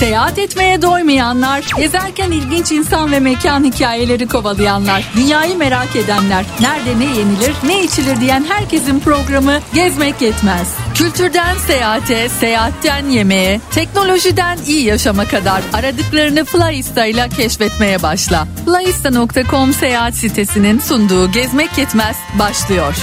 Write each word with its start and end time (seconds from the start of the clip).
Seyahat 0.00 0.38
etmeye 0.38 0.82
doymayanlar, 0.82 1.66
gezerken 1.76 2.30
ilginç 2.30 2.72
insan 2.72 3.12
ve 3.12 3.20
mekan 3.20 3.64
hikayeleri 3.64 4.28
kovalayanlar, 4.28 5.10
dünyayı 5.16 5.56
merak 5.56 5.96
edenler, 5.96 6.44
nerede 6.60 6.98
ne 6.98 7.04
yenilir, 7.04 7.54
ne 7.66 7.84
içilir 7.84 8.20
diyen 8.20 8.44
herkesin 8.48 9.00
programı 9.00 9.58
Gezmek 9.74 10.22
Yetmez. 10.22 10.74
Kültürden 10.94 11.56
seyahate, 11.66 12.28
seyahatten 12.28 13.06
yemeğe, 13.06 13.60
teknolojiden 13.70 14.58
iyi 14.66 14.84
yaşama 14.84 15.24
kadar 15.24 15.62
aradıklarını 15.72 16.44
Flyista 16.44 17.06
ile 17.06 17.28
keşfetmeye 17.28 18.02
başla. 18.02 18.46
Flyista.com 18.64 19.72
seyahat 19.72 20.14
sitesinin 20.14 20.78
sunduğu 20.78 21.32
Gezmek 21.32 21.78
Yetmez 21.78 22.16
başlıyor. 22.38 22.94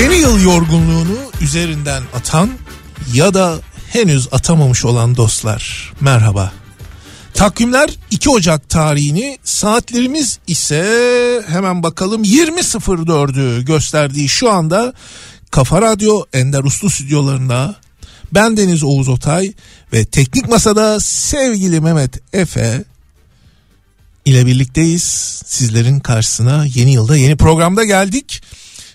Yeni 0.00 0.14
yıl 0.14 0.40
yorgunluğunu 0.40 1.18
üzerinden 1.40 2.02
atan 2.14 2.50
ya 3.12 3.34
da 3.34 3.58
henüz 3.92 4.28
atamamış 4.32 4.84
olan 4.84 5.16
dostlar 5.16 5.92
merhaba. 6.00 6.52
Takvimler 7.34 7.90
2 8.10 8.30
Ocak 8.30 8.68
tarihini 8.68 9.38
saatlerimiz 9.44 10.38
ise 10.46 10.84
hemen 11.46 11.82
bakalım 11.82 12.24
20.04'ü 12.24 13.64
gösterdiği 13.64 14.28
şu 14.28 14.50
anda 14.50 14.92
Kafa 15.50 15.82
Radyo 15.82 16.24
Ender 16.32 16.64
Uslu 16.64 16.90
stüdyolarında 16.90 17.76
ben 18.34 18.56
Deniz 18.56 18.82
Oğuz 18.82 19.08
Otay 19.08 19.52
ve 19.92 20.04
teknik 20.04 20.48
masada 20.48 21.00
sevgili 21.00 21.80
Mehmet 21.80 22.34
Efe 22.34 22.84
ile 24.24 24.46
birlikteyiz. 24.46 25.02
Sizlerin 25.46 26.00
karşısına 26.00 26.66
yeni 26.74 26.92
yılda 26.92 27.16
yeni 27.16 27.36
programda 27.36 27.84
geldik. 27.84 28.42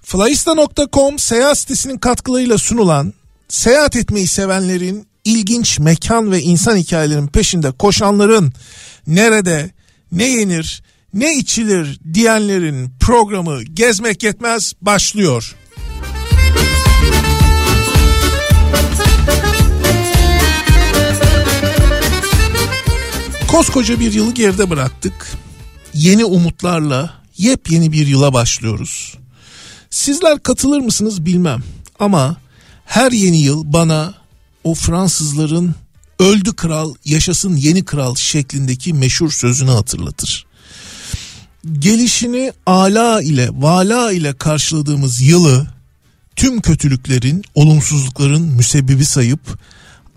Flyista.com 0.05 1.19
seyahat 1.19 1.57
sitesinin 1.57 1.97
katkılarıyla 1.97 2.57
sunulan 2.57 3.13
seyahat 3.49 3.95
etmeyi 3.95 4.27
sevenlerin 4.27 5.07
ilginç 5.25 5.79
mekan 5.79 6.31
ve 6.31 6.41
insan 6.41 6.77
hikayelerinin 6.77 7.27
peşinde 7.27 7.71
koşanların 7.71 8.53
nerede 9.07 9.71
ne 10.11 10.23
yenir 10.23 10.83
ne 11.13 11.37
içilir 11.37 11.99
diyenlerin 12.13 12.91
programı 12.99 13.63
gezmek 13.63 14.23
yetmez 14.23 14.73
başlıyor. 14.81 15.55
Koskoca 23.47 23.99
bir 23.99 24.13
yılı 24.13 24.33
geride 24.33 24.69
bıraktık. 24.69 25.31
Yeni 25.93 26.25
umutlarla 26.25 27.13
yepyeni 27.37 27.91
bir 27.91 28.07
yıla 28.07 28.33
başlıyoruz. 28.33 29.24
Sizler 29.95 30.39
katılır 30.39 30.79
mısınız 30.79 31.25
bilmem 31.25 31.63
ama 31.99 32.37
her 32.85 33.11
yeni 33.11 33.37
yıl 33.37 33.73
bana 33.73 34.13
o 34.63 34.73
Fransızların 34.73 35.75
öldü 36.19 36.55
kral 36.55 36.95
yaşasın 37.05 37.55
yeni 37.55 37.85
kral 37.85 38.15
şeklindeki 38.15 38.93
meşhur 38.93 39.31
sözünü 39.31 39.69
hatırlatır. 39.69 40.45
Gelişini 41.79 42.53
ala 42.65 43.21
ile 43.21 43.49
vala 43.53 44.11
ile 44.11 44.33
karşıladığımız 44.33 45.21
yılı 45.21 45.67
tüm 46.35 46.61
kötülüklerin, 46.61 47.43
olumsuzlukların 47.55 48.41
müsebbibi 48.41 49.05
sayıp 49.05 49.59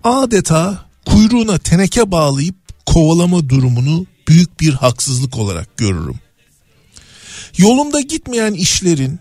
adeta 0.04 0.84
kuyruğuna 1.06 1.58
teneke 1.58 2.10
bağlayıp 2.10 2.56
kovalama 2.86 3.48
durumunu 3.48 4.06
büyük 4.28 4.60
bir 4.60 4.72
haksızlık 4.72 5.38
olarak 5.38 5.76
görürüm. 5.76 6.20
Yolunda 7.58 8.00
gitmeyen 8.00 8.52
işlerin, 8.52 9.20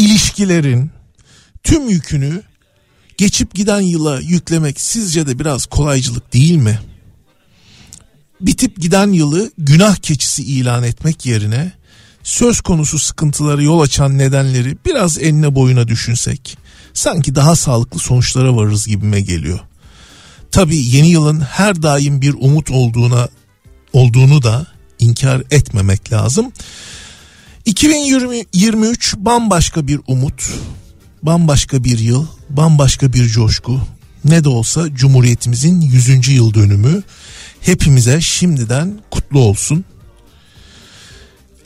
ilişkilerin 0.00 0.90
tüm 1.62 1.88
yükünü 1.88 2.42
geçip 3.16 3.54
giden 3.54 3.80
yıla 3.80 4.20
yüklemek 4.20 4.80
sizce 4.80 5.26
de 5.26 5.38
biraz 5.38 5.66
kolaycılık 5.66 6.32
değil 6.32 6.56
mi? 6.56 6.78
Bitip 8.40 8.80
giden 8.80 9.12
yılı 9.12 9.50
günah 9.58 9.96
keçisi 9.96 10.42
ilan 10.42 10.82
etmek 10.82 11.26
yerine 11.26 11.72
söz 12.22 12.60
konusu 12.60 12.98
sıkıntıları 12.98 13.62
yol 13.62 13.80
açan 13.80 14.18
nedenleri 14.18 14.76
biraz 14.86 15.18
enine 15.18 15.54
boyuna 15.54 15.88
düşünsek 15.88 16.58
sanki 16.94 17.34
daha 17.34 17.56
sağlıklı 17.56 17.98
sonuçlara 17.98 18.56
varırız 18.56 18.86
gibime 18.86 19.20
geliyor. 19.20 19.60
Tabi 20.50 20.76
yeni 20.76 21.08
yılın 21.08 21.40
her 21.40 21.82
daim 21.82 22.22
bir 22.22 22.34
umut 22.34 22.70
olduğuna 22.70 23.28
olduğunu 23.92 24.42
da 24.42 24.66
inkar 24.98 25.42
etmemek 25.50 26.12
lazım. 26.12 26.52
2023 27.64 29.14
bambaşka 29.16 29.86
bir 29.86 30.00
umut, 30.06 30.50
bambaşka 31.22 31.84
bir 31.84 31.98
yıl, 31.98 32.26
bambaşka 32.50 33.12
bir 33.12 33.26
coşku. 33.26 33.80
Ne 34.24 34.44
de 34.44 34.48
olsa 34.48 34.94
Cumhuriyetimizin 34.94 35.80
100. 35.80 36.28
yıl 36.28 36.54
dönümü 36.54 37.02
hepimize 37.60 38.20
şimdiden 38.20 39.00
kutlu 39.10 39.40
olsun. 39.40 39.84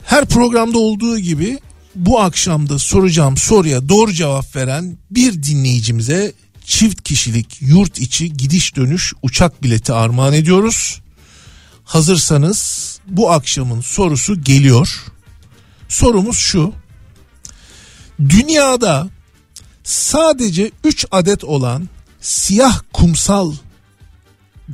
Her 0.03 0.25
programda 0.25 0.77
olduğu 0.77 1.19
gibi 1.19 1.59
bu 1.95 2.19
akşamda 2.19 2.79
soracağım 2.79 3.37
soruya 3.37 3.89
doğru 3.89 4.13
cevap 4.13 4.55
veren 4.55 4.97
bir 5.11 5.43
dinleyicimize 5.43 6.33
çift 6.65 7.03
kişilik 7.03 7.61
yurt 7.61 7.99
içi 7.99 8.33
gidiş 8.33 8.75
dönüş 8.75 9.13
uçak 9.21 9.63
bileti 9.63 9.93
armağan 9.93 10.33
ediyoruz. 10.33 11.01
Hazırsanız 11.83 12.91
bu 13.07 13.31
akşamın 13.31 13.81
sorusu 13.81 14.43
geliyor. 14.43 15.05
Sorumuz 15.89 16.37
şu. 16.37 16.73
Dünyada 18.19 19.09
sadece 19.83 20.71
3 20.83 21.05
adet 21.11 21.43
olan 21.43 21.89
siyah 22.21 22.81
kumsal 22.93 23.53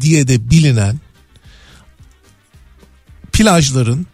diye 0.02 0.28
de 0.28 0.50
bilinen 0.50 1.00
plajların 3.34 4.06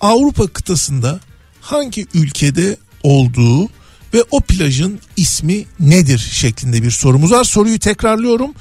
Avrupa 0.00 0.46
kıtasında 0.46 1.20
hangi 1.60 2.06
ülkede 2.14 2.76
olduğu 3.02 3.68
ve 4.14 4.24
o 4.30 4.40
plajın 4.40 5.00
ismi 5.16 5.64
nedir 5.80 6.18
şeklinde 6.18 6.82
bir 6.82 6.90
sorumuz 6.90 7.32
var. 7.32 7.44
Soruyu 7.44 7.78
tekrarlıyorum. 7.78 8.54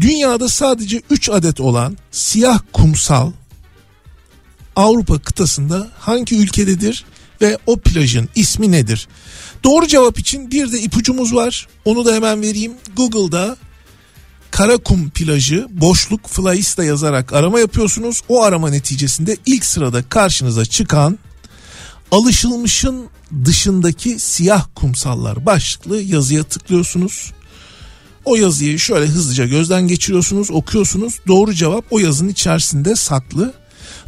Dünyada 0.00 0.48
sadece 0.48 1.02
3 1.10 1.28
adet 1.28 1.60
olan 1.60 1.96
siyah 2.10 2.60
kumsal 2.72 3.32
Avrupa 4.76 5.18
kıtasında 5.18 5.88
hangi 5.98 6.36
ülkededir 6.36 7.04
ve 7.40 7.58
o 7.66 7.76
plajın 7.76 8.28
ismi 8.34 8.72
nedir? 8.72 9.08
Doğru 9.64 9.86
cevap 9.86 10.18
için 10.18 10.50
bir 10.50 10.72
de 10.72 10.80
ipucumuz 10.80 11.34
var. 11.34 11.68
Onu 11.84 12.04
da 12.04 12.14
hemen 12.14 12.42
vereyim. 12.42 12.72
Google'da 12.96 13.56
Karakum 14.50 15.10
plajı 15.10 15.66
boşluk 15.70 16.28
Flyista 16.28 16.84
yazarak 16.84 17.32
arama 17.32 17.60
yapıyorsunuz. 17.60 18.22
O 18.28 18.42
arama 18.42 18.70
neticesinde 18.70 19.36
ilk 19.46 19.64
sırada 19.64 20.08
karşınıza 20.08 20.64
çıkan 20.64 21.18
alışılmışın 22.10 23.06
dışındaki 23.44 24.18
siyah 24.18 24.66
kumsallar 24.74 25.46
başlıklı 25.46 26.00
yazıya 26.00 26.42
tıklıyorsunuz. 26.42 27.32
O 28.24 28.36
yazıyı 28.36 28.78
şöyle 28.78 29.06
hızlıca 29.06 29.46
gözden 29.46 29.88
geçiriyorsunuz, 29.88 30.50
okuyorsunuz. 30.50 31.20
Doğru 31.26 31.54
cevap 31.54 31.84
o 31.90 31.98
yazının 31.98 32.28
içerisinde 32.28 32.96
saklı. 32.96 33.54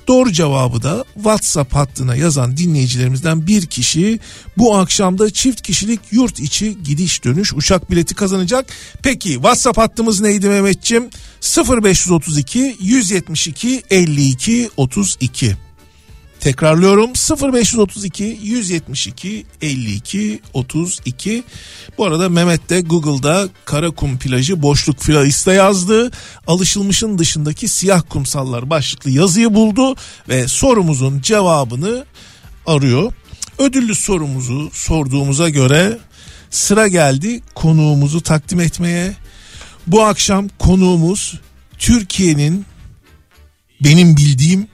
Doğru 0.08 0.32
cevabı 0.32 0.82
da 0.82 1.04
WhatsApp 1.14 1.74
hattına 1.74 2.16
yazan 2.16 2.56
dinleyicilerimizden 2.56 3.46
bir 3.46 3.66
kişi 3.66 4.20
bu 4.56 4.76
akşamda 4.76 5.30
çift 5.30 5.62
kişilik 5.62 6.00
yurt 6.10 6.40
içi 6.40 6.82
gidiş 6.82 7.24
dönüş 7.24 7.52
uçak 7.54 7.90
bileti 7.90 8.14
kazanacak. 8.14 8.66
Peki 9.02 9.32
WhatsApp 9.32 9.78
hattımız 9.78 10.20
neydi 10.20 10.48
Mehmetçim? 10.48 11.08
0532 11.82 12.76
172 12.80 13.82
52 13.90 14.70
32. 14.76 15.67
Tekrarlıyorum 16.40 17.10
0532 17.52 18.38
172 18.42 19.46
52 19.62 20.40
32. 20.54 21.44
Bu 21.98 22.04
arada 22.04 22.28
Mehmet 22.28 22.70
de 22.70 22.80
Google'da 22.80 23.48
Karakum 23.64 24.18
plajı 24.18 24.62
boşluk 24.62 25.00
filaista 25.00 25.52
yazdı. 25.52 26.10
Alışılmışın 26.46 27.18
dışındaki 27.18 27.68
siyah 27.68 28.02
kumsallar 28.08 28.70
başlıklı 28.70 29.10
yazıyı 29.10 29.54
buldu 29.54 29.94
ve 30.28 30.48
sorumuzun 30.48 31.20
cevabını 31.20 32.04
arıyor. 32.66 33.12
Ödüllü 33.58 33.94
sorumuzu 33.94 34.70
sorduğumuza 34.72 35.48
göre 35.48 35.98
sıra 36.50 36.88
geldi 36.88 37.40
konuğumuzu 37.54 38.20
takdim 38.20 38.60
etmeye. 38.60 39.12
Bu 39.86 40.02
akşam 40.02 40.48
konuğumuz 40.58 41.40
Türkiye'nin 41.78 42.64
benim 43.80 44.16
bildiğim 44.16 44.68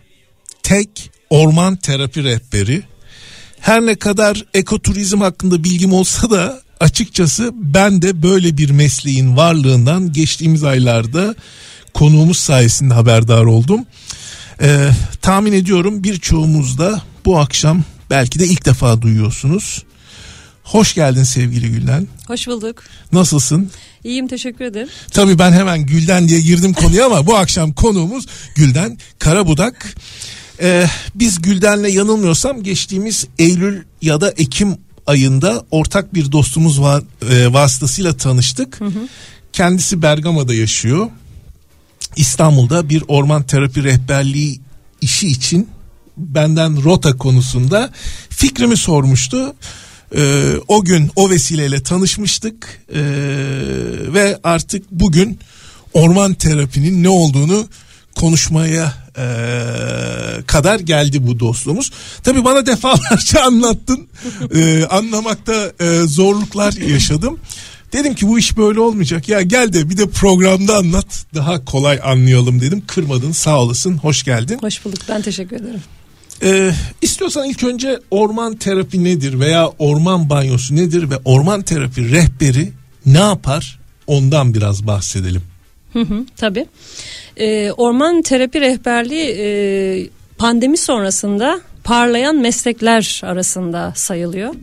tek 0.62 1.13
orman 1.31 1.76
terapi 1.76 2.25
rehberi 2.25 2.82
Her 3.61 3.81
ne 3.81 3.94
kadar 3.94 4.44
ekoturizm 4.55 5.21
hakkında 5.21 5.65
bilgim 5.65 5.93
olsa 5.93 6.31
da 6.31 6.61
açıkçası 6.81 7.50
ben 7.55 8.03
de 8.03 8.23
böyle 8.23 8.59
bir 8.59 8.71
mesleğin 8.71 9.37
varlığından 9.37 10.12
geçtiğimiz 10.12 10.65
aylarda 10.65 11.35
konuğumuz 11.94 12.38
sayesinde 12.38 12.94
haberdar 12.94 13.44
oldum. 13.44 13.87
Ee, 14.62 14.91
tahmin 15.23 15.53
ediyorum 15.53 16.05
birçoğumuz 16.05 16.79
da 16.79 17.03
bu 17.25 17.38
akşam 17.38 17.85
belki 18.11 18.38
de 18.38 18.47
ilk 18.47 18.67
defa 18.67 19.03
duyuyorsunuz. 19.03 19.82
Hoş 20.65 20.94
geldin 20.94 21.23
sevgili 21.23 21.70
Gülden. 21.70 22.09
Hoş 22.27 22.47
bulduk. 22.47 22.82
Nasılsın? 23.12 23.70
İyiyim 24.05 24.29
teşekkür 24.29 24.65
ederim. 24.65 24.88
Tabii 25.11 25.38
ben 25.38 25.53
hemen 25.53 25.87
Gülden 25.87 26.29
diye 26.29 26.41
girdim 26.41 26.73
konuya 26.73 27.06
ama 27.06 27.27
bu 27.27 27.37
akşam 27.37 27.73
konuğumuz 27.73 28.27
Gülden 28.55 28.99
Karabudak. 29.19 29.94
Ee, 30.64 30.87
biz 31.14 31.43
Gülden'le 31.43 31.88
yanılmıyorsam 31.88 32.62
geçtiğimiz 32.62 33.26
Eylül 33.38 33.82
ya 34.02 34.20
da 34.20 34.31
Ekim 34.31 34.76
ayında 35.06 35.64
ortak 35.70 36.14
bir 36.14 36.32
dostumuz 36.32 36.81
var, 36.81 37.02
e, 37.31 37.52
vasıtasıyla 37.52 38.16
tanıştık. 38.16 38.81
Hı 38.81 38.84
hı. 38.84 39.08
Kendisi 39.52 40.02
Bergama'da 40.02 40.55
yaşıyor. 40.55 41.11
İstanbul'da 42.16 42.88
bir 42.88 43.05
orman 43.08 43.43
terapi 43.43 43.84
rehberliği 43.84 44.61
işi 45.00 45.28
için 45.28 45.69
benden 46.16 46.84
rota 46.84 47.17
konusunda 47.17 47.90
fikrimi 48.31 48.76
sormuştu. 48.76 49.55
Ee, 50.17 50.52
o 50.69 50.84
gün 50.84 51.10
o 51.17 51.31
vesileyle 51.31 51.82
tanışmıştık 51.82 52.82
ee, 52.94 53.00
ve 54.14 54.38
artık 54.44 54.90
bugün 54.90 55.38
orman 55.93 56.34
terapinin 56.34 57.02
ne 57.02 57.08
olduğunu 57.08 57.69
konuşmaya 58.14 58.93
e, 59.19 59.25
kadar 60.46 60.81
geldi 60.81 61.26
bu 61.26 61.40
dostluğumuz. 61.40 61.90
Tabi 62.22 62.44
bana 62.44 62.66
defalarca 62.66 63.43
anlattın. 63.46 64.06
e, 64.55 64.84
anlamakta 64.84 65.72
e, 65.81 66.00
zorluklar 66.06 66.72
yaşadım. 66.72 67.38
Dedim 67.93 68.14
ki 68.14 68.28
bu 68.28 68.38
iş 68.38 68.56
böyle 68.56 68.81
olmayacak. 68.81 69.28
Ya 69.28 69.43
gel 69.43 69.72
de 69.72 69.90
bir 69.90 69.96
de 69.96 70.06
programda 70.08 70.76
anlat. 70.76 71.26
Daha 71.34 71.64
kolay 71.64 72.00
anlayalım 72.05 72.61
dedim. 72.61 72.82
Kırmadın 72.87 73.32
sağ 73.32 73.61
olasın. 73.61 73.96
Hoş 73.96 74.22
geldin. 74.22 74.58
Hoş 74.60 74.84
bulduk. 74.84 74.99
Ben 75.08 75.22
teşekkür 75.22 75.56
ederim. 75.56 75.82
Ee, 76.43 76.72
istiyorsan 77.02 77.49
ilk 77.49 77.62
önce 77.64 78.00
orman 78.10 78.56
terapi 78.56 79.05
nedir 79.05 79.40
veya 79.40 79.69
orman 79.78 80.31
banyosu 80.31 80.76
nedir 80.76 81.10
ve 81.10 81.17
orman 81.25 81.62
terapi 81.62 82.10
rehberi 82.10 82.72
ne 83.06 83.19
yapar 83.19 83.78
ondan 84.06 84.55
biraz 84.55 84.87
bahsedelim. 84.87 85.43
Hı 85.93 86.00
hı, 86.00 86.26
tabii. 86.37 86.67
Ee, 87.36 87.72
orman 87.72 88.22
terapi 88.22 88.60
rehberliği 88.60 89.36
e, 89.38 89.46
pandemi 90.38 90.76
sonrasında 90.76 91.60
parlayan 91.84 92.36
meslekler 92.36 93.20
arasında 93.25 93.92
sayılıyor. 93.96 94.54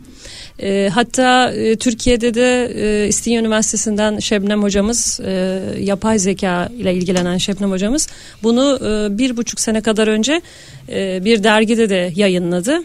E, 0.59 0.89
hatta 0.93 1.51
e, 1.51 1.75
Türkiye'de 1.75 2.33
de 2.33 2.71
e, 2.75 3.07
İstinye 3.07 3.39
Üniversitesi'nden 3.39 4.19
Şebnem 4.19 4.63
hocamız, 4.63 5.19
e, 5.25 5.61
yapay 5.79 6.19
zeka 6.19 6.69
ile 6.77 6.93
ilgilenen 6.93 7.37
Şebnem 7.37 7.71
hocamız 7.71 8.07
bunu 8.43 8.79
e, 8.81 9.17
bir 9.17 9.37
buçuk 9.37 9.59
sene 9.59 9.81
kadar 9.81 10.07
önce 10.07 10.41
e, 10.89 11.25
bir 11.25 11.43
dergide 11.43 11.89
de 11.89 12.11
yayınladı. 12.15 12.83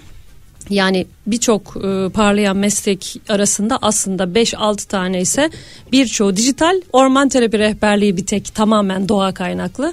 Yani 0.71 1.07
birçok 1.27 1.77
e, 1.77 2.09
parlayan 2.09 2.57
meslek 2.57 3.21
arasında 3.29 3.79
aslında 3.83 4.25
5-6 4.25 4.89
tane 4.89 5.21
ise 5.21 5.51
birçoğu 5.93 6.37
dijital 6.37 6.81
orman 6.93 7.29
terapi 7.29 7.59
rehberliği 7.59 8.17
bir 8.17 8.27
tek 8.27 8.55
tamamen 8.55 9.09
doğa 9.09 9.35
kaynaklı. 9.35 9.93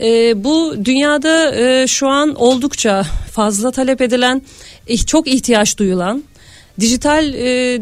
E, 0.00 0.44
bu 0.44 0.74
dünyada 0.84 1.54
e, 1.54 1.86
şu 1.86 2.08
an 2.08 2.34
oldukça 2.34 3.02
fazla 3.32 3.70
talep 3.70 4.00
edilen, 4.00 4.42
çok 5.06 5.28
ihtiyaç 5.28 5.78
duyulan 5.78 6.24
dijital 6.80 7.34
e, 7.34 7.80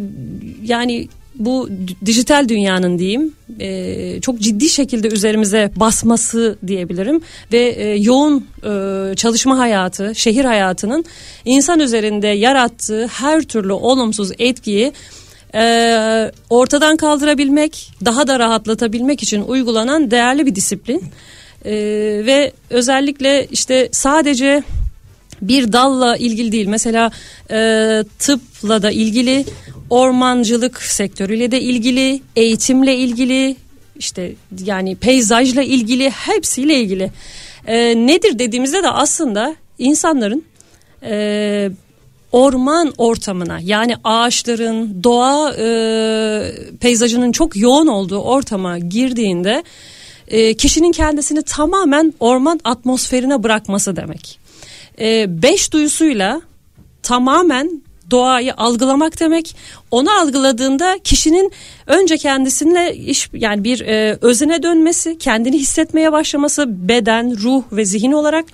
yani 0.63 1.09
bu 1.39 1.69
dijital 2.07 2.49
dünyanın 2.49 2.99
diyeyim 2.99 3.33
e, 3.61 4.21
çok 4.21 4.41
ciddi 4.41 4.69
şekilde 4.69 5.09
üzerimize 5.09 5.71
basması 5.77 6.59
diyebilirim 6.67 7.21
ve 7.53 7.59
e, 7.59 7.97
yoğun 7.97 8.47
e, 8.65 9.15
çalışma 9.17 9.59
hayatı, 9.59 10.15
şehir 10.15 10.45
hayatının 10.45 11.05
insan 11.45 11.81
üzerinde 11.81 12.27
yarattığı 12.27 13.07
her 13.07 13.43
türlü 13.43 13.73
olumsuz 13.73 14.33
etkiyi 14.39 14.93
e, 15.55 16.33
ortadan 16.51 16.97
kaldırabilmek, 16.97 17.91
daha 18.05 18.27
da 18.27 18.39
rahatlatabilmek 18.39 19.23
için 19.23 19.43
uygulanan 19.43 20.11
değerli 20.11 20.47
bir 20.47 20.55
disiplin 20.55 21.05
e, 21.65 21.73
ve 22.27 22.53
özellikle 22.71 23.47
işte 23.51 23.89
sadece 23.93 24.63
bir 25.43 25.73
dalla 25.73 26.17
ilgili 26.17 26.53
değil. 26.53 26.67
Mesela 26.67 27.11
e, 27.51 28.05
tıpla 28.19 28.83
da 28.83 28.91
ilgili, 28.91 29.45
ormancılık 29.91 30.83
sektörüyle 30.83 31.51
de 31.51 31.61
ilgili, 31.61 32.21
eğitimle 32.37 32.97
ilgili, 32.97 33.57
işte 33.97 34.33
yani 34.65 34.97
peyzajla 34.97 35.63
ilgili, 35.63 36.11
hepsiyle 36.11 36.75
ilgili. 36.75 37.11
E, 37.67 37.77
nedir 38.07 38.39
dediğimizde 38.39 38.83
de 38.83 38.91
aslında 38.91 39.57
insanların 39.79 40.45
e, 41.03 41.71
orman 42.33 42.93
ortamına 42.99 43.59
yani 43.63 43.95
ağaçların 44.05 45.05
doğa 45.05 45.55
e, 45.59 45.67
peyzajının 46.81 47.33
çok 47.33 47.57
yoğun 47.57 47.87
olduğu 47.87 48.19
ortama 48.19 48.79
girdiğinde 48.79 49.65
e, 50.29 50.55
kişinin 50.55 50.93
kendisini 50.93 51.43
tamamen 51.43 52.15
orman 52.21 52.61
atmosferine 52.65 53.43
bırakması 53.43 53.97
demek 53.97 54.39
e, 55.01 55.43
beş 55.43 55.73
duyusuyla 55.73 56.41
tamamen 57.03 57.83
doğayı 58.11 58.55
algılamak 58.55 59.21
demek. 59.21 59.57
Onu 59.91 60.11
algıladığında 60.11 60.99
kişinin 61.05 61.53
önce 61.87 62.17
kendisine 62.17 62.95
iş 62.95 63.29
yani 63.33 63.65
bir 63.65 63.81
e, 63.81 64.19
özene 64.21 64.63
dönmesi, 64.63 65.19
kendini 65.19 65.59
hissetmeye 65.59 66.13
başlaması 66.13 66.89
beden, 66.89 67.43
ruh 67.43 67.63
ve 67.73 67.85
zihin 67.85 68.13
olarak. 68.13 68.45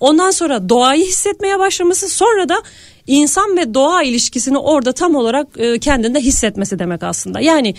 Ondan 0.00 0.30
sonra 0.30 0.68
doğayı 0.68 1.06
hissetmeye 1.06 1.58
başlaması, 1.58 2.08
sonra 2.08 2.48
da 2.48 2.62
insan 3.06 3.56
ve 3.56 3.74
doğa 3.74 4.02
ilişkisini 4.02 4.58
orada 4.58 4.92
tam 4.92 5.14
olarak 5.14 5.46
e, 5.56 5.78
kendinde 5.78 6.20
hissetmesi 6.20 6.78
demek 6.78 7.02
aslında. 7.02 7.40
Yani 7.40 7.74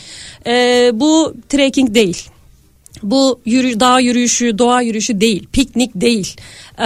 e, 0.47 0.89
bu 0.93 1.33
trekking 1.49 1.93
değil. 1.93 2.29
Bu 3.03 3.41
yürü, 3.45 3.79
dağ 3.79 3.99
yürüyüşü, 3.99 4.57
doğa 4.57 4.81
yürüyüşü 4.81 5.21
değil, 5.21 5.47
piknik 5.51 5.91
değil, 5.95 6.35
ee, 6.79 6.83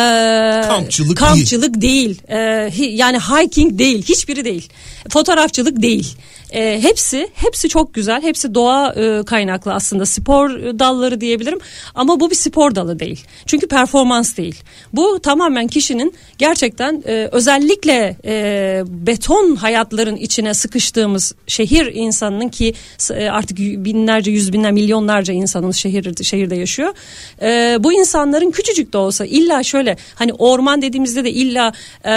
kampçılık, 0.68 1.18
kampçılık 1.18 1.82
değil, 1.82 2.22
değil. 2.30 2.40
Ee, 2.78 2.86
yani 2.86 3.18
hiking 3.20 3.80
değil, 3.80 4.04
hiçbiri 4.04 4.46
değil, 4.46 4.70
fotoğrafçılık 5.10 5.82
değil. 5.82 6.16
E, 6.56 6.82
hepsi 6.82 7.30
hepsi 7.34 7.70
çok 7.70 7.94
güzel. 7.94 8.22
Hepsi 8.22 8.56
doğa 8.56 8.94
e, 8.94 9.24
kaynaklı 9.26 9.74
aslında 9.74 10.06
spor 10.06 10.50
dalları 10.50 11.22
diyebilirim. 11.22 11.60
Ama 11.96 12.20
bu 12.20 12.30
bir 12.30 12.36
spor 12.36 12.76
dalı 12.76 13.00
değil. 13.00 13.26
Çünkü 13.46 13.68
performans 13.68 14.38
değil. 14.38 14.64
Bu 14.94 15.20
tamamen 15.20 15.68
kişinin 15.68 16.14
gerçekten 16.38 17.04
e, 17.08 17.30
özellikle 17.32 18.18
e, 18.26 18.84
beton 18.88 19.56
hayatların 19.56 20.16
içine 20.16 20.54
sıkıştığımız 20.54 21.36
şehir 21.48 21.86
insanının 21.94 22.50
ki 22.50 22.74
e, 23.12 23.30
artık 23.30 23.58
binlerce, 23.58 24.32
yüz 24.32 24.54
binler, 24.54 24.72
milyonlarca 24.72 25.34
insanımız 25.34 25.76
şehir, 25.76 26.24
şehirde 26.24 26.56
yaşıyor. 26.56 26.94
E, 27.42 27.78
bu 27.80 27.94
insanların 27.94 28.52
küçücük 28.52 28.94
de 28.94 28.98
olsa 28.98 29.26
illa 29.26 29.64
şöyle 29.64 29.98
hani 30.16 30.34
orman 30.34 30.82
dediğimizde 30.82 31.24
de 31.24 31.32
illa 31.32 31.74
e, 32.06 32.12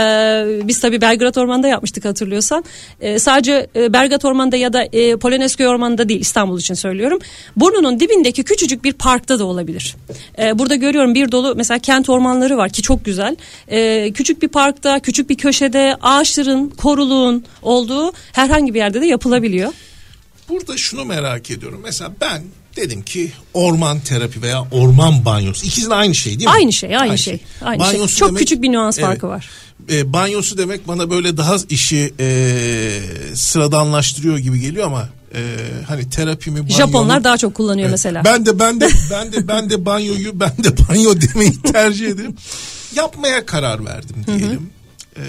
biz 0.68 0.80
tabii 0.80 1.00
Belgrad 1.00 1.34
Ormanı'nda 1.34 1.68
yapmıştık 1.68 2.04
hatırlıyorsan. 2.04 2.64
E, 3.00 3.18
sadece 3.18 3.66
e, 3.76 3.92
Belgrad 3.92 4.27
Ormanı'nda 4.28 4.56
ya 4.56 4.72
da 4.72 4.84
e, 4.84 5.16
Polonezköy 5.16 5.66
Ormanı'nda 5.66 6.08
değil 6.08 6.20
İstanbul 6.20 6.58
için 6.58 6.74
söylüyorum. 6.74 7.18
Burnunun 7.56 8.00
dibindeki 8.00 8.42
küçücük 8.42 8.84
bir 8.84 8.92
parkta 8.92 9.38
da 9.38 9.44
olabilir. 9.44 9.96
E, 10.38 10.58
burada 10.58 10.74
görüyorum 10.74 11.14
bir 11.14 11.32
dolu 11.32 11.54
mesela 11.56 11.78
kent 11.78 12.08
ormanları 12.08 12.56
var 12.56 12.70
ki 12.70 12.82
çok 12.82 13.04
güzel. 13.04 13.36
E, 13.68 14.10
küçük 14.12 14.42
bir 14.42 14.48
parkta, 14.48 15.00
küçük 15.00 15.30
bir 15.30 15.36
köşede 15.36 15.96
ağaçların, 16.02 16.68
koruluğun 16.68 17.44
olduğu 17.62 18.12
herhangi 18.32 18.74
bir 18.74 18.78
yerde 18.78 19.00
de 19.00 19.06
yapılabiliyor. 19.06 19.72
Burada 20.48 20.76
şunu 20.76 21.04
merak 21.04 21.50
ediyorum. 21.50 21.80
Mesela 21.84 22.12
ben 22.20 22.42
dedim 22.76 23.02
ki 23.02 23.32
orman 23.54 24.00
terapi 24.00 24.42
veya 24.42 24.64
orman 24.72 25.24
banyosu. 25.24 25.66
İkisi 25.66 25.90
de 25.90 25.94
aynı 25.94 26.14
şey 26.14 26.32
değil 26.32 26.50
mi? 26.50 26.50
Aynı 26.50 26.72
şey, 26.72 26.88
aynı, 26.88 27.00
aynı 27.00 27.18
şey. 27.18 27.38
şey. 27.38 27.46
Aynı 27.62 27.84
şey. 27.84 27.92
banyosu 27.92 28.08
şey. 28.08 28.18
Çok 28.18 28.28
demek, 28.28 28.40
küçük 28.40 28.62
bir 28.62 28.72
nüans 28.72 28.98
evet, 28.98 29.08
farkı 29.08 29.28
var. 29.28 29.48
E, 29.90 30.12
banyosu 30.12 30.58
demek 30.58 30.88
bana 30.88 31.10
böyle 31.10 31.36
daha 31.36 31.56
işi 31.68 32.14
e, 32.20 33.00
sıradanlaştırıyor 33.34 34.38
gibi 34.38 34.60
geliyor 34.60 34.86
ama 34.86 35.08
e, 35.34 35.40
hani 35.88 36.10
terapi 36.10 36.50
mi 36.50 36.62
banyo 36.62 36.76
Japonlar 36.76 37.24
daha 37.24 37.38
çok 37.38 37.54
kullanıyor 37.54 37.88
evet. 37.88 37.92
mesela. 37.92 38.24
Ben 38.24 38.46
de 38.46 38.58
ben 38.58 38.80
de 38.80 38.88
ben 39.10 39.32
de 39.32 39.48
ben 39.48 39.70
de 39.70 39.86
banyoyu 39.86 40.40
ben 40.40 40.52
de 40.64 40.88
banyo 40.88 41.14
demeyi 41.20 41.62
tercih 41.72 42.06
ederim. 42.08 42.36
Yapmaya 42.94 43.46
karar 43.46 43.84
verdim 43.84 44.16
diyelim. 44.26 44.70
Ee, 45.16 45.22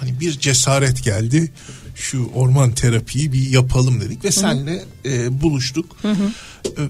hani 0.00 0.20
bir 0.20 0.38
cesaret 0.38 1.04
geldi. 1.04 1.52
Şu 1.94 2.30
orman 2.34 2.72
terapiyi 2.72 3.32
bir 3.32 3.50
yapalım 3.50 4.00
dedik 4.00 4.24
ve 4.24 4.30
senle 4.30 4.84
e, 5.04 5.42
buluştuk. 5.42 5.96
Hı-hı. 6.02 6.30
E, 6.66 6.82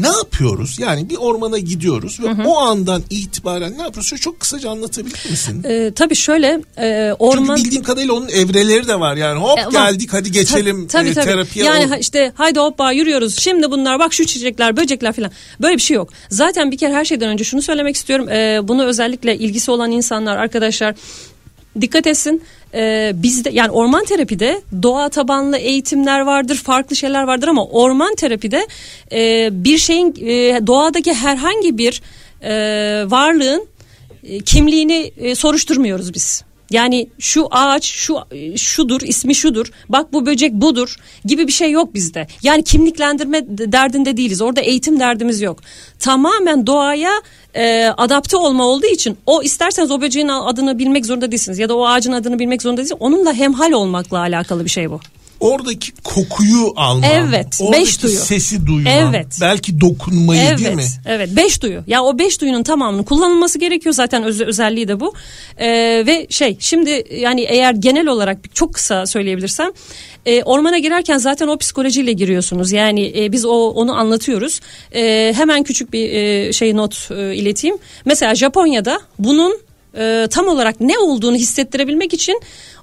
ne 0.00 0.08
yapıyoruz? 0.08 0.78
Yani 0.78 1.10
bir 1.10 1.16
ormana 1.16 1.58
gidiyoruz 1.58 2.20
ve 2.20 2.42
o 2.46 2.56
andan 2.58 3.02
itibaren 3.10 3.78
ne 3.78 3.82
yapıyoruz? 3.82 4.20
Çok 4.20 4.40
kısaca 4.40 4.70
anlatabilir 4.70 5.30
misin? 5.30 5.62
Ee, 5.64 5.92
tabii 5.94 6.14
şöyle 6.14 6.60
e, 6.78 7.12
orman... 7.18 7.56
Çünkü 7.56 7.64
bildiğim 7.64 7.84
kadarıyla 7.84 8.14
onun 8.14 8.28
evreleri 8.28 8.88
de 8.88 9.00
var 9.00 9.16
yani 9.16 9.40
hop 9.40 9.58
E, 9.58 9.64
geldik 9.72 10.08
hadi 10.12 10.32
geçelim 10.32 10.86
Ta- 10.86 10.98
tabii, 10.98 11.08
e, 11.08 11.14
tabii. 11.14 11.24
terapiye. 11.24 11.64
Yani 11.64 11.86
O- 11.86 11.90
ha- 11.90 11.96
işte 11.96 12.32
haydi 12.34 12.58
hoppa 12.58 12.92
yürüyoruz. 12.92 13.38
Şimdi 13.38 13.70
bunlar 13.70 13.98
bak 13.98 14.12
şu 14.12 14.26
çiçekler, 14.26 14.76
böcekler 14.76 15.12
falan. 15.12 15.30
Böyle 15.62 15.76
bir 15.76 15.82
şey 15.82 15.94
yok. 15.94 16.10
Zaten 16.30 16.70
bir 16.70 16.78
kere 16.78 16.92
her 16.94 17.04
şeyden 17.04 17.28
önce 17.28 17.44
şunu 17.44 17.62
söylemek 17.62 17.96
istiyorum. 17.96 18.28
Ee, 18.28 18.60
bunu 18.68 18.84
özellikle 18.84 19.36
ilgisi 19.38 19.70
olan 19.70 19.90
insanlar, 19.90 20.36
arkadaşlar 20.36 20.94
dikkat 21.80 22.06
etsin. 22.06 22.42
Ee, 22.74 23.12
bizde 23.14 23.50
yani 23.50 23.70
orman 23.70 24.04
terapide 24.04 24.62
doğa 24.82 25.08
tabanlı 25.08 25.56
eğitimler 25.56 26.20
vardır, 26.20 26.56
farklı 26.56 26.96
şeyler 26.96 27.22
vardır 27.22 27.48
ama 27.48 27.64
orman 27.66 28.14
terapide 28.14 28.66
e, 29.12 29.48
bir 29.52 29.78
şeyin 29.78 30.14
e, 30.20 30.66
doğadaki 30.66 31.14
herhangi 31.14 31.78
bir 31.78 32.02
e, 32.42 32.50
varlığın 33.10 33.66
e, 34.24 34.40
kimliğini 34.40 35.12
e, 35.16 35.34
soruşturmuyoruz 35.34 36.14
biz. 36.14 36.47
Yani 36.70 37.08
şu 37.18 37.48
ağaç 37.50 37.84
şu 37.84 38.18
şudur 38.56 39.00
ismi 39.00 39.34
şudur 39.34 39.70
bak 39.88 40.12
bu 40.12 40.26
böcek 40.26 40.52
budur 40.52 40.96
gibi 41.24 41.46
bir 41.46 41.52
şey 41.52 41.70
yok 41.70 41.94
bizde. 41.94 42.26
Yani 42.42 42.64
kimliklendirme 42.64 43.44
derdinde 43.48 44.16
değiliz 44.16 44.42
orada 44.42 44.60
eğitim 44.60 45.00
derdimiz 45.00 45.40
yok. 45.40 45.60
Tamamen 46.00 46.66
doğaya 46.66 47.12
e, 47.54 47.86
adapte 47.86 48.36
olma 48.36 48.66
olduğu 48.66 48.86
için 48.86 49.18
o 49.26 49.42
isterseniz 49.42 49.90
o 49.90 50.00
böceğin 50.00 50.28
adını 50.28 50.78
bilmek 50.78 51.06
zorunda 51.06 51.30
değilsiniz 51.30 51.58
ya 51.58 51.68
da 51.68 51.76
o 51.76 51.86
ağacın 51.86 52.12
adını 52.12 52.38
bilmek 52.38 52.62
zorunda 52.62 52.80
değilsiniz. 52.80 53.00
Onunla 53.00 53.32
hemhal 53.34 53.72
olmakla 53.72 54.18
alakalı 54.18 54.64
bir 54.64 54.70
şey 54.70 54.90
bu. 54.90 55.00
Oradaki 55.40 55.92
kokuyu 56.04 56.72
alman. 56.76 57.10
Evet, 57.10 57.58
oradaki 57.60 57.82
beş 57.82 58.02
duyu. 58.02 58.18
sesi 58.18 58.66
duyman. 58.66 58.92
Evet. 58.92 59.26
Belki 59.40 59.80
dokunmayı 59.80 60.42
evet, 60.48 60.58
değil 60.58 60.74
mi? 60.74 60.84
Evet, 61.06 61.28
beş 61.36 61.62
duyu. 61.62 61.82
Ya 61.86 62.02
o 62.02 62.18
beş 62.18 62.40
duyunun 62.40 62.62
tamamının 62.62 63.02
kullanılması 63.02 63.58
gerekiyor 63.58 63.94
zaten 63.94 64.22
öz- 64.22 64.40
özelliği 64.40 64.88
de 64.88 65.00
bu. 65.00 65.14
Ee, 65.58 65.68
ve 66.06 66.26
şey 66.30 66.56
şimdi 66.60 67.04
yani 67.10 67.40
eğer 67.40 67.74
genel 67.74 68.06
olarak 68.06 68.54
çok 68.54 68.74
kısa 68.74 69.06
söyleyebilirsem 69.06 69.70
e, 70.26 70.42
ormana 70.42 70.78
girerken 70.78 71.18
zaten 71.18 71.48
o 71.48 71.56
psikolojiyle 71.56 72.12
giriyorsunuz. 72.12 72.72
Yani 72.72 73.12
e, 73.16 73.32
biz 73.32 73.44
o 73.44 73.70
onu 73.70 73.94
anlatıyoruz. 73.98 74.60
E, 74.94 75.32
hemen 75.36 75.62
küçük 75.62 75.92
bir 75.92 76.12
e, 76.12 76.52
şey 76.52 76.76
not 76.76 77.08
e, 77.10 77.34
ileteyim. 77.34 77.78
Mesela 78.04 78.34
Japonya'da 78.34 79.00
bunun 79.18 79.58
e, 79.98 80.26
tam 80.30 80.48
olarak 80.48 80.80
ne 80.80 80.98
olduğunu 80.98 81.36
hissettirebilmek 81.36 82.14
için 82.14 82.40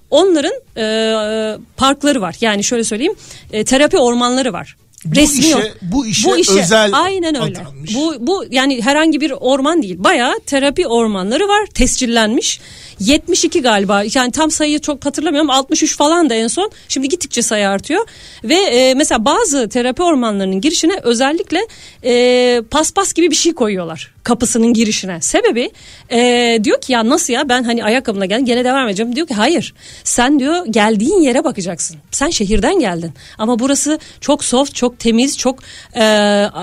onların 0.10 0.54
e, 0.78 1.58
parkları 1.78 2.22
var. 2.22 2.36
Yani 2.42 2.64
şöyle 2.64 2.84
söyleyeyim 2.84 3.16
e, 3.52 3.64
terapi 3.64 3.98
ormanları 3.98 4.54
var. 4.54 4.78
Bu 5.06 5.16
Resmi 5.16 5.40
işe- 5.40 5.50
yok. 5.50 5.64
bu 5.82 6.08
işe 6.08 6.32
özel 6.62 6.90
aynen 6.94 7.36
öyle. 7.44 7.60
atanmış. 7.60 7.96
Bu 7.96 8.16
bu 8.20 8.46
yani 8.52 8.82
herhangi 8.82 9.22
bir 9.22 9.32
orman 9.32 9.82
değil. 9.84 9.96
Bayağı 10.00 10.40
terapi 10.46 10.88
ormanları 10.88 11.48
var. 11.48 11.66
Tescillenmiş. 11.74 12.60
72 13.00 13.62
galiba. 13.62 14.04
Yani 14.14 14.32
tam 14.32 14.52
sayıyı 14.52 14.80
çok 14.80 15.06
hatırlamıyorum. 15.06 15.50
63 15.50 15.98
falan 15.98 16.30
da 16.30 16.36
en 16.36 16.48
son. 16.48 16.72
Şimdi 16.88 17.10
gittikçe 17.10 17.42
sayı 17.42 17.70
artıyor. 17.70 18.08
Ve 18.44 18.56
e, 18.56 18.94
mesela 18.94 19.26
bazı 19.26 19.70
terapi 19.70 20.04
ormanlarının 20.04 20.62
girişine 20.62 21.00
özellikle 21.04 21.68
e, 22.04 22.62
paspas 22.72 23.14
gibi 23.14 23.32
bir 23.32 23.36
şey 23.36 23.54
koyuyorlar 23.54 24.16
kapısının 24.26 24.74
girişine. 24.74 25.22
Sebebi 25.22 25.72
e, 26.12 26.60
diyor 26.64 26.82
ki 26.82 26.94
ya 26.94 27.10
nasıl 27.10 27.34
ya 27.34 27.50
ben 27.50 27.64
hani 27.64 27.84
ayakkabımla 27.84 28.26
geldim 28.26 28.46
gene 28.46 28.66
devam 28.66 28.88
edeceğim. 28.88 29.16
Diyor 29.16 29.28
ki 29.28 29.34
hayır 29.34 29.74
sen 30.04 30.40
diyor 30.40 30.66
geldiğin 30.66 31.22
yere 31.22 31.44
bakacaksın. 31.44 31.98
Sen 32.12 32.30
şehirden 32.30 32.80
geldin 32.80 33.14
ama 33.38 33.60
burası 33.60 34.00
çok 34.22 34.44
soft 34.44 34.76
çok 34.76 35.00
temiz 35.00 35.38
çok 35.38 35.60
e, 35.94 36.04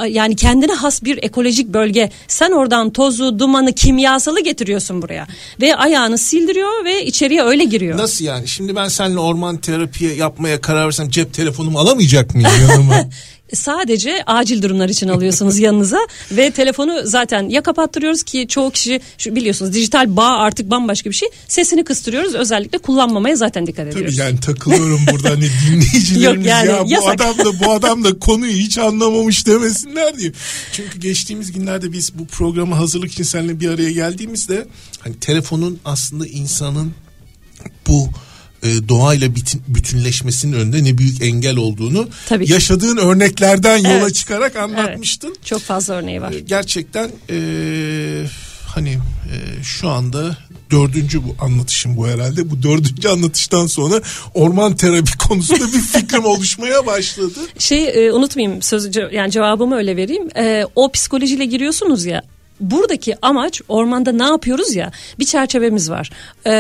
yani 0.09 0.37
kendine 0.37 0.73
has 0.73 1.05
bir 1.05 1.23
ekolojik 1.23 1.69
bölge. 1.69 2.11
Sen 2.29 2.51
oradan 2.51 2.91
tozu 2.91 3.39
dumanı 3.39 3.73
kimyasalı 3.73 4.41
getiriyorsun 4.41 5.03
buraya 5.03 5.27
ve 5.61 5.77
ayağını 5.77 6.19
sildiriyor 6.23 6.85
ve 6.85 7.07
içeriye 7.07 7.43
öyle 7.43 7.65
giriyor. 7.65 7.99
Nasıl 7.99 8.25
yani? 8.25 8.49
Şimdi 8.49 8.77
ben 8.77 8.89
seninle 8.89 9.19
orman 9.19 9.57
terapiye 9.57 10.15
yapmaya 10.15 10.61
karar 10.61 10.87
versem 10.87 11.09
cep 11.11 11.35
telefonumu 11.35 11.79
alamayacak 11.79 12.35
mıyım 12.35 12.51
yanıma? 12.69 12.97
sadece 13.55 14.23
acil 14.27 14.63
durumlar 14.63 14.89
için 14.89 15.09
alıyorsunuz 15.09 15.59
yanınıza 15.59 15.99
ve 16.31 16.51
telefonu 16.51 17.01
zaten 17.05 17.49
ya 17.49 17.63
kapattırıyoruz 17.63 18.23
ki 18.23 18.47
çoğu 18.49 18.71
kişi 18.71 19.01
şu 19.19 19.37
biliyorsunuz 19.37 19.75
dijital 19.75 20.17
bağ 20.17 20.39
artık 20.39 20.71
bambaşka 20.71 21.11
bir 21.11 21.15
şey. 21.15 21.29
Sesini 21.49 21.85
kıstırıyoruz 21.85 22.35
özellikle 22.35 22.79
kullanmamaya 22.79 23.37
zaten 23.37 23.67
dikkat 23.67 23.87
ediyoruz. 23.87 24.17
Tabii 24.17 24.27
yani 24.27 24.41
takılıyorum 24.41 25.01
burada 25.13 25.31
hani 25.31 25.49
dinleyicilerimiz 25.67 26.23
Yok 26.23 26.47
yani 26.47 26.69
ya 26.69 26.85
bu 26.85 26.91
yasak. 26.91 27.21
adam 27.21 27.39
da 27.39 27.61
bu 27.61 27.73
adam 27.73 28.05
da 28.05 28.19
konuyu 28.19 28.53
hiç 28.53 28.79
anlamamış 28.79 29.47
demesinler 29.47 30.19
diye. 30.19 30.33
Çünkü 30.73 30.99
geçtiğimiz 30.99 31.53
günlerde 31.53 31.93
biz 31.93 32.19
bu 32.19 32.27
programa 32.27 32.79
hazırlık 32.79 33.13
için 33.13 33.25
seninle 33.25 33.61
bir 33.61 33.69
araya 33.69 33.93
geldiğimizde 33.93 34.67
hani 35.01 35.21
telefonun 35.21 35.79
aslında 35.85 36.27
insanın 36.27 36.93
bu 37.89 38.09
e, 38.63 38.89
doğayla 38.89 39.29
bitin- 39.29 39.63
bütünleşmesinin 39.69 40.53
önünde 40.53 40.85
ne 40.85 40.99
büyük 40.99 41.23
engel 41.23 41.57
olduğunu 41.57 42.09
Tabii 42.29 42.47
ki. 42.47 42.53
yaşadığın 42.53 42.97
örneklerden 42.97 43.77
yola 43.79 43.89
Evet. 43.93 44.15
çıkarak 44.15 44.57
anlatmıştın. 44.57 45.37
Çok 45.45 45.61
fazla 45.61 45.95
örneği 45.95 46.23
var. 46.23 46.33
E, 46.33 46.41
Gerçekten 46.41 47.11
e, 47.31 47.37
hani 48.67 48.91
e, 49.33 49.63
şu 49.63 49.89
anda 49.89 50.37
dördüncü 50.71 51.25
bu 51.25 51.35
anlatışım 51.41 51.97
bu 51.97 52.09
herhalde. 52.09 52.51
Bu 52.51 52.63
dördüncü 52.63 53.09
anlatıştan 53.09 53.67
sonra 53.67 54.01
orman 54.35 54.77
terapi 54.77 55.19
konusunda 55.29 55.67
bir 55.73 55.81
fikrim 55.81 56.25
oluşmaya 56.25 56.87
başladı. 56.87 57.39
Şey 57.59 58.07
e, 58.07 58.13
unutmayayım 58.13 58.63
sözü 58.63 59.09
yani 59.13 59.31
cevabımı 59.31 59.77
öyle 59.77 59.97
vereyim. 59.97 60.29
E, 60.37 60.67
o 60.75 60.93
psikolojiyle 60.93 61.45
giriyorsunuz 61.45 62.05
ya. 62.05 62.23
Buradaki 62.61 63.27
amaç 63.27 63.63
ormanda 63.69 64.13
ne 64.13 64.25
yapıyoruz 64.25 64.75
ya 64.75 64.91
bir 65.19 65.25
çerçevemiz 65.25 65.91
var. 65.91 66.11
E, 66.47 66.53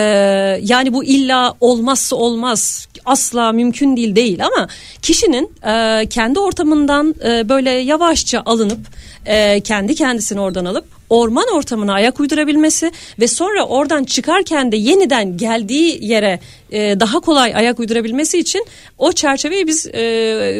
yani 0.63 0.93
bu 0.93 1.05
illa 1.05 1.55
olmazsa 1.61 2.17
olmaz 2.17 2.89
asla 3.05 3.53
mümkün 3.53 3.97
değil 3.97 4.17
değil 4.17 4.45
ama 4.45 4.69
kişinin 5.03 5.53
e, 5.67 6.07
kendi 6.07 6.39
ortamından 6.39 7.15
e, 7.25 7.49
böyle 7.49 7.71
yavaşça 7.71 8.43
alınıp 8.47 8.81
e, 9.27 9.61
kendi 9.61 9.95
kendisini 9.95 10.41
oradan 10.41 10.65
alıp 10.65 10.85
orman 11.11 11.47
ortamına 11.55 11.93
ayak 11.93 12.21
uydurabilmesi 12.21 12.93
ve 13.21 13.27
sonra 13.27 13.67
oradan 13.67 14.05
çıkarken 14.05 14.73
de 14.73 14.77
yeniden 14.77 15.37
geldiği 15.37 16.05
yere 16.05 16.41
e, 16.71 17.01
daha 17.01 17.21
kolay 17.21 17.55
ayak 17.55 17.81
uydurabilmesi 17.81 18.39
için 18.39 18.67
o 18.99 19.13
çerçeveyi 19.13 19.67
biz 19.67 19.87
e, 19.87 20.01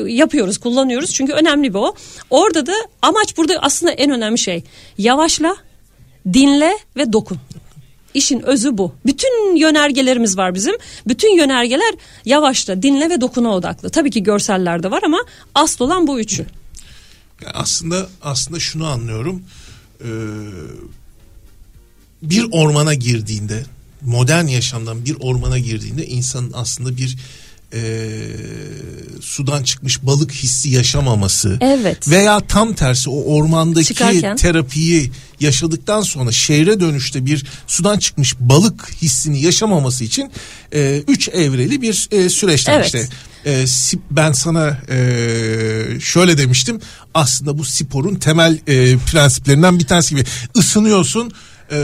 yapıyoruz, 0.09 0.59
kullanıyoruz. 0.59 1.15
Çünkü 1.15 1.33
önemli 1.33 1.75
bu. 1.75 1.95
Orada 2.31 2.67
da 2.67 2.75
amaç 3.03 3.37
burada 3.37 3.55
aslında 3.61 3.93
en 3.93 4.11
önemli 4.11 4.39
şey. 4.39 4.65
Yavaşla, 4.99 5.57
dinle 6.33 6.79
ve 6.97 7.13
dokun. 7.13 7.39
İşin 8.15 8.41
özü 8.41 8.79
bu. 8.79 8.93
Bütün 9.07 9.57
yönergelerimiz 9.57 10.37
var 10.39 10.55
bizim. 10.55 10.75
Bütün 11.07 11.37
yönergeler 11.37 11.95
yavaşla, 12.25 12.83
dinle 12.83 13.11
ve 13.11 13.21
dokuna 13.21 13.55
odaklı. 13.55 13.91
Tabii 13.91 14.11
ki 14.11 14.23
görseller 14.23 14.83
de 14.83 14.91
var 14.91 15.03
ama 15.05 15.19
asıl 15.55 15.85
olan 15.85 16.07
bu 16.07 16.21
üçü. 16.21 16.47
Yani 17.43 17.53
aslında 17.55 18.09
aslında 18.23 18.61
şunu 18.61 18.87
anlıyorum. 18.87 19.43
Ee, 20.01 20.07
bir 22.23 22.47
ormana 22.51 22.95
girdiğinde 22.95 23.65
modern 24.01 24.47
yaşamdan 24.47 25.05
bir 25.05 25.17
ormana 25.21 25.59
girdiğinde 25.59 26.07
insanın 26.07 26.53
aslında 26.55 26.97
bir 26.97 27.17
e, 27.75 27.81
sudan 29.21 29.63
çıkmış 29.63 30.03
balık 30.03 30.33
hissi 30.33 30.71
yaşamaması 30.71 31.59
Evet. 31.61 32.09
veya 32.09 32.41
tam 32.41 32.75
tersi 32.75 33.11
o 33.11 33.23
ormandaki 33.35 33.87
Çıkarken. 33.87 34.37
terapiyi 34.37 35.13
yaşadıktan 35.41 36.01
sonra 36.03 36.33
şehre 36.33 36.81
dönüşte 36.81 37.27
bir 37.27 37.47
sudan 37.67 37.99
çıkmış 37.99 38.35
balık 38.41 38.91
hissini 39.03 39.41
yaşamaması 39.41 40.05
için 40.05 40.31
e, 40.75 41.03
üç 41.09 41.29
evreli 41.29 41.83
bir 41.83 42.09
e, 42.11 42.29
süreçten 42.29 42.75
Evet. 42.75 42.87
işte 42.87 43.09
e, 43.47 43.65
ben 44.11 44.33
sana 44.33 44.79
e, 44.89 44.97
şöyle 46.01 46.39
demiştim 46.39 46.81
aslında 47.15 47.59
bu 47.59 47.65
sporun 47.65 48.15
temel 48.15 48.59
e, 48.67 48.99
prensiplerinden 48.99 49.79
bir 49.79 49.87
tanesi 49.87 50.15
gibi 50.17 50.25
ısınıyorsun 50.57 51.33
e, 51.73 51.79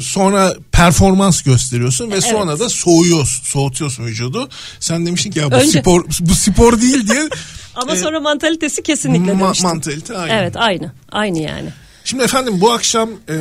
sonra 0.00 0.54
performans 0.72 1.42
gösteriyorsun 1.42 2.10
ve 2.10 2.20
sonra 2.20 2.58
da 2.58 2.68
soğuyorsun 2.68 3.44
soğutuyorsun 3.44 4.04
vücudu 4.06 4.48
sen 4.80 5.06
demiştin 5.06 5.30
ki 5.30 5.38
ya 5.38 5.50
bu 5.50 5.54
Önce- 5.54 5.80
spor 5.80 6.04
bu 6.20 6.34
spor 6.34 6.80
değil 6.80 7.08
diye 7.08 7.28
Ama 7.74 7.92
e, 7.92 7.96
sonra 7.96 8.20
mantalitesi 8.20 8.82
kesinlikle 8.82 9.32
ma- 9.32 9.40
demiştim. 9.40 9.68
mantalite 9.68 10.16
aynı. 10.16 10.32
Evet 10.32 10.56
aynı. 10.56 10.92
Aynı 11.12 11.38
yani. 11.38 11.68
Şimdi 12.04 12.22
efendim 12.22 12.60
bu 12.60 12.72
akşam 12.72 13.10
e, 13.28 13.36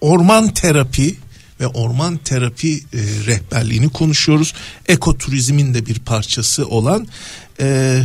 orman 0.00 0.48
terapi 0.48 1.16
ve 1.60 1.66
orman 1.66 2.16
terapi 2.16 2.76
e, 2.76 2.98
rehberliğini 3.26 3.88
konuşuyoruz. 3.88 4.54
Ekoturizmin 4.88 5.74
de 5.74 5.86
bir 5.86 5.98
parçası 5.98 6.66
olan 6.66 7.06
e, 7.60 8.02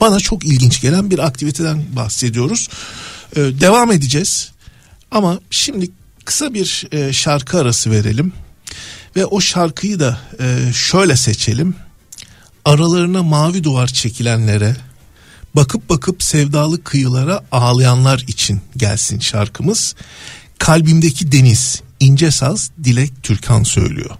bana 0.00 0.20
çok 0.20 0.44
ilginç 0.44 0.80
gelen 0.80 1.10
bir 1.10 1.18
aktiviteden 1.18 1.84
bahsediyoruz. 1.96 2.68
E, 3.36 3.40
devam 3.40 3.92
edeceğiz 3.92 4.52
ama 5.10 5.40
şimdi 5.50 5.90
kısa 6.24 6.54
bir 6.54 6.86
e, 6.92 7.12
şarkı 7.12 7.60
arası 7.60 7.90
verelim 7.90 8.32
ve 9.16 9.26
o 9.26 9.40
şarkıyı 9.40 10.00
da 10.00 10.20
e, 10.40 10.72
şöyle 10.72 11.16
seçelim. 11.16 11.74
Aralarına 12.64 13.22
mavi 13.22 13.64
duvar 13.64 13.86
çekilenlere 13.86 14.76
bakıp 15.54 15.88
bakıp 15.88 16.22
sevdalı 16.22 16.84
kıyılara 16.84 17.40
ağlayanlar 17.52 18.24
için 18.28 18.60
gelsin 18.76 19.20
şarkımız. 19.20 19.94
Kalbimdeki 20.58 21.32
deniz 21.32 21.82
ince 22.02 22.30
saz 22.30 22.70
Dilek 22.84 23.22
Türkan 23.22 23.62
söylüyor. 23.62 24.10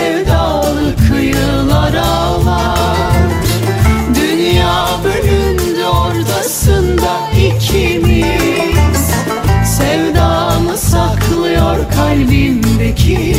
Sevdalı 0.00 0.94
kıyılar 1.08 1.94
ağlar. 1.94 3.14
Dünya 4.14 4.86
bölündü 5.04 5.84
ortasında 5.84 7.30
ikimiz. 7.36 9.10
Sevdamı 9.64 10.76
saklıyor 10.76 11.76
kalbimdeki 11.96 13.36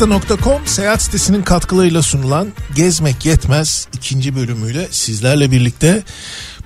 Flyista.com 0.00 0.66
seyahat 0.66 1.02
sitesinin 1.02 1.42
katkılarıyla 1.42 2.02
sunulan 2.02 2.48
Gezmek 2.74 3.26
Yetmez 3.26 3.88
ikinci 3.92 4.36
bölümüyle 4.36 4.88
sizlerle 4.90 5.50
birlikte 5.50 6.02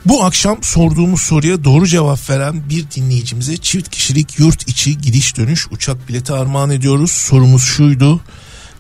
bu 0.04 0.24
akşam 0.24 0.62
sorduğumuz 0.62 1.22
soruya 1.22 1.64
doğru 1.64 1.86
cevap 1.86 2.30
veren 2.30 2.68
bir 2.68 2.90
dinleyicimize 2.90 3.56
çift 3.56 3.90
kişilik 3.90 4.38
yurt 4.38 4.68
içi 4.68 4.98
gidiş 4.98 5.36
dönüş 5.36 5.68
uçak 5.70 6.08
bileti 6.08 6.32
armağan 6.32 6.70
ediyoruz. 6.70 7.10
Sorumuz 7.10 7.62
şuydu. 7.62 8.20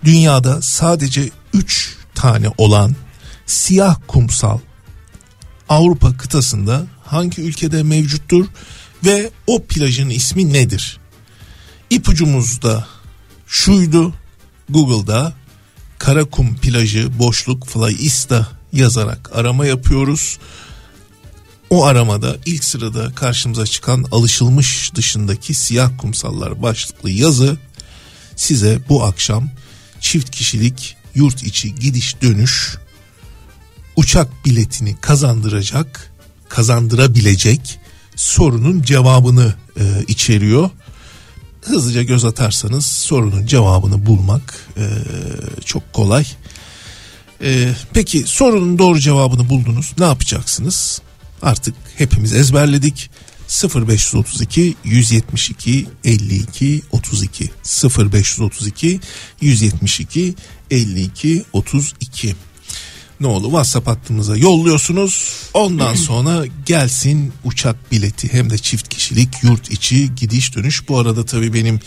Dünyada 0.04 0.62
sadece 0.62 1.30
3 1.52 1.96
tane 2.14 2.48
olan 2.58 2.96
siyah 3.46 3.96
kumsal 4.06 4.58
Avrupa 5.68 6.16
kıtasında 6.16 6.86
hangi 7.04 7.42
ülkede 7.42 7.82
mevcuttur 7.82 8.46
ve 9.04 9.30
o 9.46 9.62
plajın 9.64 10.10
ismi 10.10 10.52
nedir? 10.52 10.98
İpucumuzda 11.90 12.86
şuydu 13.46 14.14
Google'da 14.68 15.32
Karakum 15.98 16.56
plajı 16.56 17.18
boşluk 17.18 17.66
Flyista 17.66 18.48
yazarak 18.72 19.30
arama 19.34 19.66
yapıyoruz. 19.66 20.38
O 21.70 21.84
aramada 21.84 22.36
ilk 22.46 22.64
sırada 22.64 23.14
karşımıza 23.14 23.66
çıkan 23.66 24.04
alışılmış 24.12 24.94
dışındaki 24.94 25.54
siyah 25.54 25.90
kumsallar 25.98 26.62
başlıklı 26.62 27.10
yazı 27.10 27.56
size 28.36 28.80
bu 28.88 29.04
akşam 29.04 29.50
çift 30.00 30.30
kişilik 30.30 30.96
yurt 31.14 31.42
içi 31.42 31.74
gidiş 31.74 32.22
dönüş 32.22 32.76
uçak 33.96 34.44
biletini 34.44 34.96
kazandıracak, 35.00 36.12
kazandırabilecek 36.48 37.80
sorunun 38.16 38.82
cevabını 38.82 39.54
e, 39.80 39.82
içeriyor. 40.08 40.70
Hızlıca 41.64 42.02
göz 42.02 42.24
atarsanız 42.24 42.86
sorunun 42.86 43.46
cevabını 43.46 44.06
bulmak 44.06 44.68
e, 44.76 44.84
çok 45.64 45.92
kolay. 45.92 46.26
E, 47.42 47.74
peki 47.92 48.22
sorunun 48.26 48.78
doğru 48.78 49.00
cevabını 49.00 49.48
buldunuz. 49.48 49.92
Ne 49.98 50.04
yapacaksınız? 50.04 51.02
Artık 51.42 51.74
hepimiz 51.96 52.32
ezberledik. 52.32 53.10
0532 53.48 54.74
172 54.84 55.86
52 56.04 56.82
32 56.92 57.50
0532 57.98 59.00
172 59.40 60.34
52 60.70 61.44
32 61.52 62.34
ne 63.20 63.26
oldu 63.26 63.46
WhatsApp 63.46 63.86
hattımıza 63.86 64.36
yolluyorsunuz. 64.36 65.32
Ondan 65.54 65.94
sonra 66.08 66.46
gelsin 66.66 67.32
uçak 67.44 67.92
bileti 67.92 68.32
hem 68.32 68.50
de 68.50 68.58
çift 68.58 68.88
kişilik 68.88 69.28
yurt 69.42 69.70
içi 69.70 70.14
gidiş 70.14 70.56
dönüş. 70.56 70.88
Bu 70.88 70.98
arada 70.98 71.24
tabii 71.24 71.54
benim 71.54 71.80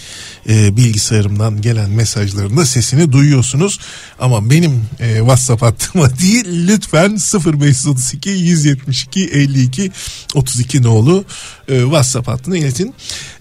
e, 0.50 0.78
bilgisayarımdan 0.78 1.62
gelen 1.62 1.90
mesajların 1.90 2.58
da 2.58 2.66
sesini 2.66 3.12
duyuyorsunuz. 3.12 3.80
Ama 4.20 4.50
benim 4.50 4.86
e, 5.00 5.18
WhatsApp 5.18 5.62
hattıma 5.62 6.18
değil 6.20 6.46
lütfen 6.68 7.18
0532 7.46 8.30
172 8.30 9.26
52 9.26 9.92
32 10.36 10.84
nolu 10.84 11.26
e, 11.68 11.82
WhatsApp 11.82 12.28
hattına 12.28 12.58
iletin. 12.58 12.94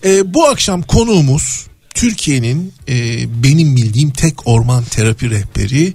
E, 0.05 0.35
bu 0.35 0.49
akşam 0.49 0.83
konuğumuz 0.83 1.67
Türkiye'nin 1.95 2.73
e, 2.89 2.95
benim 3.43 3.77
bildiğim 3.77 4.11
tek 4.11 4.47
orman 4.47 4.85
terapi 4.85 5.31
rehberi 5.31 5.95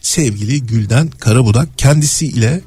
sevgili 0.00 0.62
Gülden 0.66 1.10
Karabudak 1.10 1.78
kendisiyle 1.78 2.60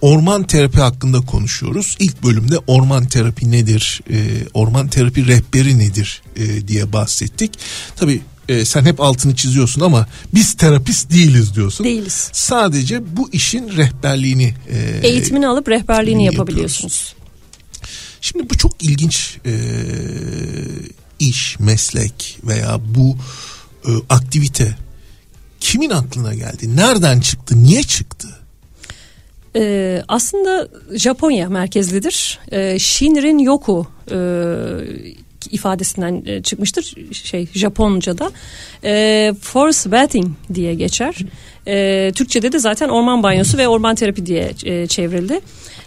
orman 0.00 0.46
terapi 0.46 0.80
hakkında 0.80 1.20
konuşuyoruz. 1.20 1.96
İlk 1.98 2.22
bölümde 2.22 2.58
orman 2.66 3.06
terapi 3.06 3.50
nedir, 3.52 4.00
e, 4.10 4.16
orman 4.54 4.88
terapi 4.88 5.26
rehberi 5.26 5.78
nedir 5.78 6.22
e, 6.36 6.68
diye 6.68 6.92
bahsettik. 6.92 7.50
Tabii 7.96 8.20
e, 8.48 8.64
sen 8.64 8.84
hep 8.84 9.00
altını 9.00 9.36
çiziyorsun 9.36 9.80
ama 9.80 10.06
biz 10.34 10.54
terapist 10.54 11.10
değiliz 11.10 11.54
diyorsun. 11.54 11.84
Değiliz. 11.84 12.30
Sadece 12.32 13.16
bu 13.16 13.30
işin 13.32 13.76
rehberliğini 13.76 14.54
e, 14.70 15.08
Eğitimini 15.08 15.46
alıp 15.46 15.68
rehberliğini 15.68 16.24
yapıyoruz. 16.24 16.48
yapabiliyorsunuz. 16.48 17.14
Şimdi 18.20 18.50
bu 18.50 18.58
çok 18.58 18.82
ilginç 18.82 19.36
e, 19.46 19.52
iş, 21.18 21.60
meslek 21.60 22.38
veya 22.44 22.80
bu 22.94 23.16
e, 23.86 23.90
aktivite 24.08 24.76
kimin 25.64 25.90
aklına 25.90 26.34
geldi? 26.34 26.76
Nereden 26.76 27.20
çıktı? 27.20 27.54
Niye 27.62 27.82
çıktı? 27.82 28.28
Ee, 29.56 30.02
aslında 30.08 30.68
Japonya 30.92 31.48
merkezlidir. 31.48 32.38
Ee, 32.52 32.78
Shinrin 32.78 33.38
Yoku 33.38 33.86
e, 34.10 34.18
ifadesinden 35.50 36.22
e, 36.26 36.42
çıkmıştır 36.42 36.94
şey 37.12 37.48
Japonca'da. 37.54 38.30
E, 38.84 39.32
force 39.40 39.92
bathing 39.92 40.26
diye 40.54 40.74
geçer. 40.74 41.14
E, 41.66 42.12
Türkçe'de 42.14 42.52
de 42.52 42.58
zaten 42.58 42.88
orman 42.88 43.22
banyosu 43.22 43.58
ve 43.58 43.68
orman 43.68 43.94
terapi 43.94 44.26
diye 44.26 44.52
e, 44.64 44.86
çevrildi. 44.86 45.40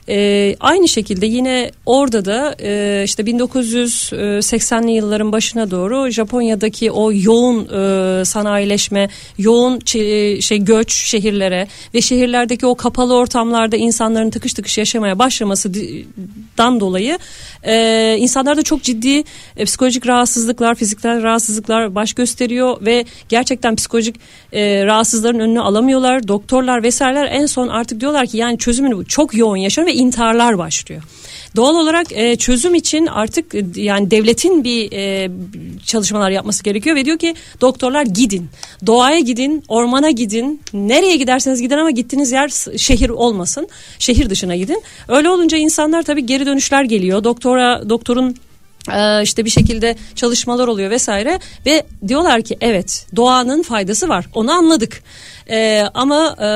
E, 0.09 0.55
aynı 0.59 0.87
şekilde 0.87 1.25
yine 1.25 1.71
orada 1.85 2.25
da 2.25 2.55
e, 2.59 3.01
işte 3.05 3.23
1980'li 3.23 4.91
yılların 4.91 5.31
başına 5.31 5.71
doğru 5.71 6.09
Japonya'daki 6.09 6.91
o 6.91 7.11
yoğun 7.13 7.65
e, 7.65 8.25
sanayileşme, 8.25 9.09
yoğun 9.37 9.79
çe- 9.79 10.41
şey 10.41 10.57
göç 10.57 10.93
şehirlere 10.93 11.67
ve 11.93 12.01
şehirlerdeki 12.01 12.65
o 12.65 12.75
kapalı 12.75 13.15
ortamlarda 13.15 13.75
insanların 13.75 14.29
tıkış 14.29 14.53
tıkış 14.53 14.77
yaşamaya 14.77 15.19
başlamasından 15.19 16.79
dolayı 16.79 17.17
e, 17.63 18.15
insanlarda 18.19 18.63
çok 18.63 18.83
ciddi 18.83 19.23
e, 19.57 19.65
psikolojik 19.65 20.07
rahatsızlıklar, 20.07 20.75
fiziksel 20.75 21.23
rahatsızlıklar 21.23 21.95
baş 21.95 22.13
gösteriyor 22.13 22.77
ve 22.81 23.05
gerçekten 23.29 23.75
psikolojik 23.75 24.15
e, 24.53 24.85
rahatsızların 24.85 25.39
önünü 25.39 25.61
alamıyorlar. 25.61 26.27
Doktorlar 26.27 26.83
vesaireler 26.83 27.27
en 27.31 27.45
son 27.45 27.67
artık 27.67 28.01
diyorlar 28.01 28.27
ki 28.27 28.37
yani 28.37 28.57
çözümünü 28.57 29.05
çok 29.05 29.37
yoğun 29.37 29.57
yaşanıyor 29.57 29.93
ve 29.95 29.97
intiharlar 29.97 30.57
başlıyor. 30.57 31.03
Doğal 31.57 31.75
olarak 31.75 32.07
e, 32.11 32.35
çözüm 32.35 32.75
için 32.75 33.05
artık 33.05 33.55
e, 33.55 33.65
yani 33.75 34.11
devletin 34.11 34.63
bir 34.63 34.91
e, 34.91 35.31
çalışmalar 35.85 36.29
yapması 36.29 36.63
gerekiyor 36.63 36.95
ve 36.95 37.05
diyor 37.05 37.17
ki 37.17 37.35
doktorlar 37.61 38.05
gidin. 38.05 38.49
Doğaya 38.85 39.19
gidin, 39.19 39.63
ormana 39.67 40.09
gidin. 40.09 40.61
Nereye 40.73 41.15
giderseniz 41.15 41.61
gidin 41.61 41.77
ama 41.77 41.91
gittiğiniz 41.91 42.31
yer 42.31 42.49
şehir 42.77 43.09
olmasın. 43.09 43.67
Şehir 43.99 44.29
dışına 44.29 44.55
gidin. 44.55 44.83
Öyle 45.07 45.29
olunca 45.29 45.57
insanlar 45.57 46.03
tabii 46.03 46.25
geri 46.25 46.45
dönüşler 46.45 46.83
geliyor. 46.83 47.23
Doktora 47.23 47.89
doktorun 47.89 48.35
e, 48.93 49.23
işte 49.23 49.45
bir 49.45 49.49
şekilde 49.49 49.95
çalışmalar 50.15 50.67
oluyor 50.67 50.89
vesaire 50.89 51.39
ve 51.65 51.83
diyorlar 52.07 52.41
ki 52.41 52.57
evet 52.61 53.07
doğanın 53.15 53.63
faydası 53.63 54.09
var 54.09 54.25
onu 54.33 54.51
anladık 54.51 55.03
E, 55.49 55.83
ama 55.93 56.35
e, 56.39 56.49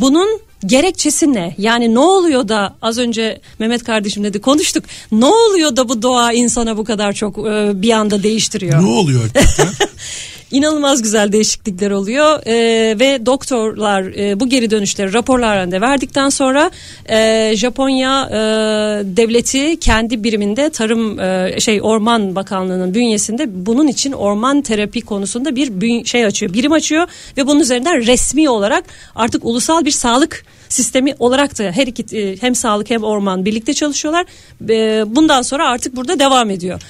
bunun 0.00 0.40
gerekçesi 0.66 1.32
ne? 1.32 1.54
Yani 1.58 1.94
ne 1.94 1.98
oluyor 1.98 2.48
da 2.48 2.74
az 2.82 2.98
önce 2.98 3.40
Mehmet 3.58 3.84
kardeşim 3.84 4.24
dedi 4.24 4.40
konuştuk. 4.40 4.84
Ne 5.12 5.26
oluyor 5.26 5.76
da 5.76 5.88
bu 5.88 6.02
doğa 6.02 6.32
insana 6.32 6.76
bu 6.76 6.84
kadar 6.84 7.12
çok 7.12 7.38
e, 7.38 7.82
bir 7.82 7.90
anda 7.90 8.22
değiştiriyor? 8.22 8.82
Ne 8.82 8.86
oluyor 8.86 9.22
hakikaten? 9.22 9.68
İnanılmaz 10.50 11.02
güzel 11.02 11.32
değişiklikler 11.32 11.90
oluyor 11.90 12.40
Ee, 12.46 12.96
ve 13.00 13.26
doktorlar 13.26 14.02
e, 14.02 14.40
bu 14.40 14.48
geri 14.48 14.70
dönüşleri 14.70 15.12
raporlarında 15.12 15.80
verdikten 15.80 16.28
sonra 16.28 16.70
e, 17.08 17.52
Japonya 17.56 18.28
e, 18.30 18.36
devleti 19.16 19.80
kendi 19.80 20.24
biriminde 20.24 20.70
tarım 20.70 21.20
e, 21.20 21.60
şey 21.60 21.82
Orman 21.82 22.36
Bakanlığı'nın 22.36 22.94
bünyesinde 22.94 23.66
bunun 23.66 23.88
için 23.88 24.12
orman 24.12 24.62
terapi 24.62 25.00
konusunda 25.00 25.56
bir 25.56 26.04
şey 26.04 26.24
açıyor 26.24 26.52
birim 26.52 26.72
açıyor 26.72 27.08
ve 27.36 27.46
bunun 27.46 27.60
üzerinden 27.60 28.06
resmi 28.06 28.50
olarak 28.50 28.84
artık 29.14 29.44
ulusal 29.44 29.84
bir 29.84 29.90
sağlık 29.90 30.44
sistemi 30.68 31.14
olarak 31.18 31.58
da 31.58 31.62
her 31.62 31.86
iki 31.86 32.16
e, 32.16 32.36
hem 32.40 32.54
sağlık 32.54 32.90
hem 32.90 33.04
orman 33.04 33.44
birlikte 33.44 33.74
çalışıyorlar. 33.74 34.26
E, 34.68 35.04
bundan 35.16 35.42
sonra 35.42 35.68
artık 35.68 35.96
burada 35.96 36.18
devam 36.18 36.50
ediyor. 36.50 36.80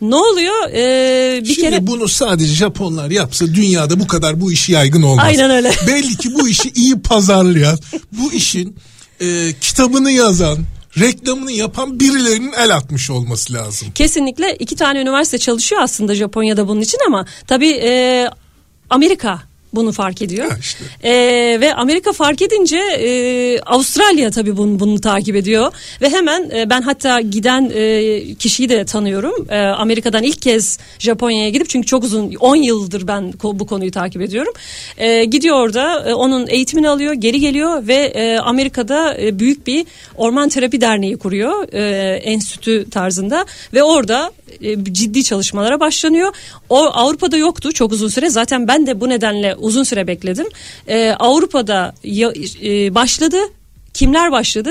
Ne 0.00 0.14
oluyor? 0.16 0.70
Ee, 0.72 1.40
bir 1.44 1.54
Şimdi 1.54 1.60
kere 1.60 1.86
bunu 1.86 2.08
sadece 2.08 2.54
Japonlar 2.54 3.10
yapsa 3.10 3.46
dünyada 3.46 4.00
bu 4.00 4.06
kadar 4.06 4.40
bu 4.40 4.52
işi 4.52 4.72
yaygın 4.72 5.02
olmaz. 5.02 5.24
Aynen 5.26 5.50
öyle. 5.50 5.72
Belli 5.86 6.16
ki 6.16 6.34
bu 6.34 6.48
işi 6.48 6.70
iyi 6.74 7.00
pazarlayan, 7.00 7.78
bu 8.12 8.32
işin 8.32 8.76
e, 9.20 9.52
kitabını 9.60 10.10
yazan, 10.10 10.58
reklamını 10.98 11.52
yapan 11.52 12.00
birilerinin 12.00 12.52
el 12.52 12.76
atmış 12.76 13.10
olması 13.10 13.52
lazım. 13.52 13.88
Kesinlikle 13.94 14.56
iki 14.56 14.76
tane 14.76 15.00
üniversite 15.00 15.38
çalışıyor 15.38 15.82
aslında 15.82 16.14
Japonya'da 16.14 16.68
bunun 16.68 16.80
için 16.80 16.98
ama 17.06 17.26
tabii 17.46 17.70
e, 17.70 18.30
Amerika 18.90 19.42
bunu 19.74 19.92
fark 19.92 20.22
ediyor. 20.22 20.50
Ha 20.50 20.56
işte. 20.60 20.84
E, 21.08 21.12
ve 21.60 21.74
Amerika 21.74 22.12
fark 22.12 22.42
edince 22.42 22.76
e, 22.76 23.60
Avustralya 23.60 24.30
tabii 24.30 24.56
bunu, 24.56 24.80
bunu 24.80 25.00
takip 25.00 25.36
ediyor 25.36 25.72
ve 26.02 26.10
hemen 26.10 26.50
e, 26.56 26.70
ben 26.70 26.82
hatta 26.82 27.20
giden 27.20 27.70
e, 27.74 28.34
kişiyi 28.34 28.68
de 28.68 28.84
tanıyorum. 28.84 29.46
E, 29.50 29.58
Amerika'dan 29.58 30.22
ilk 30.22 30.42
kez 30.42 30.78
Japonya'ya 30.98 31.48
gidip 31.48 31.68
çünkü 31.68 31.86
çok 31.86 32.04
uzun 32.04 32.34
10 32.34 32.56
yıldır 32.56 33.08
ben 33.08 33.32
ko- 33.38 33.58
bu 33.58 33.66
konuyu 33.66 33.90
takip 33.90 34.22
ediyorum. 34.22 34.52
E, 34.96 35.24
gidiyor 35.24 35.56
orada 35.56 36.10
e, 36.10 36.14
onun 36.14 36.46
eğitimini 36.48 36.88
alıyor 36.88 37.12
geri 37.12 37.40
geliyor 37.40 37.86
ve 37.86 37.94
e, 37.94 38.38
Amerika'da 38.38 39.18
e, 39.20 39.38
büyük 39.38 39.66
bir 39.66 39.86
orman 40.16 40.48
terapi 40.48 40.80
derneği 40.80 41.16
kuruyor 41.16 41.72
e, 41.72 42.16
enstitü 42.16 42.90
tarzında 42.90 43.46
ve 43.74 43.82
orada 43.82 44.30
e, 44.62 44.84
ciddi 44.84 45.24
çalışmalara 45.24 45.80
başlanıyor. 45.80 46.32
O 46.68 46.76
Avrupa'da 46.76 47.36
yoktu 47.36 47.72
çok 47.72 47.92
uzun 47.92 48.08
süre. 48.08 48.30
Zaten 48.30 48.68
ben 48.68 48.86
de 48.86 49.00
bu 49.00 49.08
nedenle 49.08 49.55
uzun 49.58 49.82
süre 49.84 50.06
bekledim. 50.06 50.46
E, 50.88 51.10
Avrupa'da 51.18 51.94
ya- 52.04 52.32
e, 52.64 52.94
başladı. 52.94 53.36
Kimler 53.94 54.32
başladı? 54.32 54.70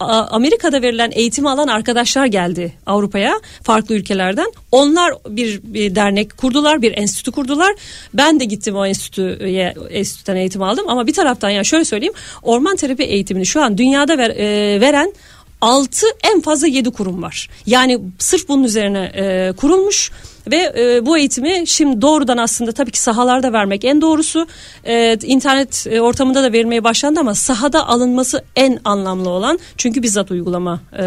Amerika'da 0.00 0.82
verilen 0.82 1.10
eğitimi 1.14 1.50
alan 1.50 1.68
arkadaşlar 1.68 2.26
geldi 2.26 2.72
Avrupa'ya 2.86 3.40
farklı 3.62 3.94
ülkelerden. 3.94 4.52
Onlar 4.72 5.12
bir, 5.28 5.60
bir 5.64 5.94
dernek 5.94 6.36
kurdular, 6.36 6.82
bir 6.82 6.98
enstitü 6.98 7.30
kurdular. 7.32 7.74
Ben 8.14 8.40
de 8.40 8.44
gittim 8.44 8.76
o 8.76 8.86
enstitüye, 8.86 9.74
enstitüden 9.90 10.36
eğitim 10.36 10.62
aldım. 10.62 10.84
Ama 10.88 11.06
bir 11.06 11.12
taraftan 11.12 11.50
yani 11.50 11.64
şöyle 11.66 11.84
söyleyeyim, 11.84 12.14
orman 12.42 12.76
terapi 12.76 13.02
eğitimini 13.02 13.46
şu 13.46 13.62
an 13.62 13.78
dünyada 13.78 14.18
ver- 14.18 14.30
e, 14.36 14.80
veren 14.80 15.12
6 15.60 16.06
en 16.34 16.40
fazla 16.40 16.66
7 16.66 16.90
kurum 16.90 17.22
var. 17.22 17.48
Yani 17.66 17.98
sırf 18.18 18.48
bunun 18.48 18.64
üzerine 18.64 19.12
e, 19.14 19.52
kurulmuş 19.56 20.10
ve 20.50 20.72
e, 20.78 21.06
bu 21.06 21.18
eğitimi 21.18 21.62
şimdi 21.66 22.02
doğrudan 22.02 22.38
aslında 22.38 22.72
tabii 22.72 22.90
ki 22.90 23.00
sahalarda 23.00 23.52
vermek 23.52 23.84
en 23.84 24.00
doğrusu. 24.00 24.46
E, 24.84 25.18
internet 25.22 25.86
e, 25.90 26.00
ortamında 26.00 26.42
da 26.42 26.52
verilmeye 26.52 26.84
başlandı 26.84 27.20
ama 27.20 27.34
sahada 27.34 27.88
alınması 27.88 28.44
en 28.56 28.78
anlamlı 28.84 29.28
olan 29.28 29.58
çünkü 29.76 30.02
bizzat 30.02 30.30
uygulama 30.30 30.80
e, 30.98 31.04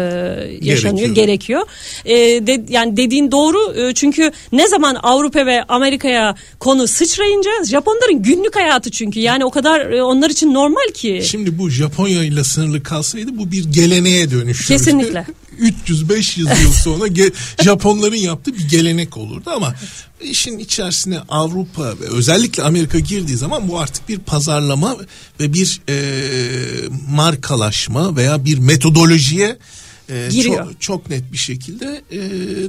yaşanıyor 0.60 1.14
Gerekiyor. 1.14 1.26
gerekiyor. 1.26 1.62
E, 2.04 2.46
de, 2.46 2.64
yani 2.68 2.96
dediğin 2.96 3.32
doğru 3.32 3.74
e, 3.76 3.94
çünkü 3.94 4.32
ne 4.52 4.68
zaman 4.68 4.96
Avrupa 5.02 5.46
ve 5.46 5.62
Amerika'ya 5.62 6.34
konu 6.58 6.86
sıçrayınca 6.86 7.50
Japonların 7.64 8.22
günlük 8.22 8.56
hayatı 8.56 8.90
çünkü 8.90 9.20
yani 9.20 9.44
o 9.44 9.50
kadar 9.50 9.90
e, 9.90 10.02
onlar 10.02 10.30
için 10.30 10.54
normal 10.54 10.92
ki. 10.94 11.22
Şimdi 11.24 11.58
bu 11.58 11.70
Japonya 11.70 12.24
ile 12.24 12.44
sınırlı 12.44 12.82
kalsaydı 12.82 13.38
bu 13.38 13.50
bir 13.50 13.64
geleneğe 13.64 14.30
dönüşürdü. 14.30 14.68
Kesinlikle. 14.68 15.26
300-500 15.60 16.62
yıl 16.62 16.72
sonra 16.72 17.04
Japonların 17.64 18.16
yaptığı 18.16 18.54
bir 18.54 18.68
gelenek 18.68 19.16
olurdu 19.16 19.50
ama 19.56 19.74
işin 20.20 20.58
içerisine 20.58 21.18
Avrupa 21.28 21.84
ve 21.84 22.04
özellikle 22.08 22.62
Amerika 22.62 22.98
girdiği 22.98 23.36
zaman 23.36 23.68
bu 23.68 23.80
artık 23.80 24.08
bir 24.08 24.18
pazarlama 24.18 24.96
ve 25.40 25.52
bir 25.52 25.80
e, 25.88 25.96
markalaşma 27.08 28.16
veya 28.16 28.44
bir 28.44 28.58
metodolojiye 28.58 29.58
e, 30.10 30.28
Giriyor. 30.28 30.64
Çok, 30.64 30.80
çok 30.80 31.10
net 31.10 31.32
bir 31.32 31.36
şekilde 31.36 32.00
e, 32.10 32.18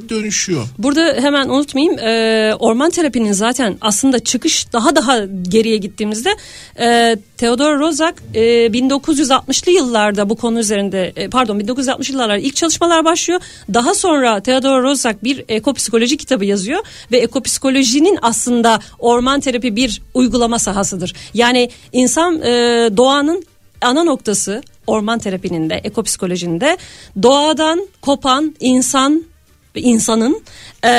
dönüşüyor. 0.09 0.67
Burada 0.77 1.15
hemen 1.19 1.49
unutmayayım 1.49 1.99
e, 1.99 2.55
orman 2.55 2.89
terapinin 2.89 3.33
zaten 3.33 3.77
aslında 3.81 4.19
çıkış 4.19 4.73
daha 4.73 4.95
daha 4.95 5.25
geriye 5.41 5.77
gittiğimizde 5.77 6.35
e, 6.79 7.17
Theodor 7.37 7.79
Rozak 7.79 8.23
e, 8.33 8.41
1960'lı 8.67 9.71
yıllarda 9.71 10.29
bu 10.29 10.35
konu 10.35 10.59
üzerinde 10.59 11.13
e, 11.15 11.29
pardon 11.29 11.59
1960'lı 11.59 12.11
yıllarda 12.11 12.37
ilk 12.37 12.55
çalışmalar 12.55 13.05
başlıyor. 13.05 13.41
Daha 13.73 13.93
sonra 13.93 14.41
Theodor 14.41 14.83
Rozak 14.83 15.23
bir 15.23 15.45
ekopsikoloji 15.49 16.17
kitabı 16.17 16.45
yazıyor 16.45 16.79
ve 17.11 17.17
ekopsikolojinin 17.17 18.19
aslında 18.21 18.79
orman 18.99 19.39
terapi 19.39 19.75
bir 19.75 20.01
uygulama 20.13 20.59
sahasıdır. 20.59 21.13
Yani 21.33 21.69
insan 21.91 22.41
e, 22.41 22.49
doğanın 22.97 23.43
ana 23.81 24.03
noktası 24.03 24.61
orman 24.87 25.19
terapinin 25.19 25.69
de 25.69 25.75
ekopsikolojinin 25.83 26.61
de 26.61 26.77
doğadan 27.23 27.87
kopan 28.01 28.55
insan 28.59 29.31
insanın 29.75 30.41
e, 30.83 30.89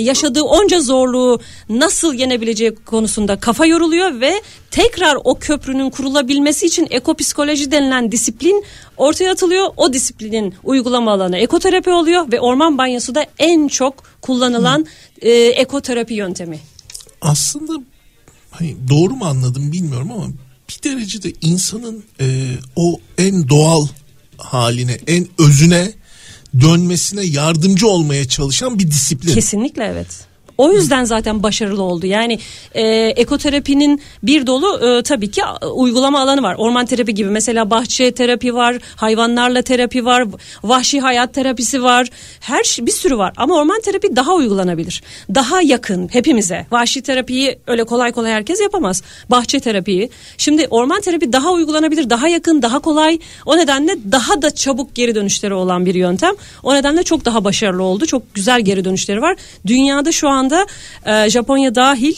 yaşadığı 0.00 0.42
onca 0.42 0.80
zorluğu 0.80 1.40
nasıl 1.68 2.14
yenebileceği 2.14 2.74
konusunda 2.74 3.40
kafa 3.40 3.66
yoruluyor 3.66 4.20
ve 4.20 4.42
tekrar 4.70 5.18
o 5.24 5.34
köprünün 5.34 5.90
kurulabilmesi 5.90 6.66
için 6.66 6.86
ekopsikoloji 6.90 7.70
denilen 7.70 8.12
disiplin 8.12 8.64
ortaya 8.96 9.32
atılıyor. 9.32 9.68
O 9.76 9.92
disiplinin 9.92 10.54
uygulama 10.64 11.12
alanı 11.12 11.38
ekoterapi 11.38 11.90
oluyor 11.90 12.32
ve 12.32 12.40
orman 12.40 12.78
banyosu 12.78 13.14
da 13.14 13.26
en 13.38 13.68
çok 13.68 13.94
kullanılan 14.20 14.86
e, 15.20 15.30
ekoterapi 15.32 16.14
yöntemi. 16.14 16.58
Aslında 17.20 17.72
hani 18.50 18.76
doğru 18.88 19.14
mu 19.14 19.24
anladım 19.24 19.72
bilmiyorum 19.72 20.12
ama 20.12 20.26
bir 20.68 20.90
derecede 20.90 21.32
insanın 21.40 22.04
e, 22.20 22.56
o 22.76 23.00
en 23.18 23.48
doğal 23.48 23.86
haline, 24.38 24.98
en 25.06 25.28
özüne 25.38 25.92
dönmesine 26.60 27.22
yardımcı 27.22 27.88
olmaya 27.88 28.28
çalışan 28.28 28.78
bir 28.78 28.90
disiplin. 28.90 29.34
Kesinlikle 29.34 29.84
evet. 29.84 30.26
O 30.58 30.72
yüzden 30.72 31.04
zaten 31.04 31.42
başarılı 31.42 31.82
oldu. 31.82 32.06
Yani 32.06 32.38
e, 32.74 32.86
ekoterapinin 33.16 34.02
bir 34.22 34.46
dolu 34.46 34.98
e, 34.98 35.02
tabii 35.02 35.30
ki 35.30 35.42
uygulama 35.74 36.20
alanı 36.20 36.42
var. 36.42 36.54
Orman 36.58 36.86
terapi 36.86 37.14
gibi 37.14 37.30
mesela 37.30 37.70
bahçe 37.70 38.12
terapi 38.12 38.54
var, 38.54 38.76
hayvanlarla 38.96 39.62
terapi 39.62 40.04
var, 40.04 40.24
vahşi 40.64 41.00
hayat 41.00 41.34
terapisi 41.34 41.82
var. 41.82 42.08
Her 42.40 42.78
bir 42.80 42.92
sürü 42.92 43.18
var 43.18 43.32
ama 43.36 43.54
orman 43.54 43.80
terapi 43.80 44.16
daha 44.16 44.34
uygulanabilir. 44.34 45.02
Daha 45.34 45.62
yakın 45.62 46.08
hepimize. 46.12 46.66
Vahşi 46.70 47.02
terapiyi 47.02 47.58
öyle 47.66 47.84
kolay 47.84 48.12
kolay 48.12 48.32
herkes 48.32 48.60
yapamaz. 48.60 49.02
Bahçe 49.30 49.60
terapiyi. 49.60 50.10
Şimdi 50.38 50.66
orman 50.70 51.00
terapi 51.00 51.32
daha 51.32 51.52
uygulanabilir, 51.52 52.10
daha 52.10 52.28
yakın, 52.28 52.62
daha 52.62 52.78
kolay. 52.78 53.18
O 53.46 53.56
nedenle 53.56 53.96
daha 54.12 54.42
da 54.42 54.50
çabuk 54.50 54.94
geri 54.94 55.14
dönüşleri 55.14 55.54
olan 55.54 55.86
bir 55.86 55.94
yöntem. 55.94 56.34
O 56.62 56.74
nedenle 56.74 57.02
çok 57.02 57.24
daha 57.24 57.44
başarılı 57.44 57.82
oldu. 57.82 58.06
Çok 58.06 58.34
güzel 58.34 58.60
geri 58.60 58.84
dönüşleri 58.84 59.22
var. 59.22 59.36
Dünyada 59.66 60.12
şu 60.12 60.28
an 60.28 60.43
anda 60.44 60.66
e, 61.06 61.30
Japonya 61.30 61.74
dahil 61.74 62.14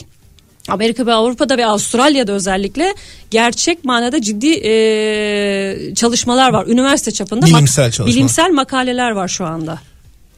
Amerika 0.67 1.05
ve 1.05 1.13
Avrupa'da 1.13 1.57
ve 1.57 1.65
Avustralya'da 1.65 2.31
özellikle 2.31 2.95
gerçek 3.31 3.85
manada 3.85 4.21
ciddi 4.21 4.53
e, 4.53 5.95
çalışmalar 5.95 6.53
var. 6.53 6.67
Üniversite 6.67 7.11
çapında 7.11 7.45
bilimsel 7.45 7.91
çalışmalar. 7.91 8.15
Bilimsel 8.15 8.51
makaleler 8.51 9.11
var 9.11 9.27
şu 9.27 9.45
anda. 9.45 9.79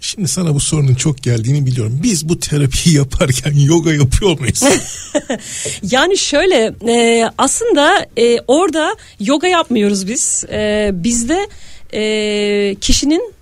Şimdi 0.01 0.27
sana 0.27 0.53
bu 0.53 0.59
sorunun 0.59 0.95
çok 0.95 1.23
geldiğini 1.23 1.65
biliyorum. 1.65 1.99
Biz 2.03 2.29
bu 2.29 2.39
terapiyi 2.39 2.95
yaparken 2.95 3.53
yoga 3.53 3.93
yapıyor 3.93 4.39
muyuz? 4.39 4.63
yani 5.81 6.17
şöyle 6.17 6.73
e, 6.87 7.25
aslında 7.37 8.05
e, 8.17 8.39
orada 8.47 8.95
yoga 9.19 9.47
yapmıyoruz 9.47 10.07
biz. 10.07 10.45
E, 10.51 10.91
bizde 10.93 11.47
e, 11.93 12.75
kişinin 12.81 13.33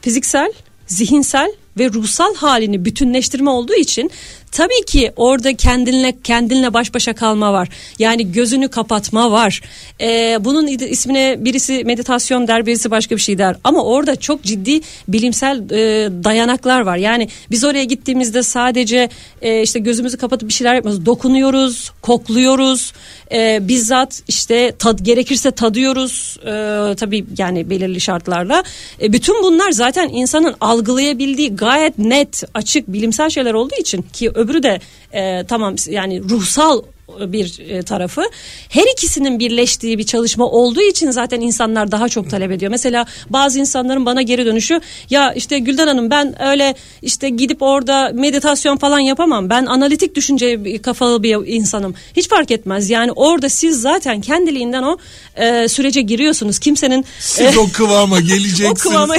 fiziksel, 0.00 0.52
zihinsel 0.86 1.52
ve 1.78 1.92
ruhsal 1.92 2.34
halini 2.34 2.84
bütünleştirme 2.84 3.50
olduğu 3.50 3.74
için 3.74 4.10
tabii 4.56 4.84
ki 4.86 5.12
orada 5.16 5.56
kendinle 5.56 6.14
kendinle 6.24 6.74
baş 6.74 6.94
başa 6.94 7.12
kalma 7.12 7.52
var. 7.52 7.68
Yani 7.98 8.32
gözünü 8.32 8.68
kapatma 8.68 9.30
var. 9.30 9.60
Ee, 10.00 10.38
bunun 10.40 10.66
ismine 10.66 11.36
birisi 11.38 11.84
meditasyon 11.84 12.48
der, 12.48 12.66
birisi 12.66 12.90
başka 12.90 13.16
bir 13.16 13.20
şey 13.20 13.38
der. 13.38 13.56
Ama 13.64 13.84
orada 13.84 14.16
çok 14.16 14.42
ciddi 14.42 14.80
bilimsel 15.08 15.56
e, 15.70 16.08
dayanaklar 16.24 16.80
var. 16.80 16.96
Yani 16.96 17.28
biz 17.50 17.64
oraya 17.64 17.84
gittiğimizde 17.84 18.42
sadece 18.42 19.08
e, 19.42 19.62
işte 19.62 19.78
gözümüzü 19.78 20.16
kapatıp 20.16 20.48
bir 20.48 20.54
şeyler 20.54 20.74
yapmıyoruz. 20.74 21.06
Dokunuyoruz, 21.06 21.92
kokluyoruz. 22.02 22.92
E, 23.32 23.68
bizzat 23.68 24.22
işte 24.28 24.72
tad 24.78 24.98
gerekirse 25.02 25.50
tadıyoruz. 25.50 26.36
E, 26.42 26.94
tabii 26.94 27.24
yani 27.38 27.70
belirli 27.70 28.00
şartlarla. 28.00 28.64
E, 29.02 29.12
bütün 29.12 29.42
bunlar 29.42 29.70
zaten 29.70 30.08
insanın 30.08 30.54
algılayabildiği 30.60 31.56
gayet 31.56 31.98
net, 31.98 32.42
açık 32.54 32.88
bilimsel 32.88 33.30
şeyler 33.30 33.54
olduğu 33.54 33.74
için 33.80 34.02
ki 34.12 34.30
öbürü 34.46 34.62
de 34.62 34.80
e, 35.12 35.44
tamam 35.48 35.76
yani 35.88 36.22
ruhsal 36.22 36.82
bir 37.08 37.60
e, 37.68 37.82
tarafı. 37.82 38.22
Her 38.68 38.84
ikisinin 38.92 39.38
birleştiği 39.38 39.98
bir 39.98 40.06
çalışma 40.06 40.46
olduğu 40.46 40.80
için 40.80 41.10
zaten 41.10 41.40
insanlar 41.40 41.92
daha 41.92 42.08
çok 42.08 42.30
talep 42.30 42.50
ediyor. 42.50 42.70
Mesela 42.70 43.06
bazı 43.30 43.58
insanların 43.58 44.06
bana 44.06 44.22
geri 44.22 44.46
dönüşü 44.46 44.80
ya 45.10 45.32
işte 45.32 45.58
Gülden 45.58 45.86
Hanım 45.86 46.10
ben 46.10 46.42
öyle 46.42 46.74
işte 47.02 47.28
gidip 47.28 47.62
orada 47.62 48.10
meditasyon 48.14 48.76
falan 48.76 48.98
yapamam. 48.98 49.50
Ben 49.50 49.66
analitik 49.66 50.14
düşünce 50.14 50.78
kafalı 50.82 51.22
bir 51.22 51.46
insanım. 51.46 51.94
Hiç 52.16 52.28
fark 52.28 52.50
etmez. 52.50 52.90
Yani 52.90 53.12
orada 53.12 53.48
siz 53.48 53.80
zaten 53.80 54.20
kendiliğinden 54.20 54.82
o 54.82 54.98
e, 55.36 55.68
sürece 55.68 56.00
giriyorsunuz. 56.00 56.58
Kimsenin 56.58 57.04
siz 57.20 57.56
e, 57.56 57.58
o 57.58 57.68
kıvama 57.72 58.20
geleceksiniz. 58.20 58.70
o 58.70 58.74
kıvama 58.74 59.14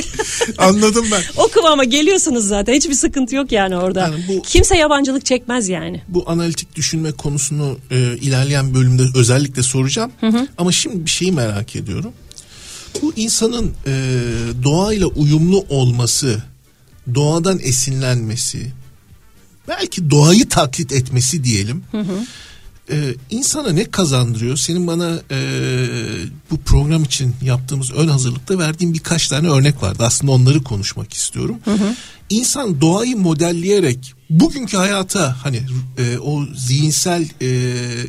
Anladım 0.58 1.06
ben. 1.12 1.21
o 1.43 1.47
kıvama 1.47 1.84
geliyorsunuz 1.84 2.47
zaten. 2.47 2.73
Hiçbir 2.73 2.93
sıkıntı 2.93 3.36
yok 3.36 3.52
yani 3.52 3.78
orada. 3.78 4.00
Yani 4.00 4.15
bu, 4.28 4.41
Kimse 4.41 4.78
yabancılık 4.78 5.26
çekmez 5.26 5.69
yani. 5.69 6.02
Bu 6.08 6.23
analitik 6.28 6.76
düşünme 6.76 7.12
konusunu 7.12 7.76
e, 7.91 8.17
ilerleyen 8.17 8.73
bölümde 8.73 9.03
özellikle 9.15 9.63
soracağım. 9.63 10.11
Hı 10.19 10.27
hı. 10.27 10.47
Ama 10.57 10.71
şimdi 10.71 11.05
bir 11.05 11.09
şeyi 11.09 11.31
merak 11.31 11.75
ediyorum. 11.75 12.11
Bu 13.01 13.13
insanın 13.15 13.73
e, 13.87 13.93
doğayla 14.63 15.07
uyumlu 15.07 15.65
olması, 15.69 16.43
doğadan 17.15 17.59
esinlenmesi, 17.59 18.71
belki 19.67 20.09
doğayı 20.09 20.49
taklit 20.49 20.91
etmesi 20.91 21.43
diyelim. 21.43 21.83
Hı 21.91 21.99
hı. 21.99 22.25
Ee, 22.91 23.15
insana 23.29 23.69
ne 23.69 23.91
kazandırıyor? 23.91 24.57
Senin 24.57 24.87
bana 24.87 25.19
e, 25.31 25.37
bu 26.51 26.57
program 26.57 27.03
için 27.03 27.35
yaptığımız 27.41 27.91
ön 27.91 28.07
hazırlıkta 28.07 28.59
verdiğim 28.59 28.93
birkaç 28.93 29.27
tane 29.27 29.49
örnek 29.49 29.83
vardı. 29.83 30.03
Aslında 30.05 30.31
onları 30.31 30.63
konuşmak 30.63 31.13
istiyorum. 31.13 31.57
Hı 31.65 31.71
hı. 31.71 31.95
İnsan 32.29 32.81
doğayı 32.81 33.17
modelleyerek 33.17 34.13
bugünkü 34.29 34.77
hayata 34.77 35.35
hani 35.43 35.57
e, 35.97 36.17
o 36.17 36.43
zihinsel 36.55 37.23
e, 37.41 37.47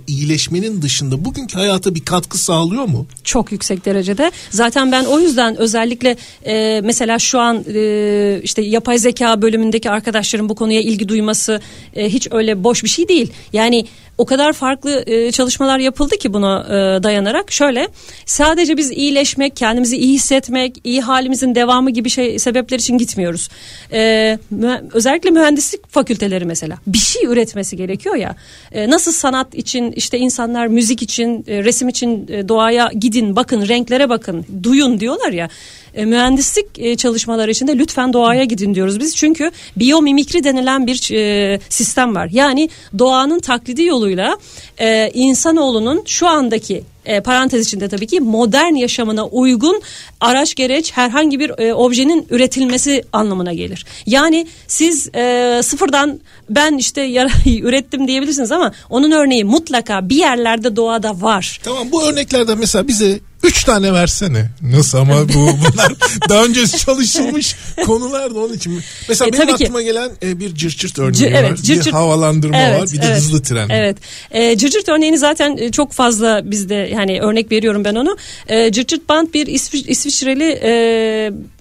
iyileşmenin 0.07 0.83
dışında 0.83 1.25
bugünkü 1.25 1.59
hayata 1.59 1.95
bir 1.95 2.05
katkı 2.05 2.39
sağlıyor 2.39 2.85
mu? 2.85 3.07
Çok 3.25 3.53
yüksek 3.53 3.85
derecede. 3.85 4.31
Zaten 4.51 4.93
ben 4.93 5.05
o 5.05 5.21
yüzden 5.21 5.57
özellikle 5.57 6.17
e, 6.47 6.81
mesela 6.85 7.19
şu 7.19 7.41
an 7.41 7.65
e, 7.75 8.41
işte 8.43 8.63
yapay 8.63 8.99
zeka 8.99 9.43
bölümündeki 9.43 9.91
arkadaşların 9.91 10.49
bu 10.49 10.55
konuya 10.55 10.81
ilgi 10.81 11.09
duyması 11.09 11.61
e, 11.97 12.09
hiç 12.09 12.29
öyle 12.31 12.65
boş 12.65 12.85
bir 12.85 12.89
şey 12.89 13.09
değil. 13.09 13.33
Yani 13.53 13.87
o 14.19 14.27
kadar 14.27 14.53
farklı 14.53 15.05
e, 15.07 15.33
çalışmalar 15.33 15.79
yapıldı 15.79 16.17
ki 16.17 16.33
buna 16.33 16.67
e, 16.67 17.03
dayanarak. 17.03 17.53
Şöyle 17.53 17.89
sadece 18.27 18.77
biz 18.77 18.91
iyileşmek, 18.91 19.57
kendimizi 19.57 19.97
iyi 19.97 20.15
hissetmek, 20.15 20.77
iyi 20.85 21.01
halimizin 21.01 21.55
devamı 21.55 21.91
gibi 21.91 22.11
şey 22.11 22.39
sebepler 22.39 22.79
için 22.79 22.99
gitmiyoruz. 22.99 23.49
E, 23.93 24.39
mü, 24.51 24.83
özellikle 24.93 25.31
mühendislik 25.31 25.89
fakülteleri 26.09 26.45
mesela 26.45 26.79
bir 26.87 26.99
şey 26.99 27.25
üretmesi 27.25 27.77
gerekiyor 27.77 28.15
ya. 28.15 28.37
E, 28.73 28.91
nasıl 28.91 29.13
sanat 29.13 29.55
için 29.55 29.93
işte 29.93 30.19
insanlar 30.19 30.67
müzik 30.67 31.03
için, 31.03 31.45
e, 31.49 31.65
resim 31.65 31.89
için 31.89 32.27
e, 32.29 32.49
doğaya 32.49 32.91
gidin, 33.01 33.37
bakın, 33.37 33.69
renklere 33.69 34.09
bakın, 34.09 34.47
duyun 34.63 35.01
diyorlar 35.01 35.33
ya 35.33 35.49
e, 35.95 36.05
mühendislik 36.05 36.67
e, 36.79 36.97
çalışmaları 36.97 37.51
için 37.51 37.67
de 37.67 37.79
lütfen 37.79 38.13
doğaya 38.13 38.45
gidin 38.45 38.75
diyoruz 38.75 39.01
biz. 39.01 39.17
Çünkü 39.17 39.51
biyomimikri 39.77 40.45
denilen 40.45 40.87
bir 40.87 41.15
e, 41.15 41.61
sistem 41.69 42.15
var. 42.15 42.29
Yani 42.33 42.69
doğanın 42.99 43.41
taklidi 43.41 43.83
yoluyla 43.83 44.37
e, 44.79 45.11
insanoğlunun 45.15 46.03
şu 46.07 46.29
andaki 46.29 46.85
e, 47.09 47.21
parantez 47.21 47.67
içinde 47.67 47.89
tabii 47.89 48.07
ki 48.07 48.21
modern 48.21 48.75
yaşamına 48.75 49.27
uygun 49.27 49.83
araç 50.21 50.55
gereç 50.55 50.93
herhangi 50.93 51.41
bir 51.41 51.59
e, 51.59 51.75
objenin 51.75 52.27
üretilmesi 52.31 53.05
anlamına 53.13 53.53
gelir. 53.53 53.87
Yani 54.07 54.47
siz 54.67 55.15
e, 55.15 55.61
sıfırdan 55.63 56.21
ben 56.51 56.77
işte 56.77 57.01
yarayı 57.01 57.61
ürettim 57.63 58.09
diyebilirsiniz 58.09 58.53
ama 58.53 58.73
onun 58.91 59.11
örneği 59.11 59.45
mutlaka 59.45 60.09
bir 60.09 60.17
yerlerde 60.17 60.77
doğada 60.77 61.21
var. 61.21 61.61
Tamam 61.65 61.93
bu 61.93 62.05
örneklerden 62.05 62.59
mesela 62.59 62.89
bize 62.89 63.21
Üç 63.43 63.65
tane 63.65 63.93
versene. 63.93 64.47
Nasıl 64.63 64.99
ama 64.99 65.29
bu 65.29 65.35
bunlar 65.35 65.93
daha 66.29 66.45
önce 66.45 66.67
çalışılmış 66.67 67.57
konular 67.87 68.35
da 68.35 68.39
onun 68.39 68.53
için. 68.55 68.81
Mesela 69.09 69.29
E, 69.29 69.33
benim 69.33 69.47
tabii 69.47 69.57
ki. 69.59 69.65
aklıma 69.65 69.83
gelen 69.83 70.11
e, 70.23 70.41
bir 70.41 70.55
cırçırt 70.55 70.99
örneği 70.99 71.25
var. 71.35 71.39
evet, 71.41 71.59
cırçırt- 71.59 71.87
Bir 71.87 71.91
havalandırma 71.93 72.57
Evet, 72.59 72.81
var. 72.83 72.89
Bir 72.93 73.03
de 73.03 73.07
evet, 73.07 73.17
hızlı 73.17 73.43
tren. 73.43 73.69
Evet. 73.69 73.97
E, 74.31 74.57
cırcırt 74.59 74.89
örneğini 74.89 75.19
zaten 75.19 75.57
e, 75.57 75.71
çok 75.73 75.93
fazla 75.93 76.41
bizde 76.51 76.75
yani 76.75 77.21
örnek 77.21 77.53
veriyorum 77.53 77.85
ben 77.85 77.95
onu. 77.95 78.17
E, 78.49 78.73
cırcırt 78.73 79.09
band 79.09 79.29
bir 79.35 79.47
İsvi- 79.47 79.89
İsviçreli 79.91 80.45
e, 80.63 80.71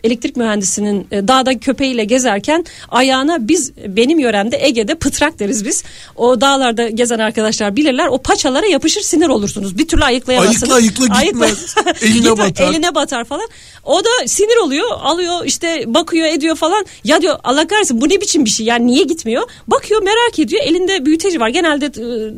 elektrik 0.03 0.35
mühendisinin 0.37 1.07
e, 1.11 1.27
dağda 1.27 1.59
köpeğiyle 1.59 2.03
gezerken 2.03 2.65
ayağına 2.89 3.47
biz 3.47 3.71
benim 3.87 4.19
yöremde 4.19 4.57
Ege'de 4.65 4.95
pıtrak 4.95 5.39
deriz 5.39 5.65
biz. 5.65 5.83
O 6.15 6.41
dağlarda 6.41 6.89
gezen 6.89 7.19
arkadaşlar 7.19 7.75
bilirler. 7.75 8.07
O 8.07 8.17
paçalara 8.21 8.65
yapışır 8.65 9.01
sinir 9.01 9.27
olursunuz. 9.27 9.77
Bir 9.77 9.87
türlü 9.87 10.03
ayıklayamazsınız. 10.03 10.71
Ayıkla, 10.73 11.03
ayıkla 11.15 11.23
gitmez. 11.25 11.66
Eline 12.01 12.37
batar. 12.37 12.69
Eline 12.69 12.95
batar 12.95 13.23
falan. 13.23 13.47
O 13.83 14.03
da 14.03 14.27
sinir 14.27 14.57
oluyor. 14.57 14.87
Alıyor 15.01 15.45
işte 15.45 15.83
bakıyor 15.87 16.27
ediyor 16.27 16.55
falan. 16.55 16.85
Ya 17.03 17.21
diyor 17.21 17.39
Allah 17.43 17.67
kahretsin 17.67 18.01
bu 18.01 18.09
ne 18.09 18.21
biçim 18.21 18.45
bir 18.45 18.49
şey 18.49 18.65
yani 18.65 18.87
niye 18.87 19.03
gitmiyor? 19.03 19.49
Bakıyor 19.67 20.01
merak 20.01 20.39
ediyor. 20.39 20.61
Elinde 20.65 21.05
büyüteci 21.05 21.39
var. 21.39 21.49
Genelde 21.49 21.85
e, 21.85 21.89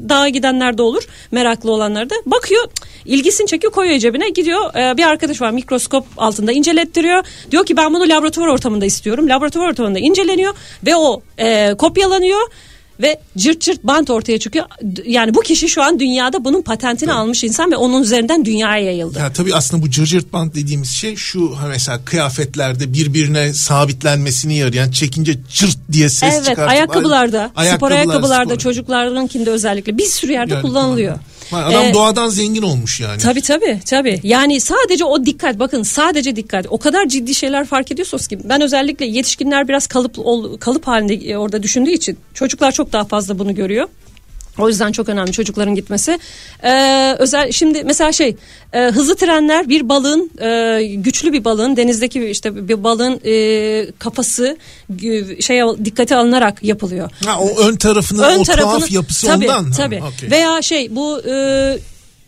dağa 0.10 0.30
gidenlerde 0.30 0.82
olur. 0.82 1.04
Meraklı 1.32 1.72
olanlarda. 1.72 2.16
Bakıyor 2.26 2.64
cık, 2.64 2.72
ilgisini 3.06 3.48
çekiyor 3.48 3.74
koyuyor 3.74 4.00
cebine. 4.00 4.30
Gidiyor 4.30 4.76
e, 4.76 4.98
bir 4.98 5.04
arkadaş 5.04 5.42
var 5.42 5.52
mikroskop 5.52 6.06
altında 6.18 6.52
incelettiriyor. 6.52 7.24
Diyor 7.52 7.66
ki 7.66 7.78
ben 7.78 7.94
bunu 7.94 8.10
laboratuvar 8.10 8.48
ortamında 8.48 8.86
istiyorum. 8.86 9.30
Laboratuvar 9.30 9.68
ortamında 9.68 10.00
inceleniyor 10.00 10.54
ve 10.86 10.96
o 10.96 11.22
e, 11.38 11.74
kopyalanıyor 11.78 12.42
ve 13.02 13.20
cırt 13.38 13.62
cırt 13.62 13.84
bant 13.84 14.10
ortaya 14.10 14.40
çıkıyor. 14.40 14.66
Yani 15.06 15.34
bu 15.34 15.42
kişi 15.42 15.70
şu 15.70 15.84
an 15.84 16.00
dünyada 16.00 16.46
bunun 16.46 16.62
patentini 16.62 17.14
almış 17.14 17.44
insan 17.44 17.72
ve 17.72 17.76
onun 17.76 18.04
üzerinden 18.04 18.46
dünyaya 18.46 18.86
yayıldı. 18.86 19.20
Ya 19.20 19.34
tabii 19.34 19.56
aslında 19.56 19.84
bu 19.84 19.90
cırcırt 19.90 20.34
bant 20.34 20.56
dediğimiz 20.56 20.90
şey 20.90 21.16
şu 21.16 21.56
mesela 21.70 22.06
kıyafetlerde 22.06 22.94
birbirine 22.94 23.54
sabitlenmesini 23.54 24.58
yarayan 24.58 24.92
çekince 24.92 25.36
cırt 25.54 25.78
diye 25.92 26.10
ses 26.10 26.34
evet 26.34 26.46
çıkartıp 26.46 26.70
ayakkabılarda, 26.70 27.50
spor 27.50 27.62
Ayakkabılar, 27.62 27.92
ayakkabılarda 27.92 28.54
spor. 28.54 28.58
çocuklarınkinde 28.60 29.50
özellikle 29.50 29.98
bir 29.98 30.06
sürü 30.06 30.32
yerde 30.32 30.54
Yani 30.54 30.62
kullanılıyor. 30.62 31.12
Vay, 31.12 31.20
Adam 31.52 31.86
Ee, 31.86 31.94
doğadan 31.94 32.30
zengin 32.30 32.62
olmuş 32.62 33.00
yani. 33.00 33.22
Tabii 33.22 33.42
tabii 33.42 33.80
tabii. 33.86 34.20
Yani 34.24 34.60
sadece 34.60 35.06
o 35.06 35.26
dikkat 35.26 35.60
bakın 35.60 35.84
sadece 35.84 36.36
dikkat. 36.36 36.66
O 36.70 36.78
kadar 36.78 37.08
ciddi 37.08 37.36
şeyler 37.36 37.66
fark 37.66 37.92
ediyorsunuz 37.92 38.28
ki 38.28 38.40
ben 38.44 38.62
özellikle 38.62 39.06
yetişkinler 39.06 39.68
biraz 39.68 39.88
kalıp 39.88 40.16
kalıp 40.62 40.88
halinde 40.88 41.14
e, 41.14 41.38
orada 41.38 41.64
düşündüğü 41.64 41.92
için 41.92 42.18
çocuklar 42.34 42.72
çok 42.72 42.94
daha 42.94 43.04
fazla 43.04 43.40
bunu 43.40 43.56
görüyor. 43.56 43.88
O 44.60 44.68
yüzden 44.68 44.92
çok 44.92 45.10
önemli 45.10 45.32
çocukların 45.32 45.76
gitmesi. 45.76 46.20
Ee, 46.64 47.16
özel 47.20 47.52
şimdi 47.52 47.84
mesela 47.84 48.12
şey 48.12 48.36
e, 48.74 48.80
hızlı 48.80 49.16
trenler 49.16 49.70
bir 49.70 49.90
balığın 49.90 50.32
e, 50.42 50.84
güçlü 50.96 51.34
bir 51.34 51.46
balığın 51.46 51.78
denizdeki 51.78 52.26
işte 52.26 52.68
bir 52.68 52.84
balığın 52.84 53.20
e, 53.26 53.92
kafası 54.00 54.58
e, 55.04 55.42
şeye 55.42 55.66
dikkate 55.86 56.16
alınarak 56.16 56.64
yapılıyor 56.64 57.10
Ha, 57.26 57.40
o 57.40 57.60
ön 57.60 57.76
tarafının 57.76 58.40
o 58.40 58.44
tuhaf 58.44 58.92
yapısı 58.92 59.28
tabii, 59.28 59.46
ondan. 59.46 59.64
Ha, 59.64 59.72
Tabii. 59.78 60.04
okey. 60.16 60.32
Veya 60.32 60.62
şey 60.62 60.96
bu 60.96 61.22
e, 61.30 61.34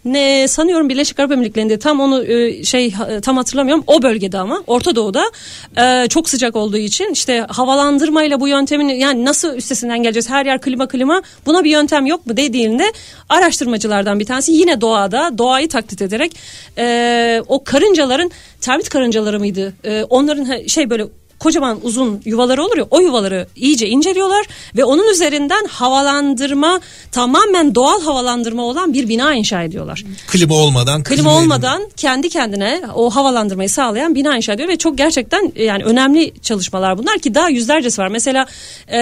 ne 0.05 0.47
sanıyorum 0.47 0.89
Birleşik 0.89 1.19
Arap 1.19 1.31
Emirlikleri'nde 1.31 1.79
tam 1.79 1.99
onu 1.99 2.23
e, 2.23 2.63
şey 2.63 2.93
tam 3.21 3.37
hatırlamıyorum. 3.37 3.83
O 3.87 4.01
bölgede 4.01 4.37
ama 4.37 4.63
Orta 4.67 4.95
Doğu'da 4.95 5.31
e, 5.77 6.07
çok 6.07 6.29
sıcak 6.29 6.55
olduğu 6.55 6.77
için 6.77 7.09
işte 7.13 7.45
havalandırmayla 7.49 8.39
bu 8.39 8.47
yöntemin 8.47 8.89
yani 8.89 9.25
nasıl 9.25 9.55
üstesinden 9.55 10.03
geleceğiz 10.03 10.29
her 10.29 10.45
yer 10.45 10.61
klima 10.61 10.87
klima 10.87 11.21
buna 11.45 11.63
bir 11.63 11.69
yöntem 11.69 12.05
yok 12.05 12.25
mu 12.25 12.37
dediğinde 12.37 12.83
araştırmacılardan 13.29 14.19
bir 14.19 14.25
tanesi 14.25 14.51
yine 14.51 14.81
doğada 14.81 15.37
doğayı 15.37 15.69
taklit 15.69 16.01
ederek 16.01 16.35
e, 16.77 17.43
o 17.47 17.63
karıncaların 17.63 18.31
termit 18.61 18.89
karıncaları 18.89 19.39
mıydı? 19.39 19.73
Onların 20.09 20.67
şey 20.67 20.89
böyle 20.89 21.05
kocaman 21.41 21.79
uzun 21.83 22.21
yuvaları 22.25 22.63
olur 22.63 22.77
ya 22.77 22.85
o 22.91 22.99
yuvaları 22.99 23.47
iyice 23.55 23.87
inceliyorlar 23.87 24.45
ve 24.77 24.83
onun 24.83 25.11
üzerinden 25.11 25.65
havalandırma 25.65 26.79
tamamen 27.11 27.75
doğal 27.75 28.01
havalandırma 28.01 28.63
olan 28.63 28.93
bir 28.93 29.09
bina 29.09 29.33
inşa 29.33 29.63
ediyorlar. 29.63 30.03
Klima 30.27 30.55
olmadan. 30.55 31.03
Klima 31.03 31.37
olmadan 31.37 31.81
kendi 31.97 32.29
kendine 32.29 32.81
o 32.95 33.09
havalandırmayı 33.09 33.69
sağlayan 33.69 34.15
bina 34.15 34.37
inşa 34.37 34.53
ediyor 34.53 34.69
ve 34.69 34.77
çok 34.77 34.97
gerçekten 34.97 35.51
e, 35.55 35.63
yani 35.63 35.83
önemli 35.83 36.33
çalışmalar 36.41 36.97
bunlar 36.97 37.19
ki 37.19 37.35
daha 37.35 37.49
yüzlercesi 37.49 38.01
var. 38.01 38.07
Mesela 38.07 38.45
e, 38.87 38.97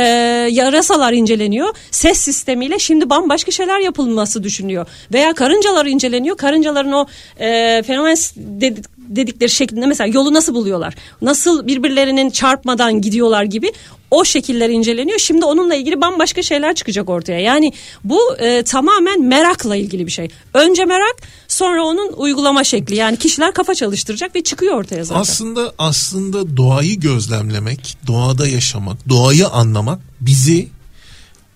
yarasalar 0.52 1.14
inceleniyor. 1.14 1.76
Ses 1.92 2.18
sistemiyle 2.18 2.80
şimdi 2.80 3.10
bambaşka 3.10 3.52
şeyler 3.52 3.80
yapılması 3.80 4.44
düşünülüyor. 4.44 4.86
Veya 5.14 5.34
karıncalar 5.34 5.86
inceleniyor. 5.86 6.38
Karıncaların 6.38 6.92
o 6.92 7.06
e, 7.40 7.84
fenomen 7.84 8.16
dedi- 8.36 8.99
dedikleri 9.10 9.50
şeklinde 9.50 9.86
mesela 9.86 10.08
yolu 10.08 10.34
nasıl 10.34 10.54
buluyorlar? 10.54 10.96
Nasıl 11.22 11.68
birbirlerinin 11.68 12.30
çarpmadan 12.30 13.02
gidiyorlar 13.02 13.44
gibi 13.44 13.72
o 14.12 14.26
şekiller 14.26 14.70
inceleniyor. 14.70 15.20
Şimdi 15.20 15.46
onunla 15.46 15.76
ilgili 15.76 16.02
bambaşka 16.02 16.44
şeyler 16.44 16.76
çıkacak 16.76 17.10
ortaya. 17.10 17.40
Yani 17.40 17.74
bu 18.04 18.20
e, 18.40 18.64
tamamen 18.64 19.22
merakla 19.22 19.76
ilgili 19.76 20.06
bir 20.06 20.12
şey. 20.12 20.30
Önce 20.54 20.86
merak, 20.86 21.16
sonra 21.48 21.84
onun 21.84 22.14
uygulama 22.14 22.64
şekli. 22.64 22.96
Yani 22.96 23.18
kişiler 23.18 23.54
kafa 23.54 23.76
çalıştıracak 23.76 24.36
ve 24.36 24.44
çıkıyor 24.44 24.76
ortaya 24.76 25.04
zaten. 25.04 25.22
Aslında 25.22 25.74
aslında 25.78 26.58
doğayı 26.58 27.00
gözlemlemek, 27.00 27.98
doğada 28.08 28.48
yaşamak, 28.48 29.10
doğayı 29.10 29.48
anlamak 29.48 30.00
bizi 30.22 30.68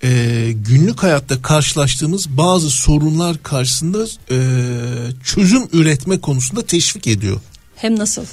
e, 0.03 0.51
günlük 0.51 1.03
hayatta 1.03 1.41
karşılaştığımız 1.41 2.37
bazı 2.37 2.69
sorunlar 2.69 3.43
karşısında 3.43 4.05
e, 4.31 4.37
çözüm 5.23 5.63
üretme 5.73 6.19
konusunda 6.19 6.65
teşvik 6.65 7.07
ediyor. 7.07 7.41
Hem 7.75 7.99
nasıl? 7.99 8.25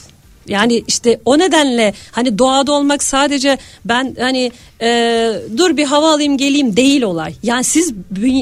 Yani 0.50 0.84
işte 0.86 1.20
o 1.24 1.38
nedenle 1.38 1.94
hani 2.12 2.38
doğada 2.38 2.72
olmak 2.72 3.02
sadece 3.02 3.58
ben 3.84 4.16
hani 4.20 4.52
e, 4.82 5.32
dur 5.56 5.76
bir 5.76 5.84
hava 5.84 6.12
alayım 6.12 6.36
geleyim 6.36 6.76
değil 6.76 7.02
olay. 7.02 7.34
Yani 7.42 7.64
siz 7.64 7.92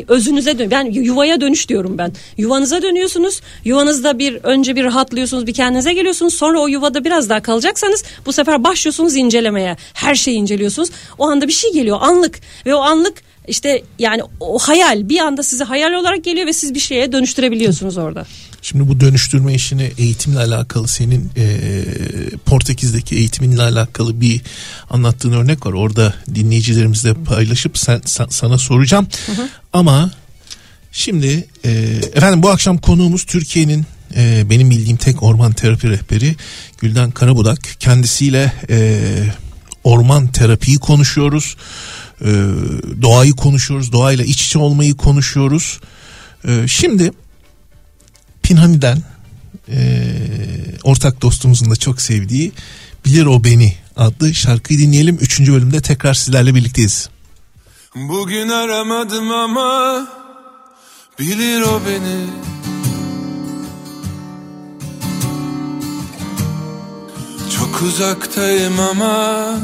özünüze 0.08 0.58
dön. 0.58 0.70
Ben 0.70 0.84
yuvaya 0.84 1.40
dönüş 1.40 1.68
diyorum 1.68 1.98
ben. 1.98 2.12
Yuvanıza 2.36 2.82
dönüyorsunuz. 2.82 3.40
Yuvanızda 3.64 4.18
bir 4.18 4.34
önce 4.42 4.76
bir 4.76 4.84
rahatlıyorsunuz, 4.84 5.46
bir 5.46 5.54
kendinize 5.54 5.92
geliyorsunuz. 5.92 6.34
Sonra 6.34 6.60
o 6.60 6.66
yuvada 6.66 7.04
biraz 7.04 7.30
daha 7.30 7.42
kalacaksanız 7.42 8.04
bu 8.26 8.32
sefer 8.32 8.64
başlıyorsunuz 8.64 9.16
incelemeye. 9.16 9.76
Her 9.94 10.14
şeyi 10.14 10.36
inceliyorsunuz. 10.36 10.90
O 11.18 11.28
anda 11.28 11.48
bir 11.48 11.52
şey 11.52 11.72
geliyor 11.72 11.98
anlık 12.00 12.40
ve 12.66 12.74
o 12.74 12.78
anlık 12.78 13.27
işte 13.48 13.82
yani 13.98 14.22
o 14.40 14.58
hayal 14.58 15.08
bir 15.08 15.18
anda 15.18 15.42
size 15.42 15.64
hayal 15.64 15.92
olarak 15.92 16.24
geliyor 16.24 16.46
ve 16.46 16.52
siz 16.52 16.74
bir 16.74 16.80
şeye 16.80 17.12
dönüştürebiliyorsunuz 17.12 17.96
orada. 17.96 18.26
Şimdi 18.62 18.88
bu 18.88 19.00
dönüştürme 19.00 19.54
işini 19.54 19.92
eğitimle 19.98 20.38
alakalı 20.38 20.88
senin 20.88 21.30
e, 21.36 21.84
Portekiz'deki 22.46 23.16
eğitiminle 23.16 23.62
alakalı 23.62 24.20
bir 24.20 24.40
anlattığın 24.90 25.32
örnek 25.32 25.66
var. 25.66 25.72
Orada 25.72 26.14
dinleyicilerimizle 26.34 27.14
paylaşıp 27.14 27.78
sen, 27.78 28.00
sen- 28.04 28.28
sana 28.30 28.58
soracağım. 28.58 29.06
Ama 29.72 30.10
şimdi 30.92 31.46
e, 31.64 31.70
efendim 32.14 32.42
bu 32.42 32.50
akşam 32.50 32.78
konuğumuz 32.78 33.24
Türkiye'nin 33.24 33.86
e, 34.16 34.50
benim 34.50 34.70
bildiğim 34.70 34.96
tek 34.96 35.22
orman 35.22 35.52
terapi 35.52 35.88
rehberi 35.90 36.36
Gülden 36.78 37.10
Karabudak. 37.10 37.58
Kendisiyle 37.80 38.52
e, 38.70 38.98
orman 39.84 40.26
terapiyi 40.26 40.78
konuşuyoruz. 40.78 41.56
E, 42.20 42.30
doğayı 43.02 43.32
konuşuyoruz. 43.32 43.92
Doğayla 43.92 44.24
iç 44.24 44.44
içe 44.44 44.58
olmayı 44.58 44.96
konuşuyoruz. 44.96 45.80
E, 46.44 46.68
şimdi 46.68 47.12
Pinhani'den 48.42 49.02
e, 49.68 49.78
ortak 50.82 51.22
dostumuzun 51.22 51.70
da 51.70 51.76
çok 51.76 52.00
sevdiği 52.00 52.52
Bilir 53.06 53.26
O 53.26 53.44
Beni 53.44 53.74
adlı 53.96 54.34
şarkıyı 54.34 54.78
dinleyelim. 54.78 55.18
Üçüncü 55.20 55.52
bölümde 55.52 55.80
tekrar 55.80 56.14
sizlerle 56.14 56.54
birlikteyiz. 56.54 57.08
Bugün 57.94 58.48
aramadım 58.48 59.30
ama 59.30 60.08
bilir 61.18 61.62
o 61.62 61.80
beni 61.86 62.26
Çok 67.58 67.82
uzaktayım 67.82 68.80
ama 68.80 69.54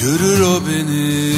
görür 0.00 0.40
o 0.40 0.60
beni. 0.66 1.30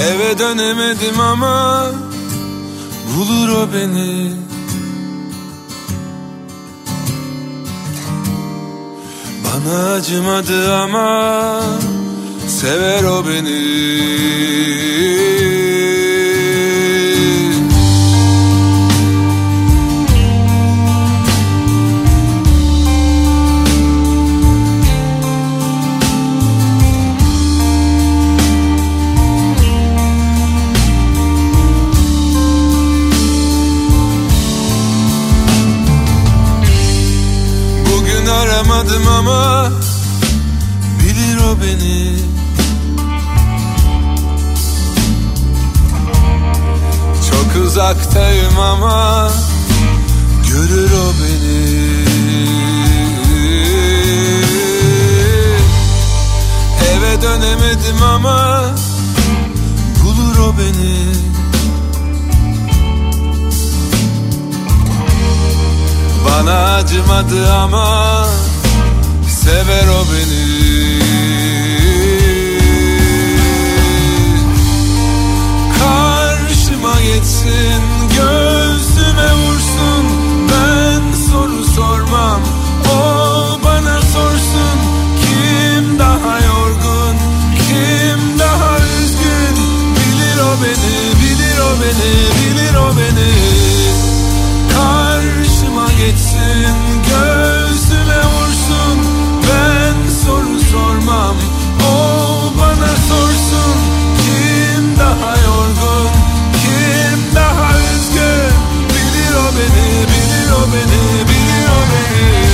Eve 0.00 0.38
dönemedim 0.38 1.20
ama 1.20 1.86
bulur 3.16 3.48
o 3.48 3.68
beni. 3.74 4.32
Bana 9.44 9.92
acımadı 9.92 10.74
ama 10.74 11.60
sever 12.48 13.04
o 13.04 13.26
beni 13.26 14.89
acımadım 38.80 39.08
ama 39.08 39.70
bilir 41.00 41.36
o 41.36 41.60
beni. 41.62 42.18
Çok 47.30 47.64
uzaktayım 47.66 48.58
ama 48.58 49.30
görür 50.48 50.90
o 50.90 51.12
beni. 51.22 51.80
Eve 56.90 57.22
dönemedim 57.22 58.02
ama 58.02 58.62
bulur 60.04 60.38
o 60.38 60.54
beni. 60.58 61.10
Bana 66.26 66.74
acımadı 66.74 67.52
ama 67.52 68.26
sever 69.40 69.88
o 69.88 70.00
beni. 70.12 71.00
Karşıma 75.78 77.00
geçsin 77.00 77.82
göğsüme 78.16 79.30
vursun. 79.42 80.04
Ben 80.50 81.02
soru 81.30 81.64
sormam 81.64 82.40
o 82.92 83.00
bana 83.64 84.00
sorsun. 84.02 84.78
Kim 85.22 85.98
daha 85.98 86.34
yorgun 86.40 87.16
kim 87.68 88.38
daha 88.38 88.76
üzgün? 88.78 89.56
Bilir 89.96 90.38
o 90.48 90.52
beni 90.62 90.96
bilir 91.20 91.58
o 91.58 91.72
beni 91.82 92.12
bilir 92.38 92.74
o 92.74 92.88
beni. 92.98 93.32
Karşıma 94.74 95.88
geçsin 95.92 96.76
göğsüme 97.08 97.59
sormam. 100.72 101.36
O 101.92 102.52
bana 102.58 102.92
sorsun 103.08 103.76
Kim 104.22 104.98
daha 104.98 105.36
yorgun 105.36 106.10
kim 106.60 107.34
daha 107.34 107.72
üzgün? 107.78 108.54
Bilir 108.90 109.34
o 109.34 109.46
beni 109.56 109.88
bilir 110.10 110.50
o 110.52 110.62
beni 110.72 111.28
bilir 111.28 111.68
o 111.68 111.80
beni 111.90 112.49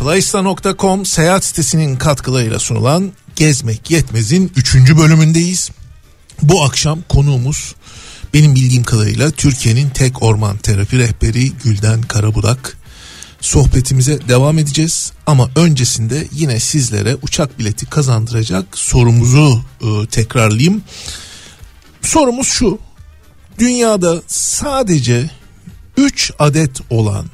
Flysta.com 0.00 1.06
seyahat 1.06 1.44
sitesinin 1.44 1.96
katkılarıyla 1.96 2.58
sunulan 2.58 3.12
Gezmek 3.36 3.90
Yetmez'in 3.90 4.52
3. 4.56 4.74
bölümündeyiz. 4.96 5.70
Bu 6.42 6.64
akşam 6.64 7.02
konuğumuz 7.08 7.74
benim 8.34 8.54
bildiğim 8.54 8.84
kadarıyla 8.84 9.30
Türkiye'nin 9.30 9.90
tek 9.90 10.22
orman 10.22 10.56
terapi 10.56 10.98
rehberi 10.98 11.52
Gülden 11.52 12.02
Karabudak. 12.02 12.76
Sohbetimize 13.40 14.28
devam 14.28 14.58
edeceğiz 14.58 15.12
ama 15.26 15.50
öncesinde 15.56 16.26
yine 16.32 16.60
sizlere 16.60 17.16
uçak 17.22 17.58
bileti 17.58 17.86
kazandıracak 17.86 18.78
sorumuzu 18.78 19.62
e, 19.80 20.06
tekrarlayayım. 20.06 20.82
Sorumuz 22.02 22.48
şu. 22.48 22.78
Dünyada 23.58 24.22
sadece 24.26 25.30
3 25.96 26.32
adet 26.38 26.80
olan 26.90 27.26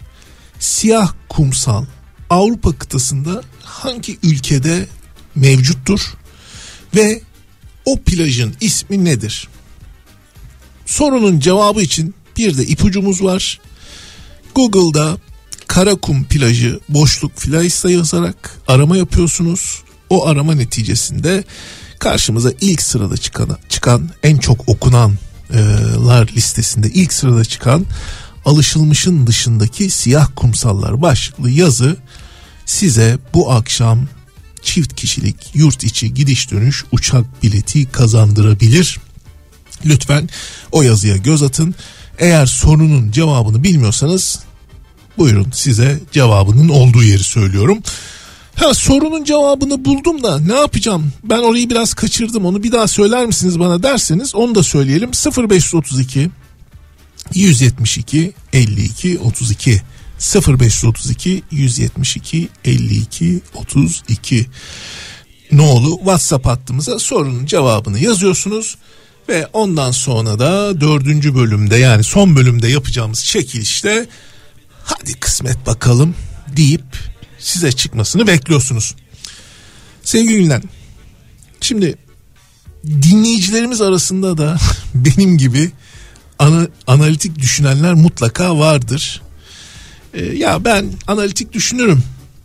siyah 0.58 1.12
kumsal 1.28 1.84
Avrupa 2.30 2.72
kıtasında 2.72 3.42
hangi 3.62 4.18
ülkede 4.22 4.86
mevcuttur 5.34 6.00
ve 6.94 7.22
o 7.84 8.00
plajın 8.00 8.54
ismi 8.60 9.04
nedir? 9.04 9.48
Sorunun 10.86 11.40
cevabı 11.40 11.82
için 11.82 12.14
bir 12.36 12.56
de 12.56 12.66
ipucumuz 12.66 13.22
var. 13.22 13.60
Google'da 14.54 15.18
Karakum 15.66 16.24
plajı 16.24 16.80
boşluk 16.88 17.36
Flysta 17.36 17.90
yazarak 17.90 18.60
arama 18.68 18.96
yapıyorsunuz. 18.96 19.82
O 20.10 20.26
arama 20.26 20.54
neticesinde 20.54 21.44
karşımıza 21.98 22.52
ilk 22.60 22.82
sırada 22.82 23.16
çıkan, 23.16 23.58
çıkan 23.68 24.10
en 24.22 24.36
çok 24.36 24.68
okunanlar 24.68 26.28
listesinde 26.36 26.90
ilk 26.90 27.12
sırada 27.12 27.44
çıkan 27.44 27.86
alışılmışın 28.46 29.26
dışındaki 29.26 29.90
siyah 29.90 30.28
kumsallar 30.36 31.02
başlıklı 31.02 31.50
yazı 31.50 31.96
size 32.66 33.18
bu 33.34 33.52
akşam 33.52 34.08
çift 34.62 34.94
kişilik 34.94 35.36
yurt 35.54 35.84
içi 35.84 36.14
gidiş 36.14 36.50
dönüş 36.50 36.84
uçak 36.92 37.42
bileti 37.42 37.86
kazandırabilir. 37.86 38.98
Lütfen 39.86 40.28
o 40.72 40.82
yazıya 40.82 41.16
göz 41.16 41.42
atın. 41.42 41.74
Eğer 42.18 42.46
sorunun 42.46 43.10
cevabını 43.10 43.62
bilmiyorsanız 43.64 44.40
buyurun 45.18 45.50
size 45.52 46.00
cevabının 46.12 46.68
olduğu 46.68 47.02
yeri 47.02 47.24
söylüyorum. 47.24 47.78
Ha 48.54 48.74
sorunun 48.74 49.24
cevabını 49.24 49.84
buldum 49.84 50.22
da 50.22 50.40
ne 50.40 50.54
yapacağım? 50.54 51.12
Ben 51.24 51.38
orayı 51.38 51.70
biraz 51.70 51.94
kaçırdım. 51.94 52.44
Onu 52.44 52.62
bir 52.62 52.72
daha 52.72 52.88
söyler 52.88 53.26
misiniz 53.26 53.58
bana 53.58 53.82
derseniz 53.82 54.34
onu 54.34 54.54
da 54.54 54.62
söyleyelim. 54.62 55.10
0532 55.50 56.30
172 57.34 58.32
52 58.52 59.18
32 59.18 59.82
0532 60.18 61.42
172 61.50 62.48
52 62.64 63.40
32 63.54 64.46
nolu 65.52 65.96
WhatsApp 65.98 66.46
hattımıza 66.46 66.98
sorunun 66.98 67.46
cevabını 67.46 67.98
yazıyorsunuz. 67.98 68.76
Ve 69.28 69.46
ondan 69.52 69.90
sonra 69.90 70.38
da 70.38 70.80
dördüncü 70.80 71.34
bölümde 71.34 71.76
yani 71.76 72.04
son 72.04 72.36
bölümde 72.36 72.68
yapacağımız 72.68 73.24
çekilişte 73.24 74.06
hadi 74.84 75.14
kısmet 75.14 75.66
bakalım 75.66 76.14
deyip 76.56 76.84
size 77.38 77.72
çıkmasını 77.72 78.26
bekliyorsunuz. 78.26 78.94
Sevgili 80.02 80.38
Gülen 80.38 80.62
şimdi 81.60 81.98
dinleyicilerimiz 82.84 83.80
arasında 83.80 84.38
da 84.38 84.58
benim 84.94 85.38
gibi 85.38 85.70
ana, 86.38 86.68
analitik 86.86 87.38
düşünenler 87.38 87.94
mutlaka 87.94 88.58
vardır. 88.58 89.22
Ee, 90.14 90.24
ya 90.24 90.64
ben 90.64 90.92
analitik 91.06 91.52
düşünürüm. 91.52 92.02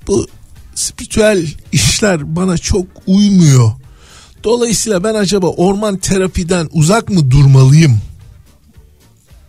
Bu 0.07 0.27
spiritüel 0.75 1.47
işler 1.71 2.35
bana 2.35 2.57
çok 2.57 2.85
uymuyor. 3.07 3.71
Dolayısıyla 4.43 5.03
ben 5.03 5.15
acaba 5.15 5.47
orman 5.47 5.97
terapiden 5.97 6.69
uzak 6.71 7.09
mı 7.09 7.31
durmalıyım 7.31 8.01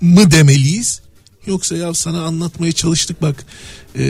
mı 0.01 0.30
demeliyiz? 0.30 1.01
Yoksa 1.47 1.76
ya 1.76 1.95
sana 1.95 2.22
anlatmaya 2.22 2.72
çalıştık 2.72 3.22
bak 3.22 3.45
e, 3.99 4.03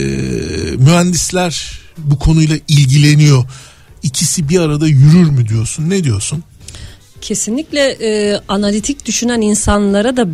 mühendisler 0.78 1.80
bu 1.98 2.18
konuyla 2.18 2.58
ilgileniyor. 2.68 3.44
İkisi 4.02 4.48
bir 4.48 4.60
arada 4.60 4.88
yürür 4.88 5.30
mü 5.30 5.48
diyorsun? 5.48 5.90
Ne 5.90 6.04
diyorsun? 6.04 6.44
Kesinlikle 7.22 7.80
e, 8.00 8.40
analitik 8.48 9.06
düşünen 9.06 9.40
insanlara 9.40 10.16
da 10.16 10.26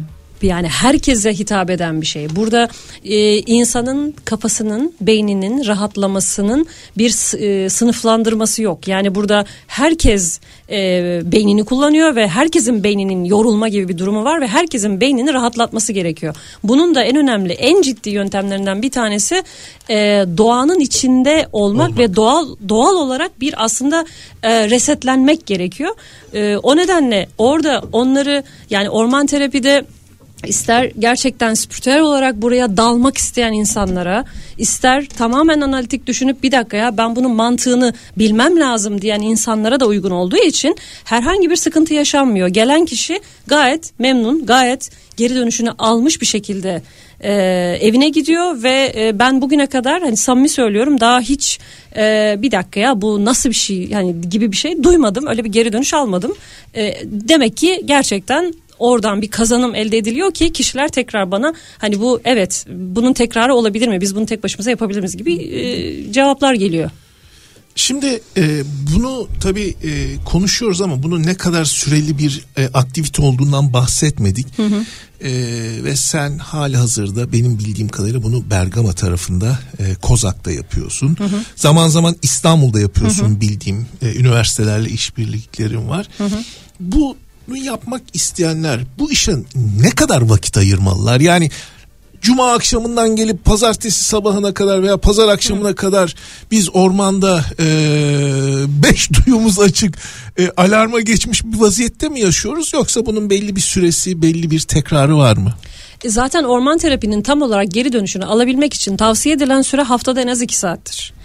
yani 0.42 0.68
herkese 0.68 1.32
hitap 1.32 1.70
eden 1.70 2.00
bir 2.00 2.06
şey. 2.06 2.36
Burada 2.36 2.68
e, 3.04 3.38
insanın 3.38 4.14
kafasının, 4.24 4.92
beyninin 5.00 5.66
rahatlamasının 5.66 6.66
bir 6.98 7.10
e, 7.38 7.68
sınıflandırması 7.68 8.62
yok. 8.62 8.88
Yani 8.88 9.14
burada 9.14 9.44
herkes 9.66 10.40
e, 10.70 10.76
beynini 11.24 11.64
kullanıyor 11.64 12.16
ve 12.16 12.28
herkesin 12.28 12.84
beyninin 12.84 13.24
yorulma 13.24 13.68
gibi 13.68 13.88
bir 13.88 13.98
durumu 13.98 14.24
var 14.24 14.40
ve 14.40 14.46
herkesin 14.46 15.00
beynini 15.00 15.32
rahatlatması 15.32 15.92
gerekiyor. 15.92 16.36
Bunun 16.64 16.94
da 16.94 17.02
en 17.02 17.16
önemli, 17.16 17.52
en 17.52 17.82
ciddi 17.82 18.10
yöntemlerinden 18.10 18.82
bir 18.82 18.90
tanesi 18.90 19.42
e, 19.90 20.24
doğanın 20.36 20.80
içinde 20.80 21.48
olmak, 21.52 21.78
olmak 21.78 21.98
ve 21.98 22.16
doğal 22.16 22.56
doğal 22.68 22.94
olarak 22.94 23.40
bir 23.40 23.64
aslında 23.64 24.06
e, 24.42 24.70
resetlenmek 24.70 25.46
gerekiyor. 25.46 25.94
E, 26.34 26.56
o 26.56 26.76
nedenle 26.76 27.28
orada 27.38 27.82
onları 27.92 28.42
yani 28.70 28.90
orman 28.90 29.26
terapide 29.26 29.84
ister 30.46 30.90
gerçekten 30.98 31.54
spiritüel 31.54 32.00
olarak 32.00 32.42
buraya 32.42 32.76
dalmak 32.76 33.18
isteyen 33.18 33.52
insanlara 33.52 34.24
ister 34.58 35.06
tamamen 35.06 35.60
analitik 35.60 36.06
düşünüp 36.06 36.42
bir 36.42 36.52
dakika 36.52 36.76
ya 36.76 36.96
ben 36.96 37.16
bunun 37.16 37.30
mantığını 37.30 37.94
bilmem 38.16 38.60
lazım 38.60 39.02
diyen 39.02 39.20
insanlara 39.20 39.80
da 39.80 39.86
uygun 39.86 40.10
olduğu 40.10 40.36
için 40.36 40.76
herhangi 41.04 41.50
bir 41.50 41.56
sıkıntı 41.56 41.94
yaşanmıyor. 41.94 42.48
Gelen 42.48 42.84
kişi 42.84 43.20
gayet 43.46 43.98
memnun 43.98 44.46
gayet 44.46 44.90
geri 45.16 45.34
dönüşünü 45.34 45.70
almış 45.78 46.20
bir 46.20 46.26
şekilde 46.26 46.82
e, 47.20 47.32
evine 47.80 48.08
gidiyor 48.08 48.62
ve 48.62 48.92
e, 48.96 49.18
ben 49.18 49.42
bugüne 49.42 49.66
kadar 49.66 50.02
hani 50.02 50.16
samimi 50.16 50.48
söylüyorum 50.48 51.00
daha 51.00 51.20
hiç 51.20 51.58
e, 51.96 52.36
bir 52.38 52.50
dakika 52.50 52.80
ya 52.80 53.02
bu 53.02 53.24
nasıl 53.24 53.48
bir 53.48 53.54
şey 53.54 53.84
yani 53.84 54.14
gibi 54.30 54.52
bir 54.52 54.56
şey 54.56 54.82
duymadım 54.82 55.26
öyle 55.26 55.44
bir 55.44 55.52
geri 55.52 55.72
dönüş 55.72 55.94
almadım. 55.94 56.34
E, 56.74 56.94
demek 57.04 57.56
ki 57.56 57.82
gerçekten 57.84 58.54
oradan 58.78 59.22
bir 59.22 59.30
kazanım 59.30 59.74
elde 59.74 59.98
ediliyor 59.98 60.34
ki 60.34 60.52
kişiler 60.52 60.88
tekrar 60.88 61.30
bana 61.30 61.54
hani 61.78 62.00
bu 62.00 62.20
evet 62.24 62.66
bunun 62.70 63.12
tekrarı 63.12 63.54
olabilir 63.54 63.88
mi 63.88 64.00
biz 64.00 64.16
bunu 64.16 64.26
tek 64.26 64.44
başımıza 64.44 64.70
yapabilir 64.70 65.00
miyiz 65.00 65.16
gibi 65.16 65.34
e, 65.34 66.12
cevaplar 66.12 66.54
geliyor. 66.54 66.90
Şimdi 67.78 68.20
e, 68.36 68.62
bunu 68.94 69.28
tabii 69.40 69.74
e, 69.82 70.24
konuşuyoruz 70.24 70.80
ama 70.80 71.02
bunun 71.02 71.22
ne 71.22 71.34
kadar 71.34 71.64
süreli 71.64 72.18
bir 72.18 72.44
e, 72.56 72.66
aktivite 72.66 73.22
olduğundan 73.22 73.72
bahsetmedik. 73.72 74.58
Hı 74.58 74.66
hı. 74.66 74.84
E, 75.20 75.30
ve 75.84 75.96
sen 75.96 76.38
hali 76.38 76.76
hazırda 76.76 77.32
benim 77.32 77.58
bildiğim 77.58 77.88
kadarıyla 77.88 78.22
bunu 78.22 78.50
Bergama 78.50 78.92
tarafında 78.92 79.58
e, 79.78 79.94
Kozak'ta 79.94 80.50
yapıyorsun. 80.50 81.16
Hı 81.18 81.24
hı. 81.24 81.42
Zaman 81.56 81.88
zaman 81.88 82.16
İstanbul'da 82.22 82.80
yapıyorsun 82.80 83.28
hı 83.28 83.34
hı. 83.34 83.40
bildiğim 83.40 83.86
e, 84.02 84.14
üniversitelerle 84.14 84.88
işbirliklerin 84.88 85.88
var. 85.88 86.08
Hı 86.18 86.24
hı. 86.24 86.44
Bu 86.80 87.16
bunu 87.48 87.56
yapmak 87.56 88.02
isteyenler 88.12 88.80
bu 88.98 89.12
işe 89.12 89.32
ne 89.80 89.90
kadar 89.90 90.22
vakit 90.22 90.56
ayırmalılar? 90.56 91.20
Yani 91.20 91.50
Cuma 92.22 92.52
akşamından 92.52 93.16
gelip 93.16 93.44
pazartesi 93.44 94.04
sabahına 94.04 94.54
kadar 94.54 94.82
veya 94.82 94.96
pazar 94.96 95.28
akşamına 95.28 95.74
kadar 95.74 96.14
biz 96.50 96.68
ormanda 96.72 97.44
e, 97.60 97.66
beş 98.82 99.10
duyumuz 99.12 99.60
açık 99.60 99.98
e, 100.38 100.50
alarma 100.56 101.00
geçmiş 101.00 101.44
bir 101.44 101.60
vaziyette 101.60 102.08
mi 102.08 102.20
yaşıyoruz 102.20 102.72
yoksa 102.74 103.06
bunun 103.06 103.30
belli 103.30 103.56
bir 103.56 103.60
süresi 103.60 104.22
belli 104.22 104.50
bir 104.50 104.60
tekrarı 104.60 105.16
var 105.16 105.36
mı? 105.36 105.54
E, 106.04 106.08
zaten 106.08 106.44
orman 106.44 106.78
terapinin 106.78 107.22
tam 107.22 107.42
olarak 107.42 107.70
geri 107.72 107.92
dönüşünü 107.92 108.24
alabilmek 108.24 108.74
için 108.74 108.96
tavsiye 108.96 109.34
edilen 109.34 109.62
süre 109.62 109.82
haftada 109.82 110.20
en 110.20 110.28
az 110.28 110.42
iki 110.42 110.56
saattir 110.56 111.17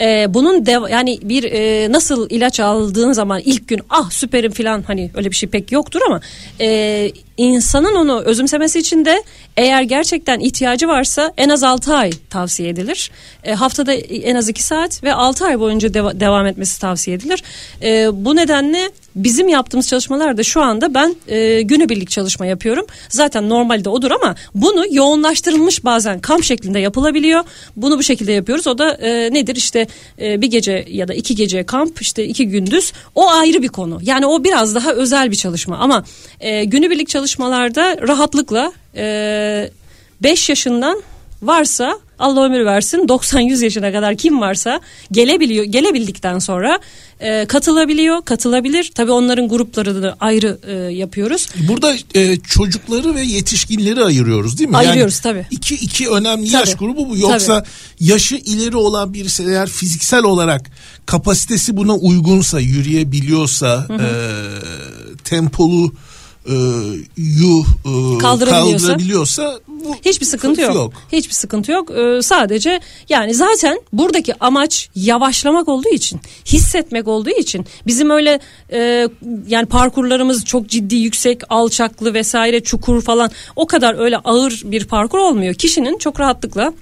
e, 0.00 0.34
bunun 0.34 0.66
dev, 0.66 0.88
yani 0.90 1.18
bir 1.22 1.44
e, 1.44 1.92
nasıl 1.92 2.30
ilaç 2.30 2.60
aldığın 2.60 3.12
zaman 3.12 3.40
ilk 3.44 3.68
gün 3.68 3.80
ah 3.90 4.10
süperim 4.10 4.52
falan 4.52 4.82
hani 4.86 5.10
öyle 5.14 5.30
bir 5.30 5.36
şey 5.36 5.48
pek 5.48 5.72
yoktur 5.72 6.00
ama 6.06 6.20
e, 6.60 7.10
insanın 7.36 7.94
onu 7.94 8.20
özümsemesi 8.20 8.78
için 8.78 9.04
de 9.04 9.22
eğer 9.56 9.82
gerçekten 9.82 10.40
ihtiyacı 10.40 10.88
varsa 10.88 11.32
en 11.36 11.48
az 11.48 11.64
6 11.64 11.94
ay 11.94 12.10
tavsiye 12.30 12.68
edilir. 12.68 13.10
E, 13.44 13.54
haftada 13.54 13.92
en 13.92 14.34
az 14.34 14.48
2 14.48 14.62
saat 14.62 15.04
ve 15.04 15.14
6 15.14 15.44
ay 15.44 15.60
boyunca 15.60 15.88
deva- 15.88 16.20
devam 16.20 16.46
etmesi 16.46 16.80
tavsiye 16.80 17.16
edilir. 17.16 17.42
E, 17.82 18.24
bu 18.24 18.36
nedenle 18.36 18.90
bizim 19.16 19.48
yaptığımız 19.48 19.88
çalışmalarda 19.88 20.42
şu 20.42 20.62
anda 20.62 20.94
ben 20.94 21.16
e, 21.28 21.62
günübirlik 21.62 22.10
çalışma 22.10 22.46
yapıyorum. 22.46 22.86
Zaten 23.08 23.48
normalde 23.48 23.88
odur 23.88 24.10
ama 24.10 24.34
bunu 24.54 24.84
yoğunlaştırılmış 24.90 25.84
bazen 25.84 26.20
kamp 26.20 26.44
şeklinde 26.44 26.78
yapılabiliyor. 26.78 27.44
Bunu 27.76 27.98
bu 27.98 28.02
şekilde 28.02 28.32
yapıyoruz. 28.32 28.66
O 28.66 28.78
da 28.78 28.92
e, 28.92 29.34
nedir 29.34 29.56
işte 29.56 29.86
e, 30.20 30.40
bir 30.40 30.46
gece 30.46 30.84
ya 30.88 31.08
da 31.08 31.14
iki 31.14 31.34
gece 31.34 31.64
kamp 31.64 32.02
işte 32.02 32.24
iki 32.24 32.48
gündüz 32.48 32.92
o 33.14 33.30
ayrı 33.30 33.62
bir 33.62 33.68
konu. 33.68 33.98
Yani 34.02 34.26
o 34.26 34.44
biraz 34.44 34.74
daha 34.74 34.92
özel 34.92 35.30
bir 35.30 35.36
çalışma 35.36 35.76
ama 35.76 36.04
e, 36.40 36.64
günübirlik 36.64 37.08
çalışmalarda 37.08 37.96
rahatlıkla 38.08 38.72
5 38.94 40.50
e, 40.50 40.52
yaşından 40.52 41.02
varsa 41.42 41.98
Allah 42.18 42.44
ömür 42.44 42.64
versin 42.64 42.98
90-100 42.98 43.64
yaşına 43.64 43.92
kadar 43.92 44.16
kim 44.16 44.40
varsa 44.40 44.80
gelebiliyor 45.12 45.64
gelebildikten 45.64 46.38
sonra 46.38 46.78
e, 47.20 47.46
katılabiliyor 47.46 48.24
katılabilir 48.24 48.92
tabi 48.94 49.10
onların 49.10 49.48
grupları 49.48 50.02
da 50.02 50.16
ayrı 50.20 50.58
e, 50.66 50.72
yapıyoruz. 50.72 51.48
Burada 51.68 51.94
e, 52.14 52.36
çocukları 52.36 53.14
ve 53.14 53.20
yetişkinleri 53.20 54.04
ayırıyoruz 54.04 54.58
değil 54.58 54.70
mi? 54.70 54.76
Ayırıyoruz 54.76 55.20
yani 55.24 55.34
tabi. 55.34 55.46
İki, 55.50 55.74
iki 55.74 56.08
önemli 56.08 56.52
tabii. 56.52 56.60
yaş 56.60 56.74
grubu 56.74 57.08
bu 57.08 57.16
yoksa 57.16 57.58
tabii. 57.58 57.68
yaşı 58.00 58.36
ileri 58.36 58.76
olan 58.76 59.14
birisi 59.14 59.42
eğer 59.42 59.68
fiziksel 59.68 60.24
olarak 60.24 60.70
kapasitesi 61.06 61.76
buna 61.76 61.94
uygunsa 61.94 62.60
yürüyebiliyorsa 62.60 63.88
hı 63.88 63.94
hı. 63.94 64.02
E, 64.02 64.10
tempolu 65.24 65.92
e, 66.50 66.56
yu 67.16 67.64
e, 67.84 68.18
kaldırabiliyorsa, 68.18 68.86
kaldırabiliyorsa 68.86 69.60
bu 69.68 69.94
hiçbir 70.04 70.26
sıkıntı 70.26 70.60
yok. 70.60 70.74
yok. 70.74 70.92
Hiçbir 71.12 71.34
sıkıntı 71.34 71.72
yok. 71.72 71.90
Ee, 71.90 72.22
sadece 72.22 72.80
yani 73.08 73.34
zaten 73.34 73.80
buradaki 73.92 74.44
amaç 74.44 74.88
yavaşlamak 74.94 75.68
olduğu 75.68 75.88
için, 75.88 76.20
hissetmek 76.46 77.08
olduğu 77.08 77.30
için 77.30 77.66
bizim 77.86 78.10
öyle 78.10 78.40
e, 78.72 79.08
yani 79.48 79.66
parkurlarımız 79.66 80.44
çok 80.44 80.68
ciddi, 80.68 80.96
yüksek, 80.96 81.40
alçaklı 81.48 82.14
vesaire, 82.14 82.60
çukur 82.60 83.02
falan 83.02 83.30
o 83.56 83.66
kadar 83.66 83.98
öyle 83.98 84.16
ağır 84.16 84.62
bir 84.64 84.84
parkur 84.84 85.18
olmuyor. 85.18 85.54
Kişinin 85.54 85.98
çok 85.98 86.20
rahatlıkla 86.20 86.72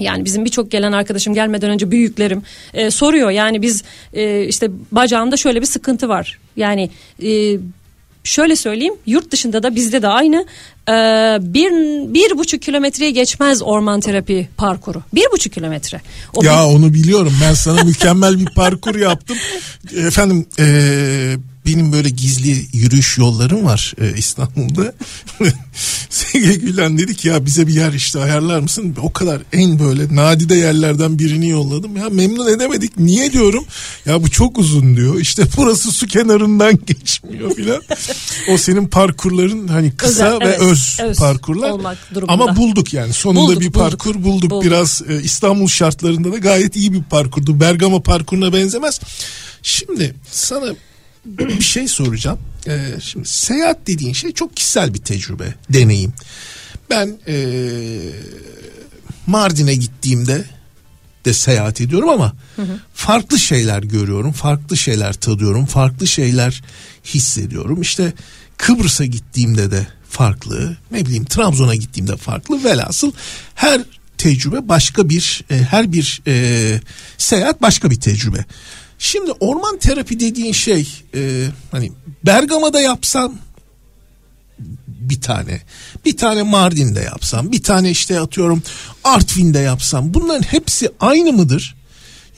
yani 0.00 0.24
bizim 0.24 0.44
birçok 0.44 0.70
gelen 0.70 0.92
arkadaşım 0.92 1.34
gelmeden 1.34 1.70
önce 1.70 1.90
büyüklerim 1.90 2.42
e, 2.74 2.90
soruyor 2.90 3.30
yani 3.30 3.62
biz 3.62 3.84
e, 4.14 4.44
işte 4.44 4.70
bacağımda 4.92 5.36
şöyle 5.36 5.60
bir 5.60 5.66
sıkıntı 5.66 6.08
var 6.08 6.38
yani 6.56 6.90
e, 7.22 7.58
şöyle 8.24 8.56
söyleyeyim 8.56 8.94
yurt 9.06 9.30
dışında 9.30 9.62
da 9.62 9.74
bizde 9.74 10.02
de 10.02 10.08
aynı 10.08 10.46
ee, 10.88 10.92
bir, 11.40 11.70
bir 12.14 12.38
buçuk 12.38 12.62
kilometreye 12.62 13.10
geçmez 13.10 13.62
orman 13.62 14.00
terapi 14.00 14.48
parkuru. 14.56 15.02
Bir 15.14 15.26
buçuk 15.32 15.52
kilometre. 15.52 16.00
O 16.34 16.44
ya 16.44 16.52
bir... 16.52 16.74
onu 16.74 16.94
biliyorum 16.94 17.32
ben 17.42 17.54
sana 17.54 17.84
mükemmel 17.84 18.38
bir 18.38 18.46
parkur 18.46 18.94
yaptım. 18.94 19.36
Efendim 19.96 20.46
ee, 20.58 21.36
benim 21.66 21.92
böyle 21.92 22.08
gizli 22.08 22.66
yürüyüş 22.72 23.18
yollarım 23.18 23.64
var 23.64 23.94
e, 24.00 24.16
İstanbul'da. 24.16 24.92
Sege 26.10 26.54
Gülen 26.54 26.98
dedi 26.98 27.16
ki 27.16 27.28
ya 27.28 27.46
bize 27.46 27.66
bir 27.66 27.74
yer 27.74 27.92
işte 27.92 28.18
ayarlar 28.18 28.60
mısın? 28.60 28.96
O 29.02 29.12
kadar 29.12 29.42
en 29.52 29.78
böyle 29.78 30.16
nadide 30.16 30.54
yerlerden 30.54 31.18
birini 31.18 31.48
yolladım. 31.48 31.96
Ya 31.96 32.08
memnun 32.08 32.52
edemedik. 32.52 32.98
Niye 32.98 33.32
diyorum? 33.32 33.64
Ya 34.06 34.22
bu 34.22 34.30
çok 34.30 34.58
uzun 34.58 34.96
diyor. 34.96 35.20
İşte 35.20 35.42
burası 35.56 35.92
su 35.92 36.06
kenarından 36.06 36.78
geçmiyor 36.86 37.54
filan. 37.54 37.82
o 38.48 38.58
senin 38.58 38.88
parkurların 38.88 39.68
hani 39.68 39.96
kısa 39.96 40.26
Özel, 40.26 40.40
ve 40.40 40.44
evet, 40.44 40.60
öz, 40.60 40.98
öz 41.02 41.18
parkurlar. 41.18 41.72
Ama 42.28 42.56
bulduk 42.56 42.94
yani. 42.94 43.12
Sonunda 43.12 43.46
bulduk, 43.46 43.60
bir 43.60 43.70
parkur 43.70 44.14
bulduk. 44.14 44.24
bulduk. 44.24 44.50
bulduk. 44.50 44.64
Biraz 44.64 45.02
e, 45.08 45.22
İstanbul 45.22 45.68
şartlarında 45.68 46.32
da 46.32 46.38
gayet 46.38 46.76
iyi 46.76 46.92
bir 46.92 47.02
parkurdu. 47.02 47.60
Bergama 47.60 48.02
parkuruna 48.02 48.52
benzemez. 48.52 49.00
Şimdi 49.62 50.14
sana 50.30 50.66
bir 51.26 51.60
şey 51.60 51.88
soracağım. 51.88 52.38
Ee, 52.66 52.80
şimdi 53.00 53.28
seyahat 53.28 53.86
dediğin 53.86 54.12
şey 54.12 54.32
çok 54.32 54.56
kişisel 54.56 54.94
bir 54.94 54.98
tecrübe, 54.98 55.54
deneyim. 55.70 56.12
Ben 56.90 57.18
e, 57.28 57.36
Mardin'e 59.26 59.74
gittiğimde 59.74 60.44
de 61.24 61.32
seyahat 61.32 61.80
ediyorum 61.80 62.08
ama 62.08 62.32
hı 62.56 62.62
hı. 62.62 62.80
farklı 62.94 63.38
şeyler 63.38 63.82
görüyorum, 63.82 64.32
farklı 64.32 64.76
şeyler 64.76 65.12
tadıyorum, 65.12 65.66
farklı 65.66 66.06
şeyler 66.06 66.62
hissediyorum. 67.04 67.82
İşte 67.82 68.12
Kıbrıs'a 68.56 69.04
gittiğimde 69.04 69.70
de 69.70 69.86
farklı. 70.08 70.76
Ne 70.90 71.06
bileyim 71.06 71.24
Trabzon'a 71.24 71.74
gittiğimde 71.74 72.16
farklı. 72.16 72.64
Velhasıl 72.64 73.12
her 73.54 73.80
tecrübe 74.18 74.68
başka 74.68 75.08
bir 75.08 75.44
e, 75.50 75.56
her 75.56 75.92
bir 75.92 76.22
e, 76.26 76.80
seyahat 77.18 77.62
başka 77.62 77.90
bir 77.90 78.00
tecrübe. 78.00 78.44
Şimdi 79.04 79.32
orman 79.32 79.78
terapi 79.78 80.20
dediğin 80.20 80.52
şey 80.52 80.88
e, 81.14 81.46
hani 81.70 81.92
Bergama'da 82.26 82.80
yapsan 82.80 83.36
bir 84.86 85.20
tane. 85.20 85.60
Bir 86.04 86.16
tane 86.16 86.42
Mardin'de 86.42 87.00
yapsam, 87.00 87.52
bir 87.52 87.62
tane 87.62 87.90
işte 87.90 88.20
atıyorum 88.20 88.62
Artvin'de 89.04 89.58
yapsam 89.58 90.14
bunların 90.14 90.42
hepsi 90.42 90.90
aynı 91.00 91.32
mıdır? 91.32 91.74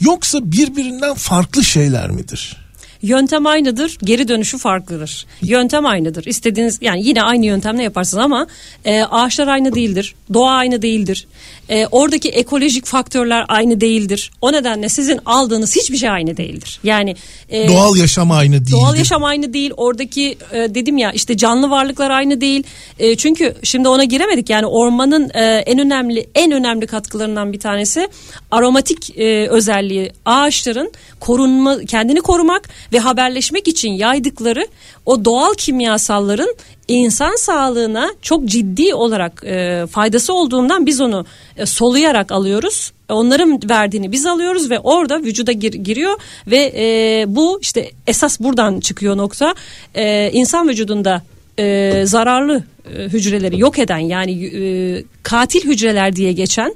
Yoksa 0.00 0.52
birbirinden 0.52 1.14
farklı 1.14 1.64
şeyler 1.64 2.10
midir? 2.10 2.56
Yöntem 3.04 3.46
aynıdır, 3.46 3.98
geri 4.04 4.28
dönüşü 4.28 4.58
farklıdır. 4.58 5.26
Yöntem 5.42 5.86
aynıdır. 5.86 6.26
İstediğiniz 6.26 6.78
yani 6.80 7.06
yine 7.06 7.22
aynı 7.22 7.46
yöntemle 7.46 7.82
yaparsınız 7.82 8.24
ama 8.24 8.46
e, 8.84 9.02
ağaçlar 9.02 9.48
aynı 9.48 9.74
değildir. 9.74 10.14
Doğa 10.34 10.50
aynı 10.50 10.82
değildir. 10.82 11.26
E, 11.68 11.86
oradaki 11.86 12.28
ekolojik 12.28 12.86
faktörler 12.86 13.44
aynı 13.48 13.80
değildir. 13.80 14.30
O 14.40 14.52
nedenle 14.52 14.88
sizin 14.88 15.20
aldığınız 15.26 15.76
hiçbir 15.76 15.96
şey 15.96 16.10
aynı 16.10 16.36
değildir. 16.36 16.80
Yani 16.84 17.16
e, 17.48 17.68
Doğal 17.68 17.96
yaşam 17.96 18.30
aynı 18.30 18.66
değil. 18.66 18.76
Doğal 18.76 18.96
yaşam 18.96 19.24
aynı 19.24 19.52
değil. 19.52 19.70
Oradaki 19.76 20.38
e, 20.52 20.74
dedim 20.74 20.98
ya 20.98 21.12
işte 21.12 21.36
canlı 21.36 21.70
varlıklar 21.70 22.10
aynı 22.10 22.40
değil. 22.40 22.62
E, 22.98 23.16
çünkü 23.16 23.54
şimdi 23.62 23.88
ona 23.88 24.04
giremedik. 24.04 24.50
Yani 24.50 24.66
ormanın 24.66 25.30
e, 25.34 25.44
en 25.44 25.78
önemli 25.78 26.26
en 26.34 26.52
önemli 26.52 26.86
katkılarından 26.86 27.52
bir 27.52 27.60
tanesi 27.60 28.08
aromatik 28.50 29.18
e, 29.18 29.48
özelliği. 29.48 30.12
Ağaçların 30.24 30.92
korunma 31.20 31.78
kendini 31.78 32.20
korumak 32.20 32.68
ve 32.94 32.98
haberleşmek 32.98 33.68
için 33.68 33.92
yaydıkları 33.92 34.66
o 35.06 35.24
doğal 35.24 35.54
kimyasalların 35.54 36.54
insan 36.88 37.36
sağlığına 37.36 38.10
çok 38.22 38.44
ciddi 38.44 38.94
olarak 38.94 39.44
e, 39.44 39.86
faydası 39.90 40.34
olduğundan 40.34 40.86
biz 40.86 41.00
onu 41.00 41.26
e, 41.56 41.66
soluyarak 41.66 42.32
alıyoruz. 42.32 42.92
Onların 43.08 43.60
verdiğini 43.68 44.12
biz 44.12 44.26
alıyoruz 44.26 44.70
ve 44.70 44.78
orada 44.78 45.22
vücuda 45.22 45.52
gir, 45.52 45.72
giriyor 45.72 46.20
ve 46.46 46.72
e, 46.76 47.24
bu 47.28 47.58
işte 47.62 47.90
esas 48.06 48.40
buradan 48.40 48.80
çıkıyor 48.80 49.16
nokta. 49.16 49.54
E, 49.94 50.30
insan 50.32 50.68
vücudunda 50.68 51.22
e, 51.58 52.02
zararlı 52.06 52.64
e, 52.96 53.02
hücreleri 53.02 53.60
yok 53.60 53.78
eden 53.78 53.98
yani 53.98 54.46
e, 54.46 55.04
katil 55.22 55.64
hücreler 55.64 56.16
diye 56.16 56.32
geçen 56.32 56.74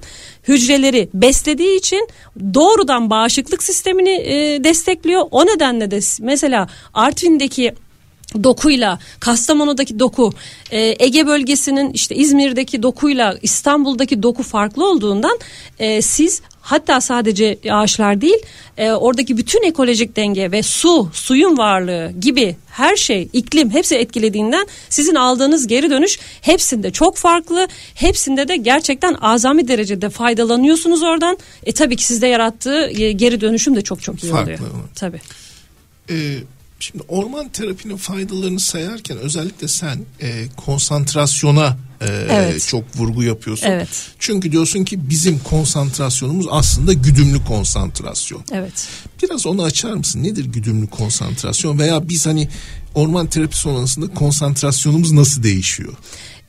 hücreleri 0.49 1.09
beslediği 1.15 1.79
için 1.79 2.09
doğrudan 2.55 3.11
bağışıklık 3.11 3.63
sistemini 3.63 4.11
e, 4.11 4.65
destekliyor. 4.65 5.23
O 5.31 5.47
nedenle 5.47 5.91
de 5.91 6.01
mesela 6.21 6.69
Artvin'deki 6.95 7.75
dokuyla 8.43 8.99
Kastamonu'daki 9.21 9.99
doku 9.99 10.33
e, 10.71 10.97
Ege 10.99 11.27
bölgesinin 11.27 11.93
işte 11.93 12.15
İzmir'deki 12.15 12.83
dokuyla 12.83 13.39
İstanbul'daki 13.43 14.23
doku 14.23 14.43
farklı 14.43 14.91
olduğundan 14.91 15.39
e, 15.79 16.03
siz 16.03 16.43
hatta 16.69 17.01
sadece 17.01 17.59
ağaçlar 17.71 18.21
değil 18.21 18.39
e, 18.77 18.91
oradaki 18.93 19.37
bütün 19.37 19.63
ekolojik 19.63 20.17
denge 20.17 20.53
ve 20.53 20.63
su 20.63 21.11
suyun 21.13 21.59
varlığı 21.59 22.13
gibi 22.21 22.57
her 22.71 22.97
şey 22.97 23.29
iklim 23.33 23.71
hepsi 23.71 23.95
etkilediğinden 23.97 24.67
sizin 24.89 25.15
aldığınız 25.15 25.67
geri 25.67 25.91
dönüş 25.91 26.19
hepsinde 26.41 26.91
çok 26.91 27.17
farklı 27.17 27.69
hepsinde 27.95 28.49
de 28.49 28.57
gerçekten 28.57 29.15
azami 29.21 29.69
derecede 29.69 30.11
faydalanıyorsunuz 30.11 31.03
oradan 31.03 31.39
e 31.65 31.73
tabii 31.73 31.97
ki 31.97 32.05
sizde 32.05 32.27
yarattığı 32.27 32.91
e, 33.03 33.13
geri 33.13 33.41
dönüşüm 33.41 33.77
de 33.77 33.83
çok 33.83 34.03
çok 34.03 34.25
iyi 34.25 34.33
Farklı. 34.33 34.53
oluyor 34.53 34.71
tabii. 34.95 35.21
Ee, 36.11 36.35
şimdi 36.81 37.05
orman 37.09 37.49
terapinin 37.49 37.97
faydalarını 37.97 38.61
sayarken 38.61 39.19
özellikle 39.19 39.69
sen 39.69 39.99
e, 40.23 40.45
konsantrasyona 40.57 41.77
e, 42.01 42.07
Evet. 42.31 42.67
çok 42.69 42.97
vurgu 42.97 43.23
yapıyorsun. 43.23 43.67
Evet. 43.67 43.89
Çünkü 44.19 44.53
diyorsun 44.53 44.85
ki 44.85 45.11
bizim 45.11 45.39
konsantrasyonumuz 45.39 46.47
aslında 46.51 46.93
güdümlü 46.93 47.45
konsantrasyon. 47.45 48.43
Evet. 48.53 48.89
Biraz 49.23 49.47
onu 49.47 49.63
açar 49.63 49.93
mısın? 49.93 50.23
Nedir 50.25 50.45
güdümlü 50.45 50.87
konsantrasyon 50.87 51.79
veya 51.79 52.09
biz 52.09 52.27
hani 52.27 52.49
orman 52.95 53.27
terapi 53.27 53.57
sonrasında 53.57 54.15
konsantrasyonumuz 54.15 55.13
nasıl 55.13 55.43
değişiyor? 55.43 55.93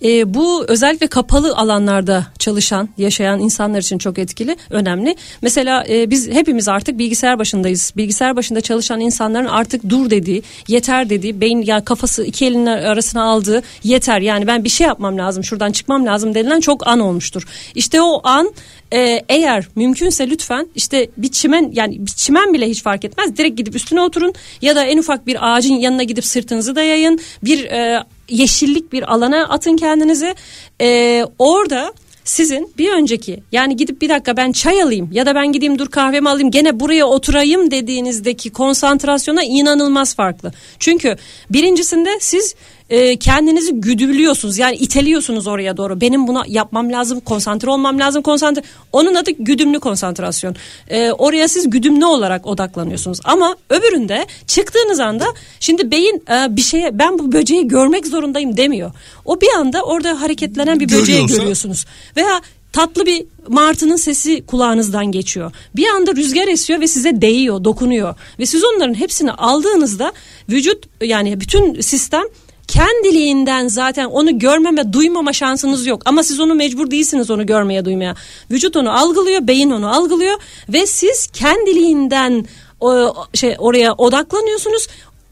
E, 0.04 0.34
bu 0.34 0.66
özellikle 0.68 1.08
kapalı 1.08 1.56
alanlarda 1.56 2.28
çalışan, 2.40 2.90
yaşayan 2.98 3.40
insanlar 3.40 3.80
için 3.80 3.98
çok 3.98 4.20
etkili, 4.20 4.58
önemli. 4.70 5.16
Mesela 5.42 5.86
e, 5.90 6.10
biz 6.10 6.30
hepimiz 6.30 6.68
artık 6.68 7.00
bilgisayar 7.00 7.40
başındayız. 7.40 7.94
Bilgisayar 7.98 8.36
başında 8.36 8.62
çalışan 8.62 9.00
insanların 9.00 9.46
artık 9.46 9.90
dur 9.90 10.10
dediği, 10.10 10.44
yeter 10.68 11.10
dediği, 11.10 11.42
beyin 11.42 11.62
yani 11.62 11.86
kafası 11.86 12.26
iki 12.26 12.46
elinin 12.46 12.66
arasına 12.66 13.24
aldığı 13.24 13.64
yeter. 13.84 14.22
Yani 14.22 14.48
ben 14.48 14.64
bir 14.64 14.70
şey 14.70 14.88
yapmam 14.88 15.18
lazım, 15.18 15.44
şuradan 15.44 15.72
çıkmam 15.72 16.06
lazım 16.06 16.36
denilen 16.36 16.60
çok 16.60 16.88
an 16.88 17.00
olmuştur. 17.00 17.48
İşte 17.76 18.02
o 18.02 18.22
an 18.24 18.54
e, 18.94 19.22
eğer 19.30 19.68
mümkünse 19.76 20.30
lütfen 20.30 20.68
işte 20.76 21.10
bir 21.18 21.32
çimen 21.32 21.72
yani 21.74 22.06
bir 22.06 22.12
çimen 22.12 22.54
bile 22.54 22.70
hiç 22.70 22.84
fark 22.84 23.06
etmez. 23.06 23.38
Direkt 23.38 23.58
gidip 23.58 23.76
üstüne 23.76 24.02
oturun 24.02 24.34
ya 24.62 24.76
da 24.76 24.84
en 24.84 24.98
ufak 24.98 25.28
bir 25.28 25.54
ağacın 25.54 25.74
yanına 25.74 26.04
gidip 26.04 26.26
sırtınızı 26.26 26.76
dayayın. 26.76 27.20
Bir 27.44 27.66
e, 27.66 28.04
yeşillik 28.30 28.94
bir 28.94 29.14
alana 29.14 29.44
atın 29.44 29.76
kendinizi. 29.76 30.36
E, 30.82 31.26
orada 31.40 31.94
sizin 32.24 32.74
bir 32.78 32.92
önceki 32.92 33.44
yani 33.52 33.76
gidip 33.76 34.02
bir 34.02 34.10
dakika 34.10 34.38
ben 34.38 34.52
çay 34.52 34.82
alayım 34.82 35.10
ya 35.12 35.26
da 35.26 35.36
ben 35.36 35.52
gideyim 35.52 35.80
dur 35.80 35.88
kahvemi 35.88 36.30
alayım 36.30 36.52
gene 36.52 36.80
buraya 36.80 37.06
oturayım 37.06 37.72
dediğinizdeki 37.72 38.50
konsantrasyona 38.50 39.44
inanılmaz 39.44 40.16
farklı. 40.16 40.52
Çünkü 40.80 41.18
birincisinde 41.50 42.18
siz 42.20 42.56
e, 42.90 43.18
kendinizi 43.18 43.74
güdülüyorsunuz 43.74 44.58
yani 44.58 44.76
iteliyorsunuz 44.76 45.48
oraya 45.48 45.78
doğru. 45.78 46.02
Benim 46.02 46.28
buna 46.28 46.44
yapmam 46.48 46.92
lazım, 46.92 47.20
konsantre 47.20 47.70
olmam 47.70 48.00
lazım, 48.00 48.22
konsantre. 48.22 48.62
Onun 48.94 49.16
adı 49.16 49.32
güdümlü 49.32 49.80
konsantrasyon. 49.80 50.56
E, 50.90 51.12
oraya 51.12 51.48
siz 51.48 51.70
güdümlü 51.70 52.06
olarak 52.06 52.48
odaklanıyorsunuz. 52.48 53.20
Ama 53.24 53.56
öbüründe 53.70 54.26
çıktığınız 54.48 55.00
anda 55.00 55.26
şimdi 55.60 55.92
beyin 55.92 56.24
e, 56.32 56.56
bir 56.56 56.62
şeye 56.62 57.00
ben 57.00 57.20
bu 57.20 57.32
böceği 57.32 57.68
görmek 57.68 58.08
zorundayım 58.08 58.58
demiyor. 58.58 58.92
O 59.26 59.42
bir 59.42 59.50
anda 59.58 59.84
orada 59.84 60.22
hareketlenen 60.22 60.80
bir 60.80 60.86
böceği 60.86 61.18
Görüyorsa- 61.18 61.36
görüyorsunuz. 61.38 61.86
Veya 62.18 62.42
tatlı 62.74 63.06
bir 63.06 63.26
martının 63.48 63.96
sesi 63.96 64.46
kulağınızdan 64.46 65.06
geçiyor. 65.12 65.52
Bir 65.76 65.88
anda 65.88 66.16
rüzgar 66.16 66.48
esiyor 66.48 66.82
ve 66.82 66.88
size 66.88 67.22
değiyor, 67.22 67.64
dokunuyor. 67.64 68.16
Ve 68.40 68.46
siz 68.46 68.64
onların 68.64 68.94
hepsini 68.94 69.32
aldığınızda 69.32 70.12
vücut 70.50 70.84
yani 71.02 71.40
bütün 71.42 71.82
sistem 71.82 72.24
kendiliğinden 72.70 73.68
zaten 73.68 74.06
onu 74.06 74.40
görmeme, 74.40 74.94
duymama 74.94 75.34
şansınız 75.34 75.86
yok. 75.86 76.02
Ama 76.06 76.24
siz 76.24 76.40
onu 76.40 76.56
mecbur 76.56 76.92
değilsiniz 76.92 77.32
onu 77.32 77.46
görmeye, 77.46 77.86
duymaya. 77.86 78.16
Vücut 78.52 78.76
onu 78.76 79.00
algılıyor, 79.00 79.48
beyin 79.48 79.70
onu 79.70 79.96
algılıyor 79.96 80.38
ve 80.70 80.88
siz 80.88 81.28
kendiliğinden 81.28 82.46
o, 82.80 83.14
şey 83.34 83.56
oraya 83.58 83.94
odaklanıyorsunuz. 83.94 84.88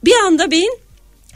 Bir 0.05 0.13
anda 0.25 0.51
beyin 0.51 0.77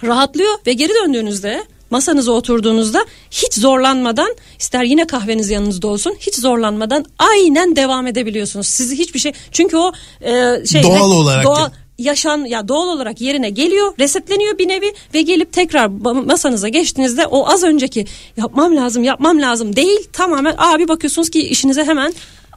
rahatlıyor 0.03 0.53
ve 0.67 0.73
geri 0.73 0.93
döndüğünüzde 0.93 1.63
masanıza 1.89 2.31
oturduğunuzda 2.31 3.05
hiç 3.31 3.53
zorlanmadan 3.53 4.35
ister 4.59 4.83
yine 4.83 5.07
kahveniz 5.07 5.49
yanınızda 5.49 5.87
olsun 5.87 6.15
hiç 6.19 6.35
zorlanmadan 6.35 7.05
aynen 7.17 7.75
devam 7.75 8.07
edebiliyorsunuz. 8.07 8.67
Sizi 8.67 8.97
hiçbir 8.97 9.19
şey 9.19 9.33
çünkü 9.51 9.77
o 9.77 9.91
e, 10.21 10.65
şey 10.65 10.83
Doğal 10.83 11.11
olarak 11.11 11.45
doğal. 11.45 11.69
Yaşan 12.01 12.45
ya 12.45 12.67
doğal 12.67 12.87
olarak 12.87 13.21
yerine 13.21 13.49
geliyor, 13.49 13.93
resetleniyor 13.99 14.57
bir 14.57 14.67
nevi 14.67 14.93
ve 15.13 15.21
gelip 15.21 15.53
tekrar 15.53 15.87
masanıza 16.25 16.69
geçtiğinizde 16.69 17.27
o 17.27 17.49
az 17.49 17.63
önceki 17.63 18.05
yapmam 18.37 18.75
lazım, 18.75 19.03
yapmam 19.03 19.41
lazım 19.41 19.75
değil. 19.75 19.99
Tamamen 20.13 20.55
abi 20.57 20.87
bakıyorsunuz 20.87 21.29
ki 21.29 21.47
işinize 21.47 21.83
hemen 21.83 22.13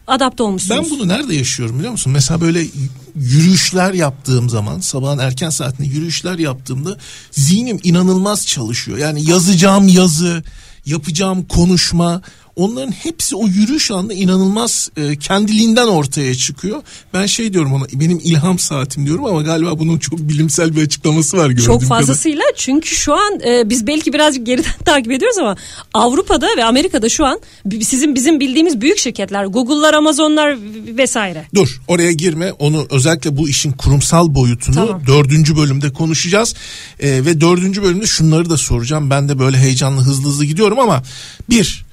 adapte 0.07 0.43
olmuşsunuz. 0.43 0.91
Ben 0.91 0.99
bunu 0.99 1.09
nerede 1.09 1.35
yaşıyorum 1.35 1.79
biliyor 1.79 1.93
musun? 1.93 2.13
Mesela 2.13 2.41
böyle 2.41 2.67
yürüyüşler 3.15 3.93
yaptığım 3.93 4.49
zaman 4.51 4.81
sabahın 4.81 5.19
erken 5.19 5.51
saatinde 5.51 5.89
yürüyüşler 5.89 6.39
yaptığımda 6.39 6.97
zihnim 7.31 7.81
inanılmaz 7.83 8.47
çalışıyor. 8.47 8.99
Yani 8.99 9.31
yazacağım 9.31 9.89
yazı, 9.89 10.43
yapacağım 10.87 11.47
konuşma 11.49 12.23
onların 12.57 12.93
hepsi 12.93 13.37
o 13.37 13.47
yürüyüş 13.47 13.91
anda 13.91 14.15
inanılmaz 14.15 14.91
e, 14.97 15.17
kendiliğinden 15.17 15.87
ortaya 15.87 16.35
çıkıyor. 16.35 16.83
Ben 17.15 17.27
şey 17.27 17.53
diyorum 17.53 17.73
ona 17.73 17.85
benim 17.93 18.21
ilham 18.25 18.59
saatim 18.59 19.07
diyorum 19.07 19.25
ama 19.25 19.43
galiba 19.43 19.79
bunun 19.79 19.99
çok 19.99 20.19
bilimsel 20.19 20.77
bir 20.77 20.83
açıklaması 20.83 21.37
var 21.37 21.49
gördüğüm 21.51 21.65
Çok 21.65 21.81
kadar. 21.81 21.89
fazlasıyla 21.89 22.43
çünkü 22.57 22.89
şu 22.97 23.15
an 23.15 23.41
e, 23.47 23.71
biz 23.71 23.87
belki 23.87 24.13
birazcık 24.13 24.47
geriden 24.47 24.73
takip 24.85 25.13
ediyoruz 25.13 25.39
ama 25.39 25.57
Avrupa'da 25.95 26.49
ve 26.57 26.65
Amerika'da 26.65 27.09
şu 27.09 27.25
an 27.27 27.41
sizin 27.83 28.15
bizim 28.15 28.41
bildiğimiz 28.41 28.81
büyük 28.81 28.99
şirketler 28.99 29.45
Google'lar, 29.45 29.95
Amazon'lar 29.95 30.57
vesaire. 30.97 31.45
Dur 31.55 31.81
oraya 31.89 32.13
girme 32.13 32.53
onu 32.53 32.87
özellikle 32.91 33.37
bu 33.37 33.49
işin 33.49 33.73
kurumsal 33.73 34.35
boyutunu 34.35 34.75
Tamam. 34.75 35.03
dördüncü 35.07 35.57
bölümde 35.57 35.93
konuşacağız. 35.93 36.55
Ee, 37.01 37.09
ve 37.11 37.41
dördüncü 37.41 37.83
bölümde 37.83 38.07
şunları 38.07 38.51
da 38.51 38.57
soracağım. 38.57 39.11
Ben 39.11 39.29
de 39.29 39.39
böyle 39.39 39.57
heyecanlı 39.59 40.01
hızlı 40.01 40.29
hızlı 40.29 40.45
gidiyorum 40.45 40.79
ama 40.79 41.03
bir 41.51 41.84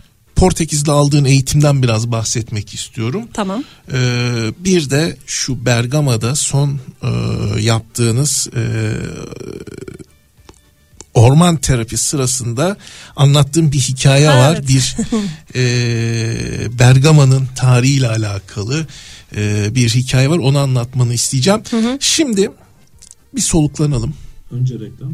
Portekiz'de 0.42 0.92
aldığın 0.92 1.26
eğitimden 1.26 1.84
biraz 1.84 2.12
bahsetmek 2.12 2.74
istiyorum. 2.74 3.28
Tamam. 3.34 3.64
Ee, 3.94 4.54
bir 4.60 4.90
de 4.90 5.18
şu 5.26 5.66
Bergama'da 5.66 6.36
son 6.36 6.80
e, 7.04 7.10
yaptığınız 7.62 8.48
e, 8.56 8.62
orman 11.14 11.58
terapi 11.58 11.98
sırasında 11.98 12.78
anlattığım 13.16 13.72
bir 13.72 13.80
hikaye 13.80 14.28
Ha, 14.28 14.38
var. 14.38 14.56
evet. 14.56 14.68
Bir 14.68 14.96
e, 15.56 16.80
Bergama'nın 16.80 17.48
tarihiyle 17.56 18.08
alakalı 18.08 18.88
e, 19.36 19.76
bir 19.76 19.90
hikaye 19.90 20.30
var. 20.30 20.38
Onu 20.38 20.60
anlatmanı 20.60 21.14
isteyeceğim. 21.14 21.62
Şimdi 22.00 22.52
bir 23.36 23.42
soluklanalım. 23.42 24.14
Önce 24.52 24.74
reklam. 24.74 25.14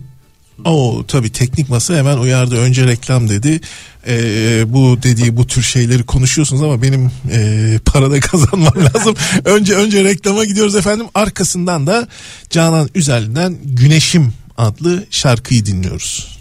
Oo 0.66 1.04
tabii 1.08 1.30
teknik 1.30 1.70
masa 1.70 1.96
hemen 1.96 2.18
uyardı. 2.18 2.56
Önce 2.56 2.88
reklam 2.88 3.30
dedi. 3.30 3.60
Ee, 4.08 4.64
bu 4.68 5.04
dediği 5.04 5.38
bu 5.38 5.48
tür 5.48 5.62
şeyleri 5.62 6.04
konuşuyorsunuz 6.04 6.64
ama 6.64 6.82
benim 6.82 7.12
e, 7.32 7.80
parada 7.86 8.20
kazanmam 8.20 8.74
lazım. 8.96 9.16
önce 9.46 9.76
önce 9.76 10.04
reklama 10.04 10.46
gidiyoruz 10.46 10.76
efendim. 10.76 11.06
Arkasından 11.16 11.88
da 11.88 12.08
Canan 12.50 12.90
Üzel'den 12.96 13.58
Güneşim 13.64 14.34
adlı 14.58 15.06
şarkıyı 15.10 15.66
dinliyoruz. 15.66 16.37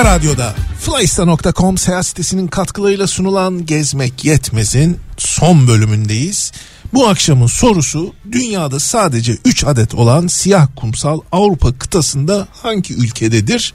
Kafa 0.00 0.14
Radyo'da 0.14 0.54
Flysta.com 0.80 1.78
seyahat 1.78 2.06
sitesinin 2.06 2.48
katkılarıyla 2.48 3.06
sunulan 3.06 3.66
Gezmek 3.66 4.24
Yetmez'in 4.24 4.98
son 5.16 5.68
bölümündeyiz. 5.68 6.52
Bu 6.92 7.08
akşamın 7.08 7.46
sorusu 7.46 8.14
dünyada 8.32 8.80
sadece 8.80 9.38
3 9.44 9.64
adet 9.64 9.94
olan 9.94 10.26
siyah 10.26 10.68
kumsal 10.76 11.20
Avrupa 11.32 11.78
kıtasında 11.78 12.48
hangi 12.62 12.94
ülkededir 12.94 13.74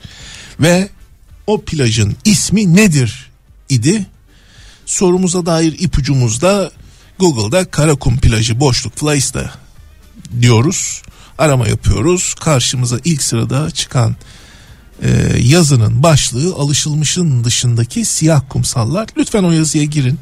ve 0.59 0.89
o 1.47 1.61
plajın 1.61 2.15
ismi 2.25 2.75
nedir 2.75 3.31
idi? 3.69 4.05
Sorumuza 4.85 5.45
dair 5.45 5.75
ipucumuzda 5.79 6.71
Google'da 7.19 7.65
Karakum 7.65 8.17
plajı 8.17 8.59
boşluk 8.59 8.95
Flysta 8.95 9.51
diyoruz. 10.41 11.01
Arama 11.37 11.67
yapıyoruz. 11.67 12.33
Karşımıza 12.33 12.97
ilk 13.03 13.23
sırada 13.23 13.71
çıkan 13.71 14.15
e, 15.03 15.37
yazının 15.39 16.03
başlığı 16.03 16.55
alışılmışın 16.55 17.43
dışındaki 17.43 18.05
siyah 18.05 18.41
kumsallar. 18.49 19.07
Lütfen 19.17 19.43
o 19.43 19.51
yazıya 19.51 19.83
girin. 19.83 20.19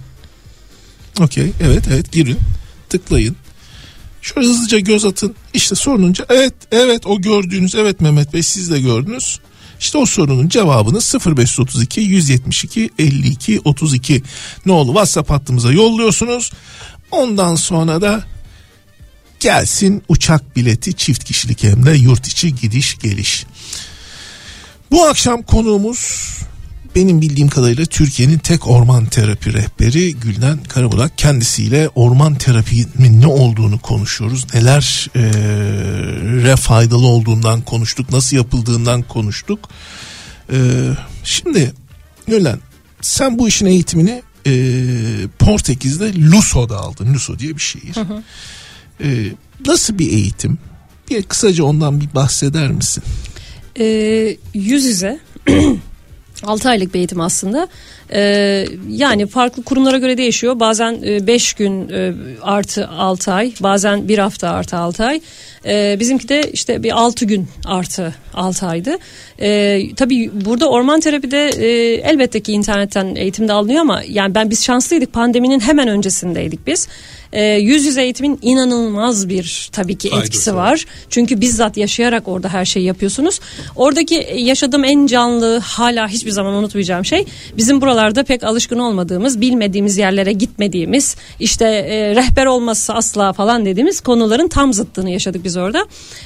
Okey 1.19 1.51
evet 1.61 1.84
evet 1.88 2.11
girin 2.11 2.39
tıklayın. 2.89 3.36
Şöyle 4.21 4.47
hızlıca 4.47 4.80
göz 4.80 5.05
atın. 5.05 5.36
İşte 5.53 5.76
sorununca 5.76 6.26
evet 6.30 6.53
evet 6.71 7.07
o 7.07 7.21
gördüğünüz 7.21 7.76
evet 7.76 8.01
Mehmet 8.01 8.34
Bey 8.34 8.43
siz 8.43 8.71
de 8.71 8.82
gördünüz. 8.82 9.39
İşte 9.80 9.97
o 9.97 10.05
sorunun 10.05 10.49
cevabını 10.49 10.99
0532 11.38 12.01
172 12.01 12.89
52 12.99 13.61
32 13.65 14.24
ne 14.65 14.71
oldu 14.71 14.88
WhatsApp 14.88 15.30
hattımıza 15.30 15.71
yolluyorsunuz. 15.71 16.51
Ondan 17.11 17.55
sonra 17.55 18.01
da 18.01 18.24
gelsin 19.39 20.03
uçak 20.09 20.55
bileti 20.55 20.93
çift 20.93 21.24
kişilik 21.24 21.63
hem 21.63 21.86
de 21.86 21.91
yurt 21.91 22.28
içi 22.28 22.55
gidiş 22.55 22.97
geliş. 22.99 23.45
Bu 24.94 25.06
akşam 25.06 25.41
konuğumuz 25.41 26.30
benim 26.96 27.22
bildiğim 27.22 27.50
kadarıyla 27.50 27.86
Türkiye'nin 27.86 28.38
tek 28.38 28.68
orman 28.68 29.06
terapi 29.06 29.54
rehberi 29.54 30.16
Gülden 30.16 30.64
Karabulak. 30.64 31.18
Kendisiyle 31.18 31.89
orman 31.96 32.36
terapinin 32.36 33.22
ne 33.22 33.28
olduğunu 33.28 33.80
konuşuyoruz. 33.80 34.48
Neler 34.54 35.10
e, 35.16 35.22
re 36.44 36.56
faydalı 36.56 37.08
olduğundan 37.08 37.62
konuştuk. 37.62 38.12
Nasıl 38.12 38.38
yapıldığından 38.38 39.02
konuştuk. 39.02 39.60
E, 40.52 40.58
şimdi 41.24 41.74
Gülden 42.28 42.60
sen 43.02 43.39
bu 43.39 43.48
işin 43.48 43.66
eğitimini 43.66 44.22
e, 44.48 44.54
Portekiz'de 45.39 46.22
Luso'da 46.22 46.78
aldın. 46.78 47.14
Luso 47.14 47.39
diye 47.39 47.56
bir 47.56 47.62
şehir. 47.62 47.96
E, 49.04 49.34
nasıl 49.66 50.00
bir 50.00 50.12
eğitim? 50.12 50.58
Bir 51.10 51.24
kısaca 51.24 51.64
ondan 51.64 52.02
bir 52.02 52.16
bahseder 52.16 52.72
misin? 52.72 53.04
E, 53.80 53.86
yüz 54.53 54.86
yüze 54.86 55.19
6 56.43 56.69
aylık 56.69 56.93
bir 56.93 56.99
eğitim 56.99 57.21
aslında. 57.21 57.67
Ee, 58.13 58.65
yani 58.89 59.28
farklı 59.28 59.63
kurumlara 59.63 59.97
göre 59.97 60.17
değişiyor. 60.17 60.59
Bazen 60.59 61.01
5 61.28 61.53
gün 61.53 61.89
e, 61.89 62.13
artı 62.41 62.88
6 62.88 63.34
ay, 63.34 63.53
bazen 63.59 64.07
1 64.07 64.17
hafta 64.17 64.49
artı 64.49 64.78
6 64.78 65.05
ay. 65.05 65.21
Ee, 65.65 65.97
bizimki 65.99 66.30
de 66.30 66.51
işte 66.51 66.84
bir 66.84 66.91
6 66.91 67.26
gün 67.26 67.47
artı 67.65 68.15
6 68.34 68.67
aydı. 68.67 68.97
Ee, 69.39 69.82
tabii 69.95 70.32
burada 70.45 70.69
orman 70.69 70.99
terapide 70.99 71.47
e, 71.47 71.67
elbette 71.93 72.39
ki 72.39 72.51
internetten 72.51 73.15
eğitimde 73.15 73.53
alınıyor 73.53 73.82
ama 73.82 74.01
yani 74.07 74.36
ben 74.36 74.49
biz 74.49 74.63
şanslıydık 74.63 75.13
pandeminin 75.13 75.59
hemen 75.59 75.88
öncesindeydik 75.88 76.67
biz. 76.67 76.88
Ee, 77.34 77.43
yüz 77.43 77.86
yüze 77.86 78.03
eğitimin 78.03 78.39
inanılmaz 78.41 79.29
bir 79.29 79.69
tabii 79.71 79.97
ki 79.97 80.09
Faydası 80.09 80.27
etkisi 80.27 80.55
var. 80.55 80.71
var. 80.71 80.86
Çünkü 81.09 81.41
bizzat 81.41 81.77
yaşayarak 81.77 82.27
orada 82.27 82.49
her 82.49 82.65
şeyi 82.65 82.86
yapıyorsunuz. 82.86 83.39
Oradaki 83.75 84.27
yaşadığım 84.38 84.84
en 84.84 85.05
canlı 85.05 85.59
hala 85.59 86.07
hiçbir 86.07 86.31
zaman 86.31 86.53
unutmayacağım 86.53 87.05
şey 87.05 87.25
bizim 87.57 87.81
buralarda 87.81 88.23
pek 88.23 88.43
alışkın 88.43 88.79
olmadığımız, 88.79 89.41
bilmediğimiz 89.41 89.97
yerlere 89.97 90.34
gitmediğimiz, 90.34 91.15
işte 91.39 91.65
e, 91.65 92.15
rehber 92.15 92.45
olmazsa 92.45 92.93
asla 92.93 93.34
falan 93.34 93.65
dediğimiz 93.65 94.01
konuların 94.01 94.47
tam 94.47 94.73
zıttını 94.73 95.09
yaşadık 95.09 95.43
biz 95.43 95.57
orada. 95.57 95.86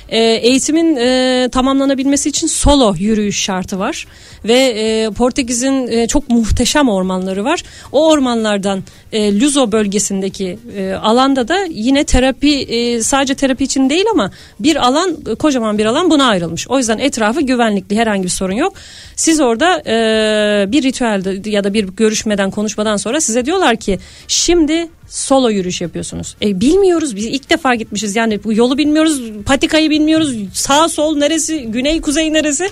E, 0.09 0.19
eğitimin 0.19 0.95
e, 0.95 1.49
tamamlanabilmesi 1.51 2.29
için 2.29 2.47
solo 2.47 2.95
yürüyüş 2.99 3.39
şartı 3.39 3.79
var 3.79 4.07
ve 4.45 4.53
e, 4.53 5.09
Portekiz'in 5.11 5.87
e, 5.87 6.07
çok 6.07 6.29
muhteşem 6.29 6.89
ormanları 6.89 7.45
var. 7.45 7.63
O 7.91 8.09
ormanlardan 8.09 8.83
e, 9.11 9.39
Luzo 9.39 9.71
bölgesindeki 9.71 10.59
e, 10.77 10.96
alanda 10.97 11.47
da 11.47 11.57
yine 11.69 12.03
terapi 12.03 12.53
e, 12.61 13.03
sadece 13.03 13.35
terapi 13.35 13.63
için 13.63 13.89
değil 13.89 14.05
ama 14.11 14.31
bir 14.59 14.75
alan 14.75 15.17
kocaman 15.39 15.77
bir 15.77 15.85
alan 15.85 16.09
buna 16.09 16.25
ayrılmış. 16.27 16.67
O 16.67 16.77
yüzden 16.77 16.97
etrafı 16.97 17.41
güvenlikli 17.41 17.97
herhangi 17.97 18.23
bir 18.23 18.29
sorun 18.29 18.53
yok. 18.53 18.73
Siz 19.15 19.39
orada 19.39 19.81
e, 19.85 20.71
bir 20.71 20.83
ritüelde 20.83 21.49
ya 21.49 21.63
da 21.63 21.73
bir 21.73 21.83
görüşmeden 21.83 22.51
konuşmadan 22.51 22.97
sonra 22.97 23.21
size 23.21 23.45
diyorlar 23.45 23.75
ki 23.75 23.99
şimdi 24.27 24.87
solo 25.07 25.49
yürüyüş 25.49 25.81
yapıyorsunuz. 25.81 26.35
E, 26.41 26.61
bilmiyoruz 26.61 27.15
biz 27.15 27.25
ilk 27.25 27.49
defa 27.49 27.75
gitmişiz 27.75 28.15
yani 28.15 28.43
bu 28.43 28.53
yolu 28.53 28.77
bilmiyoruz 28.77 29.21
patikayı 29.45 29.89
bilmiyoruz 29.89 30.35
sağ 30.53 30.89
sol 30.89 31.17
neresi 31.17 31.61
güney 31.61 32.01
kuzey 32.01 32.33
neresi. 32.33 32.69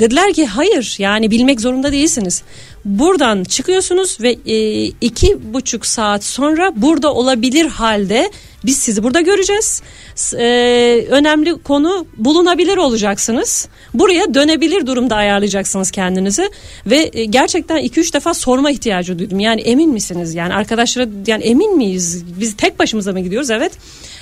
Dediler 0.00 0.32
ki 0.32 0.46
hayır 0.46 0.96
yani 0.98 1.30
bilmek 1.30 1.60
zorunda 1.60 1.92
değilsiniz. 1.92 2.42
Buradan 2.84 3.44
çıkıyorsunuz 3.44 4.18
ve 4.20 4.36
e, 4.46 4.84
iki 4.84 5.54
buçuk 5.54 5.86
saat 5.86 6.24
sonra 6.24 6.72
burada 6.76 7.14
olabilir 7.14 7.66
halde 7.66 8.30
biz 8.64 8.78
sizi 8.78 9.02
burada 9.02 9.20
göreceğiz. 9.20 9.82
S- 10.14 10.36
e, 10.38 11.06
önemli 11.10 11.62
konu 11.62 12.06
bulunabilir 12.16 12.76
olacaksınız. 12.76 13.68
Buraya 13.94 14.34
dönebilir 14.34 14.86
durumda 14.86 15.16
ayarlayacaksınız 15.16 15.90
kendinizi 15.90 16.50
ve 16.86 17.10
e, 17.12 17.24
gerçekten 17.24 17.78
2-3 17.78 18.12
defa 18.14 18.34
sorma 18.34 18.70
ihtiyacı 18.70 19.18
duydum. 19.18 19.40
Yani 19.40 19.60
emin 19.60 19.90
misiniz? 19.90 20.34
Yani 20.34 20.54
arkadaşlara 20.54 21.06
yani 21.26 21.44
emin 21.44 21.76
miyiz? 21.76 22.24
Biz 22.40 22.56
tek 22.56 22.78
başımıza 22.78 23.12
mı 23.12 23.20
gidiyoruz? 23.20 23.50
Evet. 23.50 23.72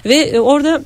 Ve 0.05 0.15
e, 0.17 0.41
orada 0.41 0.83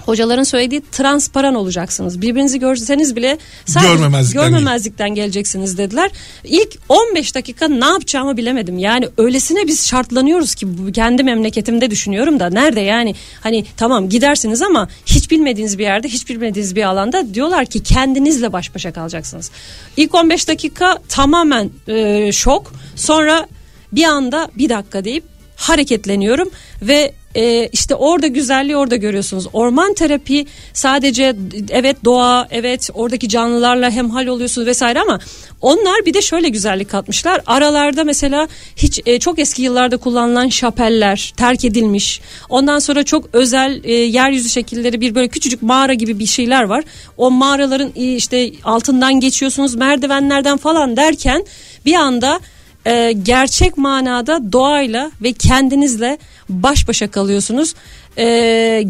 Hocaların 0.00 0.42
söylediği 0.42 0.82
transparan 0.92 1.54
olacaksınız. 1.54 2.22
Birbirinizi 2.22 2.58
görseniz 2.58 3.16
bile 3.16 3.38
sadece 3.66 3.92
Görmemezlikten 3.92 4.42
görmemezlikten 4.42 5.14
geleceksiniz 5.14 5.78
dediler. 5.78 6.10
İlk 6.44 6.78
15 6.88 7.34
dakika 7.34 7.68
ne 7.68 7.84
yapacağımı 7.84 8.36
bilemedim. 8.36 8.78
Yani 8.78 9.08
öylesine 9.16 9.66
biz 9.66 9.86
şartlanıyoruz 9.86 10.54
ki 10.54 10.66
kendi 10.94 11.22
memleketimde 11.24 11.90
düşünüyorum 11.90 12.40
da 12.40 12.50
nerede 12.50 12.80
yani 12.80 13.14
hani 13.40 13.64
tamam 13.76 14.08
gidersiniz 14.08 14.62
ama 14.62 14.88
hiç 15.06 15.30
bilmediğiniz 15.30 15.78
bir 15.78 15.84
yerde 15.84 16.08
hiç 16.08 16.28
bilmediğiniz 16.28 16.76
bir 16.76 16.82
alanda 16.82 17.34
diyorlar 17.34 17.66
ki 17.66 17.82
kendinizle 17.82 18.52
baş 18.52 18.74
başa 18.74 18.92
kalacaksınız. 18.92 19.50
İlk 19.96 20.14
15 20.14 20.48
dakika 20.48 20.98
tamamen 21.08 21.70
e, 21.88 22.32
şok. 22.32 22.72
Sonra 22.96 23.46
bir 23.92 24.04
anda 24.04 24.50
bir 24.58 24.68
dakika 24.68 25.04
deyip 25.04 25.24
hareketleniyorum 25.56 26.50
ve 26.82 27.12
e, 27.34 27.68
işte 27.72 27.94
orada 27.94 28.26
güzelliği 28.26 28.76
orada 28.76 28.96
görüyorsunuz. 28.96 29.46
Orman 29.52 29.94
terapi 29.94 30.46
sadece 30.72 31.36
evet 31.70 31.96
doğa 32.04 32.48
evet 32.50 32.90
oradaki 32.94 33.28
canlılarla 33.28 33.90
hemhal 33.90 34.26
oluyorsunuz 34.26 34.66
vesaire 34.66 35.00
ama 35.00 35.18
onlar 35.60 36.06
bir 36.06 36.14
de 36.14 36.22
şöyle 36.22 36.48
güzellik 36.48 36.90
katmışlar. 36.90 37.40
Aralarda 37.46 38.04
mesela 38.04 38.48
hiç 38.76 39.00
e, 39.06 39.18
çok 39.18 39.38
eski 39.38 39.62
yıllarda 39.62 39.96
kullanılan 39.96 40.48
şapeller 40.48 41.32
terk 41.36 41.64
edilmiş. 41.64 42.20
Ondan 42.48 42.78
sonra 42.78 43.02
çok 43.02 43.28
özel 43.32 43.80
e, 43.84 43.92
yeryüzü 43.92 44.48
şekilleri 44.48 45.00
bir 45.00 45.14
böyle 45.14 45.28
küçücük 45.28 45.62
mağara 45.62 45.94
gibi 45.94 46.18
bir 46.18 46.26
şeyler 46.26 46.62
var. 46.62 46.84
O 47.16 47.30
mağaraların 47.30 47.92
e, 47.96 48.14
işte 48.14 48.50
altından 48.64 49.20
geçiyorsunuz 49.20 49.74
merdivenlerden 49.74 50.56
falan 50.56 50.96
derken 50.96 51.44
bir 51.86 51.94
anda 51.94 52.40
e, 52.86 53.12
gerçek 53.22 53.78
manada 53.78 54.52
doğayla 54.52 55.10
ve 55.22 55.32
kendinizle 55.32 56.18
baş 56.52 56.88
başa 56.88 57.10
kalıyorsunuz. 57.10 57.74
E, 58.18 58.24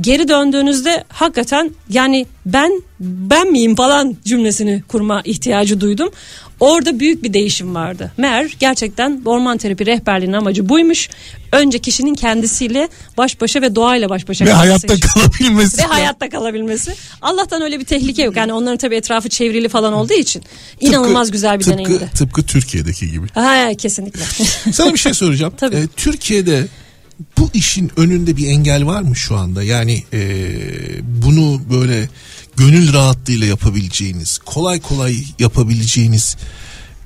geri 0.00 0.28
döndüğünüzde 0.28 1.04
hakikaten 1.08 1.70
yani 1.88 2.26
ben 2.46 2.82
ben 3.00 3.50
miyim 3.50 3.74
falan 3.74 4.16
cümlesini 4.24 4.82
kurma 4.88 5.20
ihtiyacı 5.24 5.80
duydum. 5.80 6.08
Orada 6.60 7.00
büyük 7.00 7.22
bir 7.22 7.32
değişim 7.32 7.74
vardı. 7.74 8.12
Meğer 8.16 8.56
gerçekten 8.60 9.22
orman 9.24 9.58
terapi 9.58 9.86
rehberliğinin 9.86 10.36
amacı 10.36 10.68
buymuş. 10.68 11.08
Önce 11.52 11.78
kişinin 11.78 12.14
kendisiyle 12.14 12.88
baş 13.18 13.40
başa 13.40 13.62
ve 13.62 13.74
doğayla 13.74 14.08
baş 14.08 14.28
başa 14.28 14.44
Ve 14.46 14.52
hayatta 14.52 14.94
için. 14.94 15.08
kalabilmesi. 15.08 15.78
Ve 15.78 15.82
hayatta 15.82 16.28
kalabilmesi. 16.28 16.92
Allah'tan 17.22 17.62
öyle 17.62 17.80
bir 17.80 17.84
tehlike 17.84 18.22
yok. 18.22 18.36
Yani 18.36 18.52
onların 18.52 18.76
tabii 18.76 18.96
etrafı 18.96 19.28
çevrili 19.28 19.68
falan 19.68 19.92
olduğu 19.92 20.12
için 20.14 20.42
inanılmaz 20.80 21.26
Tıpkı- 21.28 21.32
güzel 21.32 21.58
bir 21.58 21.64
tıpkı, 21.64 21.78
deneyimdi. 21.78 22.10
Tıpkı 22.14 22.42
Türkiye'deki 22.42 23.10
gibi. 23.10 23.26
Ha, 23.34 23.70
kesinlikle. 23.78 24.20
Sana 24.72 24.92
bir 24.92 24.98
şey 24.98 25.14
soracağım. 25.14 25.54
Tabii. 25.58 25.76
Ee, 25.76 25.86
Türkiye'de 25.96 26.66
bu 27.38 27.50
işin 27.54 27.90
önünde 27.96 28.36
bir 28.36 28.48
engel 28.48 28.86
var 28.86 29.02
mı 29.02 29.16
şu 29.16 29.36
anda? 29.36 29.62
Yani 29.62 30.02
e, 30.12 30.20
bunu 31.22 31.60
böyle 31.70 32.08
gönül 32.56 32.92
rahatlığıyla 32.92 33.46
yapabileceğiniz, 33.46 34.38
kolay 34.38 34.80
kolay 34.80 35.16
yapabileceğiniz 35.38 36.36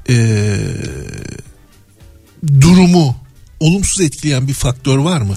e, 0.08 0.56
durumu 2.60 3.16
olumsuz 3.60 4.00
etkileyen 4.00 4.48
bir 4.48 4.54
faktör 4.54 4.98
var 4.98 5.20
mı? 5.20 5.34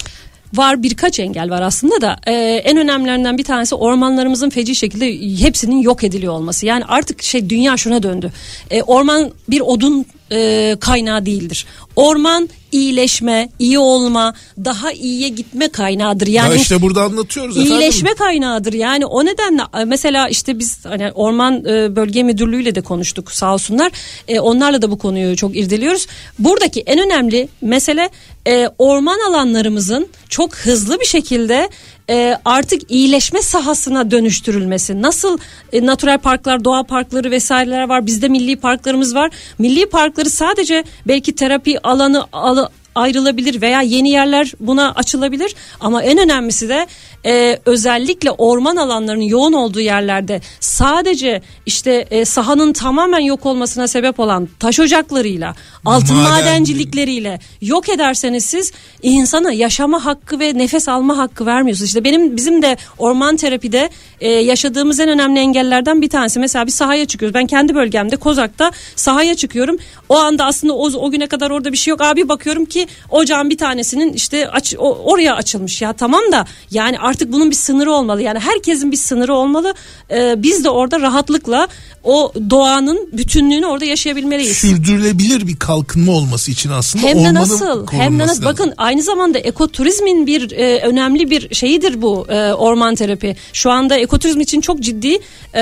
var 0.53 0.84
birkaç 0.84 1.19
engel 1.19 1.49
var 1.49 1.61
aslında 1.61 2.01
da 2.01 2.17
e, 2.27 2.32
en 2.65 2.77
önemlilerinden 2.77 3.38
bir 3.38 3.43
tanesi 3.43 3.75
ormanlarımızın 3.75 4.49
feci 4.49 4.75
şekilde 4.75 5.38
hepsinin 5.45 5.82
yok 5.82 6.03
ediliyor 6.03 6.34
olması. 6.34 6.65
Yani 6.65 6.86
artık 6.86 7.23
şey 7.23 7.49
dünya 7.49 7.77
şuna 7.77 8.03
döndü. 8.03 8.32
E, 8.71 8.82
orman 8.82 9.32
bir 9.49 9.61
odun 9.61 10.05
e, 10.32 10.77
kaynağı 10.80 11.25
değildir. 11.25 11.65
Orman 11.95 12.49
iyileşme, 12.72 13.49
iyi 13.59 13.80
olma, 13.80 14.34
daha 14.65 14.91
iyiye 14.91 15.30
gitme 15.30 15.70
kaynağıdır. 15.70 16.28
Yani 16.28 16.55
ya 16.55 16.61
işte 16.61 16.82
burada 16.82 17.03
anlatıyoruz 17.03 17.57
efendim. 17.57 17.74
İyileşme 17.74 18.13
kaynağıdır. 18.13 18.74
Yani 18.74 19.05
o 19.05 19.26
nedenle 19.26 19.86
mesela 19.86 20.30
işte 20.30 20.59
biz 20.59 20.86
hani 20.86 21.11
Orman 21.11 21.65
e, 21.65 21.95
Bölge 21.95 22.24
Müdürlüğü 22.24 22.61
ile 22.61 22.76
de 22.76 22.82
konuştuk 22.82 23.32
sağ 23.32 23.53
olsunlar. 23.53 23.91
E, 24.28 24.39
onlarla 24.39 24.82
da 24.82 24.91
bu 24.91 24.97
konuyu 24.97 25.36
çok 25.36 25.55
irdeliyoruz. 25.55 26.07
Buradaki 26.39 26.82
en 26.82 26.99
önemli 26.99 27.47
mesele 27.61 28.09
e, 28.47 28.69
orman 28.77 29.19
alanlarımızın 29.29 30.07
çok 30.29 30.55
hızlı 30.55 30.99
bir 30.99 31.05
şekilde 31.05 31.69
e, 32.09 32.37
artık 32.45 32.91
iyileşme 32.91 33.41
sahasına 33.41 34.11
dönüştürülmesi. 34.11 35.01
Nasıl 35.01 35.37
e, 35.73 35.85
natural 35.85 36.17
parklar, 36.17 36.63
doğa 36.63 36.83
parkları 36.83 37.31
vesaireler 37.31 37.89
var. 37.89 38.05
Bizde 38.05 38.27
milli 38.27 38.55
parklarımız 38.55 39.15
var. 39.15 39.31
Milli 39.59 39.89
parkları 39.89 40.29
sadece 40.29 40.83
belki 41.07 41.35
terapi 41.35 41.87
alanı 41.87 42.25
alı, 42.33 42.69
ayrılabilir 42.95 43.61
veya 43.61 43.81
yeni 43.81 44.09
yerler 44.09 44.53
buna 44.59 44.91
açılabilir 44.91 45.55
ama 45.79 46.03
en 46.03 46.17
önemlisi 46.17 46.69
de 46.69 46.87
e, 47.25 47.59
özellikle 47.65 48.31
orman 48.31 48.75
alanlarının 48.75 49.23
yoğun 49.23 49.53
olduğu 49.53 49.79
yerlerde 49.79 50.41
sadece 50.59 51.41
işte 51.65 52.07
e, 52.11 52.25
sahanın 52.25 52.73
tamamen 52.73 53.19
yok 53.19 53.45
olmasına 53.45 53.87
sebep 53.87 54.19
olan 54.19 54.49
taş 54.59 54.79
ocaklarıyla 54.79 55.55
altın 55.85 56.15
Maden- 56.15 56.29
madencilikleriyle 56.29 57.39
yok 57.61 57.89
ederseniz 57.89 58.45
siz 58.45 58.71
insana 59.03 59.51
yaşama 59.51 60.05
hakkı 60.05 60.39
ve 60.39 60.57
nefes 60.57 60.87
alma 60.89 61.17
hakkı 61.17 61.45
vermiyorsunuz. 61.45 61.87
İşte 61.87 62.03
benim 62.03 62.37
bizim 62.37 62.61
de 62.61 62.77
orman 62.97 63.35
terapide 63.35 63.89
e, 64.21 64.29
yaşadığımız 64.29 64.99
en 64.99 65.09
önemli 65.09 65.39
engellerden 65.39 66.01
bir 66.01 66.09
tanesi. 66.09 66.39
Mesela 66.39 66.65
bir 66.65 66.71
sahaya 66.71 67.05
çıkıyoruz. 67.05 67.33
Ben 67.33 67.47
kendi 67.47 67.75
bölgemde 67.75 68.15
Kozak'ta 68.15 68.71
sahaya 68.95 69.35
çıkıyorum. 69.35 69.77
O 70.09 70.17
anda 70.17 70.45
aslında 70.45 70.73
o, 70.73 70.85
o 70.85 71.11
güne 71.11 71.27
kadar 71.27 71.49
orada 71.49 71.71
bir 71.71 71.77
şey 71.77 71.91
yok. 71.91 72.01
Abi 72.01 72.29
bakıyorum 72.29 72.65
ki 72.65 72.78
ocağın 73.09 73.49
bir 73.49 73.57
tanesinin 73.57 74.13
işte 74.13 74.49
aç, 74.49 74.75
o- 74.77 74.95
oraya 75.03 75.36
açılmış 75.36 75.82
ya 75.82 75.93
tamam 75.93 76.21
da 76.32 76.45
yani 76.71 76.99
artık 76.99 77.32
bunun 77.32 77.49
bir 77.51 77.55
sınırı 77.55 77.91
olmalı. 77.91 78.21
Yani 78.21 78.39
herkesin 78.39 78.91
bir 78.91 78.97
sınırı 78.97 79.34
olmalı. 79.34 79.73
E, 80.11 80.43
biz 80.43 80.63
de 80.63 80.69
orada 80.69 80.99
rahatlıkla 80.99 81.67
o 82.03 82.34
doğanın 82.49 83.09
bütünlüğünü 83.13 83.65
orada 83.65 83.86
yaşayabilmeliyiz. 83.86 84.57
Sürdürülebilir 84.57 85.47
bir 85.47 85.55
kalkınma 85.55 86.11
olması 86.11 86.51
için 86.51 86.69
aslında 86.69 87.07
Hem 87.07 87.17
de 87.23 87.34
nasıl? 87.34 87.88
Hem 87.91 88.13
de 88.13 88.17
nasıl? 88.17 88.30
lazım. 88.32 88.45
Bakın 88.45 88.73
aynı 88.77 89.01
zamanda 89.03 89.39
ekoturizmin 89.39 90.27
bir 90.27 90.51
e, 90.51 90.80
önemli 90.82 91.30
bir 91.30 91.55
şeyidir 91.55 92.01
bu 92.01 92.25
e, 92.30 92.53
orman 92.53 92.95
terapi. 92.95 93.36
Şu 93.53 93.71
anda 93.71 93.97
ekoturizm 93.97 94.39
için 94.39 94.61
çok 94.61 94.80
ciddi 94.80 95.19
e, 95.55 95.61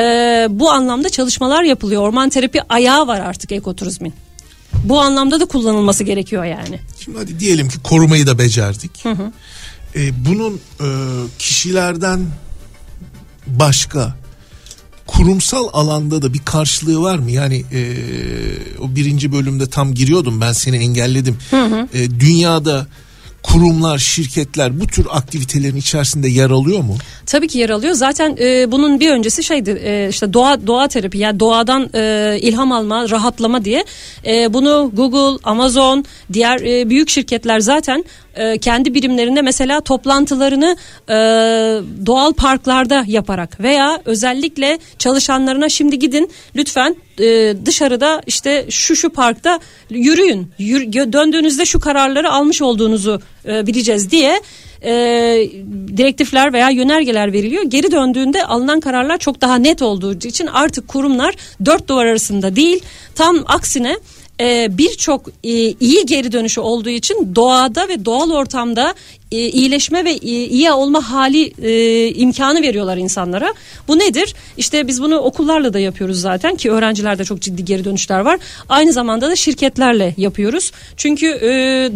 bu 0.49 0.71
anlamda 0.71 1.09
çalışmalar 1.09 1.63
yapılıyor. 1.63 2.01
Orman 2.01 2.29
terapi 2.29 2.61
ayağı 2.69 3.07
var 3.07 3.19
artık 3.19 3.51
ekoturizmin. 3.51 4.13
Bu 4.83 5.01
anlamda 5.01 5.39
da 5.39 5.45
kullanılması 5.45 6.03
gerekiyor 6.03 6.45
yani. 6.45 6.79
Şimdi 6.99 7.17
hadi 7.17 7.39
diyelim 7.39 7.69
ki 7.69 7.79
korumayı 7.83 8.27
da 8.27 8.37
becerdik. 8.37 9.05
Ee, 9.95 10.25
bunun 10.25 10.53
e, 10.81 10.87
kişilerden 11.39 12.25
başka 13.47 14.15
kurumsal 15.07 15.67
alanda 15.73 16.21
da 16.21 16.33
bir 16.33 16.39
karşılığı 16.39 17.01
var 17.01 17.17
mı? 17.17 17.31
Yani 17.31 17.65
e, 17.73 17.81
o 18.79 18.95
birinci 18.95 19.31
bölümde 19.31 19.69
tam 19.69 19.93
giriyordum 19.93 20.41
ben 20.41 20.53
seni 20.53 20.77
engelledim. 20.77 21.37
E, 21.93 22.19
dünyada 22.19 22.87
kurumlar, 23.53 23.97
şirketler 23.97 24.79
bu 24.79 24.87
tür 24.87 25.07
aktivitelerin 25.11 25.75
içerisinde 25.75 26.27
yer 26.27 26.49
alıyor 26.49 26.79
mu? 26.79 26.97
Tabii 27.25 27.47
ki 27.47 27.59
yer 27.59 27.69
alıyor. 27.69 27.93
Zaten 27.93 28.37
e, 28.39 28.71
bunun 28.71 28.99
bir 28.99 29.11
öncesi 29.11 29.43
şeydi 29.43 29.81
e, 29.83 30.07
işte 30.09 30.33
doğa 30.33 30.67
doğa 30.67 30.87
terapi 30.87 31.17
yani 31.17 31.39
doğadan 31.39 31.89
e, 31.93 32.37
ilham 32.41 32.71
alma, 32.71 33.09
rahatlama 33.09 33.65
diye. 33.65 33.85
E, 34.25 34.53
bunu 34.53 34.91
Google, 34.93 35.39
Amazon, 35.43 36.05
diğer 36.33 36.59
e, 36.61 36.89
büyük 36.89 37.09
şirketler 37.09 37.59
zaten 37.59 38.05
e, 38.37 38.57
kendi 38.57 38.93
birimlerinde 38.93 39.41
mesela 39.41 39.81
toplantılarını 39.81 40.77
e, 41.09 41.13
doğal 42.05 42.33
parklarda 42.33 43.03
yaparak 43.07 43.59
veya 43.59 44.01
özellikle 44.05 44.79
çalışanlarına 44.99 45.69
şimdi 45.69 45.99
gidin 45.99 46.31
lütfen 46.55 46.95
e, 47.19 47.53
dışarıda 47.65 48.21
işte 48.27 48.65
şu 48.69 48.95
şu 48.95 49.09
parkta 49.09 49.59
yürüyün. 49.89 50.51
Döndüğünüzde 51.13 51.65
şu 51.65 51.79
kararları 51.79 52.31
almış 52.31 52.61
olduğunuzu 52.61 53.21
bileceğiz 53.45 54.11
diye 54.11 54.41
e, 54.83 54.91
direktifler 55.97 56.53
veya 56.53 56.69
yönergeler 56.69 57.33
veriliyor. 57.33 57.63
Geri 57.63 57.91
döndüğünde 57.91 58.45
alınan 58.45 58.79
kararlar 58.79 59.17
çok 59.17 59.41
daha 59.41 59.55
net 59.55 59.81
olduğu 59.81 60.13
için 60.13 60.47
artık 60.47 60.87
kurumlar 60.87 61.35
dört 61.65 61.87
duvar 61.87 62.05
arasında 62.05 62.55
değil 62.55 62.83
tam 63.15 63.43
aksine 63.45 63.97
e, 64.41 64.77
birçok 64.77 65.27
e, 65.43 65.51
iyi 65.79 66.05
geri 66.05 66.31
dönüşü 66.31 66.61
olduğu 66.61 66.89
için 66.89 67.35
doğada 67.35 67.87
ve 67.87 68.05
doğal 68.05 68.31
ortamda 68.31 68.93
e, 69.31 69.37
iyileşme 69.37 70.05
ve 70.05 70.11
e, 70.11 70.45
iyi 70.45 70.71
olma 70.71 71.11
hali 71.11 71.53
e, 71.61 72.07
imkanı 72.09 72.61
veriyorlar 72.61 72.97
insanlara. 72.97 73.53
Bu 73.87 73.99
nedir? 73.99 74.35
İşte 74.57 74.87
biz 74.87 75.01
bunu 75.01 75.17
okullarla 75.17 75.73
da 75.73 75.79
yapıyoruz 75.79 76.21
zaten 76.21 76.55
ki 76.55 76.71
öğrencilerde 76.71 77.25
çok 77.25 77.41
ciddi 77.41 77.65
geri 77.65 77.85
dönüşler 77.85 78.19
var. 78.19 78.39
Aynı 78.69 78.93
zamanda 78.93 79.29
da 79.29 79.35
şirketlerle 79.35 80.13
yapıyoruz. 80.17 80.71
Çünkü 80.97 81.27
e, 81.27 81.49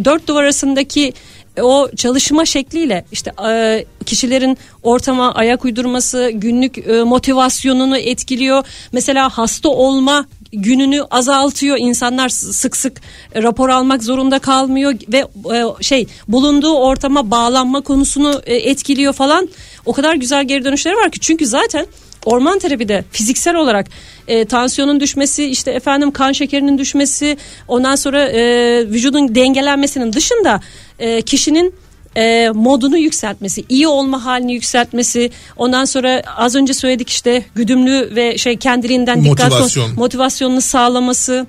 dört 0.06 0.28
duvar 0.28 0.44
arasındaki 0.44 1.14
o 1.62 1.90
çalışma 1.96 2.46
şekliyle 2.46 3.06
işte 3.12 3.32
e, 3.50 3.86
kişilerin 4.06 4.58
ortama 4.84 5.34
ayak 5.34 5.66
uydurması 5.66 6.32
günlük 6.34 6.78
e, 6.78 7.04
motivasyonunu 7.04 7.98
etkiliyor. 7.98 8.64
Mesela 8.92 9.30
hasta 9.30 9.70
olma 9.70 10.26
gününü 10.54 11.04
azaltıyor. 11.12 11.78
İnsanlar 11.80 12.30
sık 12.30 12.78
sık 12.78 13.02
rapor 13.36 13.70
almak 13.70 14.04
zorunda 14.04 14.40
kalmıyor 14.40 14.94
ve 15.14 15.18
e, 15.56 15.84
şey 15.84 16.08
bulunduğu 16.28 16.74
ortama 16.74 17.32
bağlanma 17.32 17.82
konusunu 17.82 18.42
e, 18.46 18.56
etkiliyor 18.56 19.14
falan. 19.14 19.50
O 19.86 19.94
kadar 19.94 20.16
güzel 20.16 20.46
geri 20.46 20.66
dönüşleri 20.66 20.96
var 20.96 21.12
ki 21.12 21.20
çünkü 21.20 21.46
zaten 21.46 21.86
orman 22.26 22.60
terapide 22.60 23.04
fiziksel 23.12 23.56
olarak 23.56 23.88
e, 24.28 24.46
tansiyonun 24.46 25.00
düşmesi 25.00 25.46
işte 25.46 25.72
efendim 25.72 26.12
kan 26.12 26.32
şekerinin 26.32 26.78
düşmesi 26.78 27.38
ondan 27.68 27.96
sonra 27.96 28.30
e, 28.30 28.42
vücudun 28.88 29.36
dengelenmesinin 29.36 30.14
dışında 30.14 30.62
e, 31.00 31.22
kişinin 31.22 31.76
e, 32.16 32.50
modunu 32.54 32.98
yükseltmesi, 32.98 33.66
iyi 33.70 33.88
olma 33.88 34.26
halini 34.26 34.54
yükseltmesi, 34.54 35.32
ondan 35.58 35.86
sonra 35.86 36.22
az 36.38 36.56
önce 36.56 36.74
söyledik 36.74 37.10
işte 37.10 37.44
güdümlü 37.56 38.16
ve 38.16 38.38
şey 38.38 38.58
kendiliğinden 38.58 39.24
dikkat 39.24 39.52
Motivasyon. 39.52 39.92
motivasyonunu 39.96 40.62
sağlaması. 40.62 41.48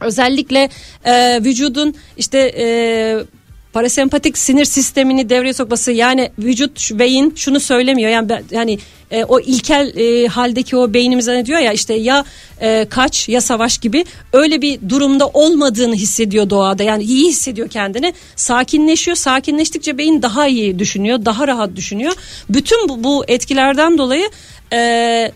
Özellikle 0.00 0.68
e, 1.04 1.40
vücudun 1.44 1.94
işte 2.16 2.38
e, 2.58 2.66
parasempatik 3.78 4.38
sinir 4.38 4.64
sistemini 4.64 5.28
devreye 5.28 5.52
sokması 5.52 5.92
yani 5.92 6.30
vücut 6.38 6.90
beyin 6.92 7.32
şunu 7.36 7.60
söylemiyor. 7.60 8.10
Yani 8.10 8.28
ben, 8.28 8.44
yani 8.50 8.78
e, 9.10 9.24
o 9.24 9.40
ilkel 9.40 9.96
e, 9.96 10.26
haldeki 10.26 10.76
o 10.76 10.94
beynimize 10.94 11.34
ne 11.34 11.46
diyor 11.46 11.60
ya 11.60 11.72
işte 11.72 11.94
ya 11.94 12.24
e, 12.60 12.86
kaç 12.90 13.28
ya 13.28 13.40
savaş 13.40 13.78
gibi 13.78 14.04
öyle 14.32 14.62
bir 14.62 14.88
durumda 14.88 15.28
olmadığını 15.28 15.94
hissediyor 15.94 16.50
doğada. 16.50 16.82
Yani 16.82 17.02
iyi 17.02 17.28
hissediyor 17.28 17.68
kendini 17.68 18.12
sakinleşiyor. 18.36 19.16
Sakinleştikçe 19.16 19.98
beyin 19.98 20.22
daha 20.22 20.46
iyi 20.46 20.78
düşünüyor 20.78 21.24
daha 21.24 21.48
rahat 21.48 21.76
düşünüyor. 21.76 22.12
Bütün 22.50 22.88
bu, 22.88 23.04
bu 23.04 23.24
etkilerden 23.28 23.98
dolayı 23.98 24.30
e, 24.72 25.32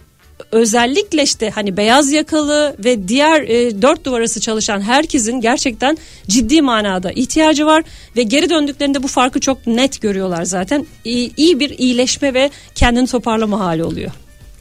özellikle 0.53 1.23
işte 1.23 1.51
hani 1.51 1.77
beyaz 1.77 2.13
yakalı 2.13 2.77
ve 2.79 3.09
diğer 3.09 3.43
e, 3.43 3.83
dört 3.83 4.05
duvar 4.05 4.21
arası 4.21 4.41
çalışan 4.41 4.81
herkesin 4.81 5.41
gerçekten 5.41 5.99
ciddi 6.29 6.63
manada 6.63 7.13
ihtiyacı 7.13 7.67
var 7.67 7.85
ve 8.17 8.23
geri 8.23 8.51
döndüklerinde 8.51 9.03
bu 9.03 9.09
farkı 9.09 9.41
çok 9.41 9.67
net 9.67 10.01
görüyorlar 10.01 10.45
zaten. 10.45 10.87
İyi, 11.05 11.33
iyi 11.37 11.61
bir 11.61 11.79
iyileşme 11.79 12.35
ve 12.35 12.51
kendini 12.75 13.07
toparlama 13.07 13.61
hali 13.61 13.85
oluyor. 13.85 14.11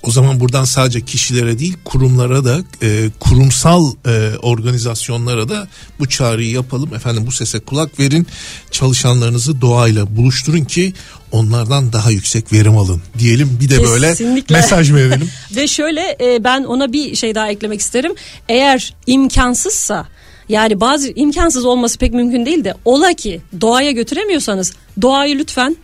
O 0.04 0.12
zaman 0.12 0.39
buradan 0.39 0.66
sadece 0.66 1.02
kişilere 1.02 1.60
değil 1.60 1.78
kurumlara 1.86 2.45
da 2.45 2.60
e, 2.82 3.10
kurumsal 3.20 3.91
e, 4.08 4.32
organizasyonlara 4.41 5.49
da 5.49 5.68
bu 5.99 6.10
çağrıyı 6.10 6.52
yapalım. 6.52 6.93
Efendim 6.95 7.24
bu 7.28 7.32
sese 7.32 7.60
kulak 7.60 7.99
verin. 7.99 8.28
Çalışanlarınızı 8.72 9.62
doğayla 9.62 10.18
buluşturun 10.18 10.64
ki 10.66 10.93
onlardan 11.32 11.93
daha 11.93 12.12
yüksek 12.12 12.54
verim 12.54 12.78
alın 12.78 13.02
diyelim. 13.20 13.58
Bir 13.62 13.70
de 13.70 13.84
böyle 13.84 14.10
Kesinlikle. 14.10 14.56
mesaj 14.56 14.91
verelim. 14.93 15.30
Ve 15.56 15.68
şöyle 15.68 16.18
e, 16.22 16.43
ben 16.43 16.64
ona 16.64 16.93
bir 16.93 17.16
şey 17.16 17.36
daha 17.36 17.49
eklemek 17.49 17.80
isterim. 17.80 18.16
Eğer 18.49 18.93
imkansızsa 19.08 20.08
yani 20.49 20.80
bazı 20.80 21.12
imkansız 21.16 21.66
olması 21.66 21.97
pek 21.99 22.14
mümkün 22.14 22.45
değil 22.45 22.64
de 22.64 22.74
ola 22.86 23.14
ki 23.14 23.41
doğaya 23.62 23.91
götüremiyorsanız 23.91 24.74
doğayı 25.02 25.38
lütfen 25.39 25.78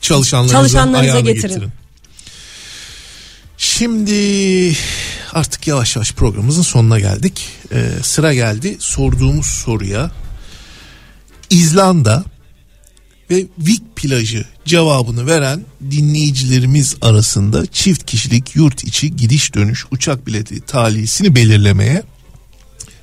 Çalışanlarınıza, 0.00 0.58
Çalışanlarınıza 0.58 1.20
getirin. 1.20 1.48
getirin. 1.48 1.70
Şimdi 3.64 4.76
artık 5.32 5.66
yavaş 5.66 5.96
yavaş 5.96 6.12
programımızın 6.12 6.62
sonuna 6.62 7.00
geldik. 7.00 7.48
Ee, 7.72 7.90
sıra 8.02 8.34
geldi 8.34 8.76
sorduğumuz 8.78 9.46
soruya. 9.46 10.10
İzlanda 11.50 12.24
ve 13.30 13.46
Vik 13.58 13.96
plajı 13.96 14.44
cevabını 14.64 15.26
veren 15.26 15.60
dinleyicilerimiz 15.90 16.96
arasında 17.02 17.66
çift 17.66 18.06
kişilik 18.06 18.56
yurt 18.56 18.84
içi 18.84 19.16
gidiş 19.16 19.54
dönüş 19.54 19.86
uçak 19.90 20.26
bileti 20.26 20.60
talihisini 20.60 21.34
belirlemeye 21.34 22.02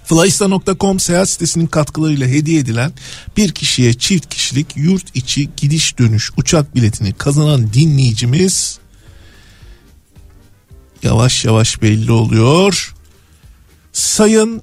Flyista.com 0.05 0.99
seyahat 0.99 1.29
sitesinin 1.29 1.67
katkılarıyla 1.67 2.27
hediye 2.27 2.59
edilen 2.59 2.93
bir 3.37 3.51
kişiye 3.51 3.93
çift 3.93 4.29
kişilik 4.29 4.67
yurt 4.75 5.15
içi 5.15 5.49
gidiş 5.57 5.97
dönüş 5.97 6.31
uçak 6.37 6.75
biletini 6.75 7.13
kazanan 7.13 7.73
dinleyicimiz 7.73 8.80
yavaş 11.03 11.45
yavaş 11.45 11.81
belli 11.81 12.11
oluyor. 12.11 12.93
Sayın 13.93 14.61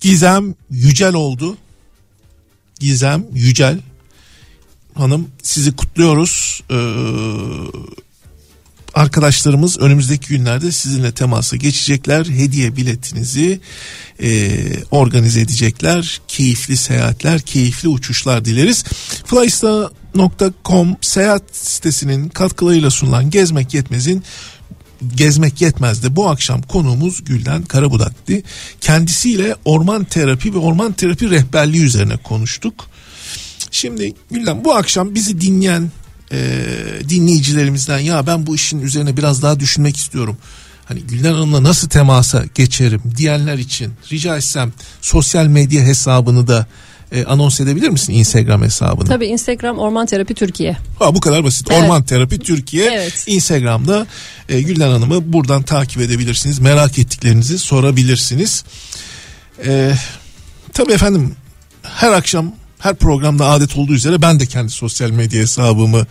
Gizem 0.00 0.54
Yücel 0.70 1.14
oldu. 1.14 1.56
Gizem 2.80 3.24
Yücel 3.32 3.80
Hanım 4.94 5.28
sizi 5.42 5.76
kutluyoruz. 5.76 6.60
Ee, 6.70 6.76
arkadaşlarımız 8.94 9.78
önümüzdeki 9.78 10.28
günlerde 10.28 10.72
sizinle 10.72 11.12
temasa 11.12 11.56
geçecekler. 11.56 12.26
Hediye 12.26 12.76
biletinizi 12.76 13.60
e, 14.22 14.50
organize 14.90 15.40
edecekler. 15.40 16.20
Keyifli 16.28 16.76
seyahatler, 16.76 17.40
keyifli 17.40 17.88
uçuşlar 17.88 18.44
dileriz. 18.44 18.84
Flysta.com 19.26 20.96
seyahat 21.00 21.42
sitesinin 21.52 22.28
katkılarıyla 22.28 22.90
sunulan 22.90 23.30
Gezmek 23.30 23.74
Yetmez'in 23.74 24.22
Gezmek 25.14 25.60
Yetmez'de 25.60 26.16
bu 26.16 26.28
akşam 26.28 26.62
konuğumuz 26.62 27.24
Gülden 27.24 27.62
Karabudak'tı. 27.62 28.42
Kendisiyle 28.80 29.56
orman 29.64 30.04
terapi 30.04 30.54
ve 30.54 30.58
orman 30.58 30.92
terapi 30.92 31.30
rehberliği 31.30 31.84
üzerine 31.84 32.16
konuştuk. 32.16 32.86
Şimdi 33.70 34.14
Gülden 34.30 34.64
bu 34.64 34.74
akşam 34.74 35.14
bizi 35.14 35.40
dinleyen 35.40 35.90
e, 36.32 36.66
dinleyicilerimizden 37.08 37.98
ya 37.98 38.26
ben 38.26 38.46
bu 38.46 38.54
işin 38.54 38.80
üzerine 38.80 39.16
biraz 39.16 39.42
daha 39.42 39.60
düşünmek 39.60 39.96
istiyorum. 39.96 40.36
Hani 40.84 41.00
Gülden 41.00 41.32
Hanım'la 41.32 41.62
nasıl 41.62 41.88
temasa 41.88 42.44
geçerim 42.54 43.02
diyenler 43.16 43.58
için 43.58 43.92
rica 44.12 44.36
etsem 44.36 44.72
sosyal 45.00 45.46
medya 45.46 45.82
hesabını 45.82 46.46
da 46.46 46.66
e, 47.12 47.24
anons 47.24 47.60
edebilir 47.60 47.88
misin 47.88 48.12
Instagram 48.12 48.62
hesabını? 48.62 49.08
Tabii 49.08 49.26
Instagram 49.26 49.78
Orman 49.78 50.06
Terapi 50.06 50.34
Türkiye. 50.34 50.76
Ha, 50.98 51.14
bu 51.14 51.20
kadar 51.20 51.44
basit. 51.44 51.68
Evet. 51.70 51.82
Orman 51.82 52.02
Terapi 52.02 52.38
Türkiye 52.38 52.90
Evet. 52.90 53.24
Instagram'da 53.26 54.06
e, 54.48 54.62
Gülden 54.62 54.90
Hanım'ı 54.90 55.32
buradan 55.32 55.62
takip 55.62 56.02
edebilirsiniz. 56.02 56.58
Merak 56.58 56.98
ettiklerinizi 56.98 57.58
sorabilirsiniz. 57.58 58.64
E, 59.64 59.92
tabii 60.72 60.92
efendim 60.92 61.36
her 61.82 62.12
akşam 62.12 62.52
her 62.78 62.94
programda 62.94 63.46
adet 63.46 63.76
olduğu 63.76 63.94
üzere 63.94 64.22
ben 64.22 64.40
de 64.40 64.46
kendi 64.46 64.70
sosyal 64.72 65.10
medya 65.10 65.40
hesabımı 65.42 66.06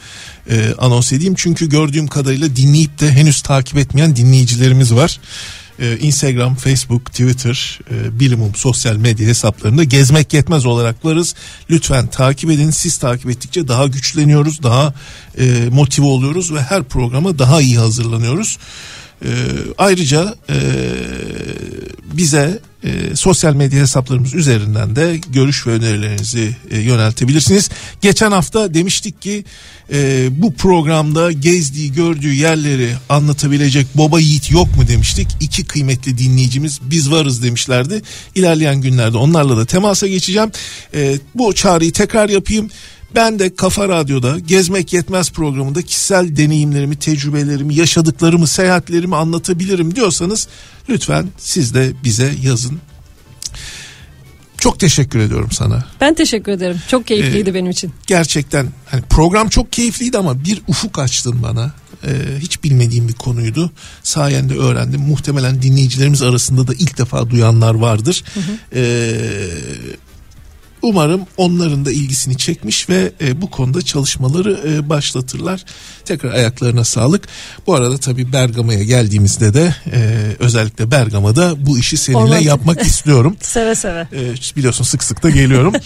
e, 0.50 0.74
anons 0.78 1.14
edeyim. 1.14 1.36
Çünkü 1.38 1.70
gördüğüm 1.70 2.08
kadarıyla 2.08 2.56
dinleyip 2.56 3.00
de 3.00 3.12
henüz 3.12 3.42
takip 3.42 3.78
etmeyen 3.78 4.16
dinleyicilerimiz 4.16 4.94
var. 4.94 5.20
E, 5.80 5.98
Instagram, 5.98 6.56
Facebook, 6.56 7.06
Twitter, 7.06 7.80
e, 7.92 8.20
bilimum 8.20 8.56
sosyal 8.56 8.96
medya 8.96 9.28
hesaplarında 9.28 9.84
gezmek 9.84 10.34
yetmez 10.34 10.66
olarak 10.66 11.06
varız. 11.06 11.36
Lütfen 11.70 12.08
takip 12.08 12.52
edin. 12.52 12.70
Siz 12.70 12.98
takip 12.98 13.30
ettikçe 13.30 13.68
daha 13.68 13.88
güçleniyoruz, 13.88 14.64
daha 14.64 14.94
e, 15.38 15.70
motive 15.72 16.06
oluyoruz 16.06 16.54
ve 16.54 16.62
her 16.62 16.84
programa 16.84 17.40
daha 17.40 17.62
iyi 17.62 17.78
hazırlanıyoruz. 17.78 18.58
E, 19.26 19.30
ayrıca 19.78 20.36
e, 20.50 20.58
bize 22.14 22.60
e, 22.86 23.16
sosyal 23.16 23.54
medya 23.54 23.82
hesaplarımız 23.82 24.34
üzerinden 24.34 24.96
de 24.96 25.20
görüş 25.30 25.68
ve 25.68 25.72
önerilerinizi 25.72 26.56
e, 26.72 26.80
yöneltebilirsiniz. 26.80 27.70
Geçen 28.02 28.32
hafta 28.32 28.74
demiştik 28.74 29.22
ki 29.22 29.44
e, 29.94 30.28
bu 30.32 30.54
programda 30.54 31.32
gezdiği 31.32 31.94
gördüğü 31.94 32.34
yerleri 32.34 32.90
anlatabilecek 33.10 33.88
baba 33.96 34.20
yiğit 34.20 34.52
yok 34.52 34.78
mu 34.78 34.88
demiştik. 34.88 35.28
İki 35.42 35.66
kıymetli 35.66 36.18
dinleyicimiz 36.18 36.80
biz 36.82 37.12
varız 37.12 37.44
demişlerdi. 37.44 38.02
İlerleyen 38.36 38.82
günlerde 38.82 39.18
onlarla 39.18 39.58
da 39.58 39.66
temasa 39.66 40.08
geçeceğim. 40.08 40.52
E, 40.94 41.16
bu 41.36 41.54
çağrıyı 41.54 41.92
tekrar 41.92 42.30
yapayım. 42.30 42.70
Ben 43.16 43.40
de 43.40 43.56
Kafa 43.56 43.90
Radyo'da 43.90 44.40
Gezmek 44.40 44.94
Yetmez 44.94 45.32
programında 45.32 45.82
kişisel 45.82 46.38
deneyimlerimi, 46.38 46.96
tecrübelerimi, 46.96 47.76
yaşadıklarımı, 47.76 48.48
seyahatlerimi 48.48 49.16
anlatabilirim 49.16 49.96
diyorsanız 49.96 50.48
lütfen 50.90 51.28
siz 51.38 51.74
de 51.74 51.94
bize 52.04 52.34
yazın. 52.44 52.80
Çok 54.58 54.80
teşekkür 54.80 55.20
ediyorum 55.20 55.50
sana. 55.52 55.86
Ben 56.02 56.14
teşekkür 56.14 56.52
ederim. 56.52 56.82
Çok 56.88 57.08
keyifliydi 57.08 57.50
Ee, 57.50 57.54
benim 57.54 57.72
için. 57.72 57.94
Gerçekten 58.08 58.68
hani 58.86 59.02
program 59.02 59.50
çok 59.50 59.72
keyifliydi 59.72 60.18
ama 60.18 60.44
bir 60.46 60.62
ufuk 60.68 61.00
açtın 61.00 61.44
bana. 61.44 61.74
Ee, 62.04 62.10
hiç 62.40 62.64
bilmediğim 62.64 63.08
bir 63.08 63.14
konuydu. 63.14 63.72
Sayende 64.04 64.54
öğrendim. 64.58 65.02
Muhtemelen 65.02 65.62
dinleyicilerimiz 65.62 66.22
arasında 66.22 66.68
da 66.68 66.74
ilk 66.74 66.98
defa 66.98 67.30
duyanlar 67.30 67.76
vardır. 67.76 68.24
Ee, 68.76 69.12
Umarım 70.86 71.22
onların 71.38 71.86
da 71.86 71.92
ilgisini 71.92 72.38
çekmiş 72.38 72.90
ve 72.90 73.12
e, 73.22 73.42
bu 73.42 73.50
konuda 73.52 73.82
çalışmaları 73.82 74.60
e, 74.68 74.90
başlatırlar. 74.90 75.66
Tekrar 76.06 76.32
ayaklarına 76.34 76.84
sağlık. 76.84 77.28
Bu 77.68 77.76
arada 77.76 77.98
tabii 77.98 78.34
Bergama'ya 78.34 78.84
geldiğimizde 78.84 79.54
de 79.54 79.76
e, 79.92 80.20
özellikle 80.40 80.92
Bergama'da 80.92 81.66
bu 81.66 81.78
işi 81.80 81.98
seninle 81.98 82.20
Orman- 82.20 82.44
yapmak 82.44 82.82
istiyorum. 82.86 83.38
Seve 83.42 83.76
seve. 83.76 84.00
E, 84.14 84.34
biliyorsun 84.56 84.84
sık 84.84 85.04
sık 85.04 85.24
da 85.24 85.30
geliyorum. 85.30 85.74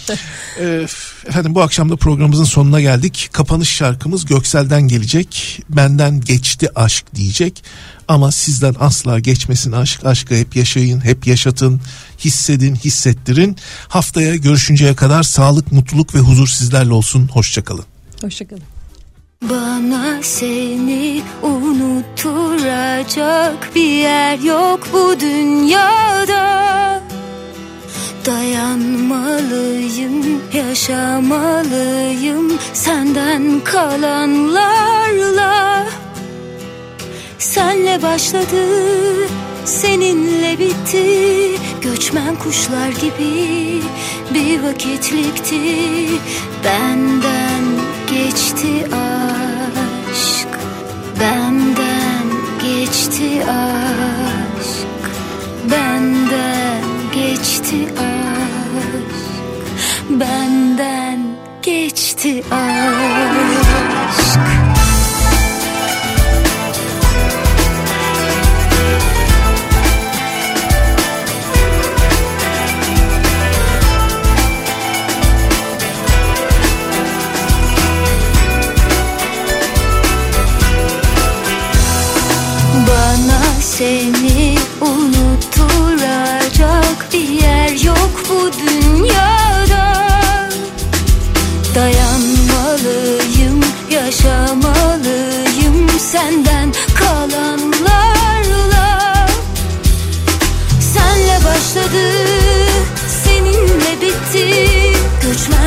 E, 0.60 0.86
efendim 1.28 1.54
bu 1.54 1.62
akşam 1.62 1.90
da 1.90 1.96
programımızın 1.96 2.44
sonuna 2.44 2.80
geldik. 2.80 3.28
Kapanış 3.32 3.68
şarkımız 3.68 4.24
Göksel'den 4.26 4.82
gelecek. 4.82 5.60
Benden 5.68 6.20
geçti 6.20 6.68
aşk 6.74 7.14
diyecek. 7.14 7.62
Ama 8.08 8.32
sizden 8.32 8.74
asla 8.80 9.18
geçmesin 9.18 9.72
aşk. 9.72 10.04
Aşkı 10.06 10.34
hep 10.34 10.56
yaşayın, 10.56 11.04
hep 11.04 11.26
yaşatın, 11.26 11.80
hissedin, 12.20 12.74
hissettirin. 12.74 13.56
Haftaya 13.88 14.36
görüşünceye 14.36 14.94
kadar 14.94 15.22
sağlık, 15.22 15.72
mutluluk 15.72 16.14
ve 16.14 16.18
huzur 16.18 16.48
sizlerle 16.48 16.92
olsun. 16.92 17.28
Hoşçakalın. 17.32 17.84
Hoşçakalın. 18.20 18.62
Bana 19.42 20.22
seni 20.22 21.22
unutturacak 21.42 23.74
bir 23.74 24.00
yer 24.00 24.38
yok 24.38 24.88
bu 24.92 25.20
dünyada 25.20 26.70
Dayanmalıyım, 28.26 30.40
yaşamalıyım 30.54 32.52
senden 32.72 33.60
kalanlarla 33.64 35.86
Senle 37.38 38.02
başladı, 38.02 38.66
seninle 39.64 40.58
bitti 40.58 41.50
Göçmen 41.82 42.36
kuşlar 42.36 42.88
gibi 42.88 43.82
bir 44.34 44.62
vakitlikti. 44.62 45.60
Benden 46.64 47.64
geçti 48.10 48.86
aşk. 48.86 50.48
Benden 51.20 52.26
geçti 52.62 53.42
aşk. 53.44 55.10
Benden 55.70 56.82
geçti 57.14 57.88
aşk. 57.98 59.16
Benden 60.10 61.20
geçti 61.62 62.44
aşk 62.50 63.80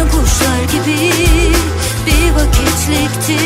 Kuşlar 0.01 0.63
gibi 0.71 1.11
bir 2.05 2.31
vakitlikti. 2.31 3.37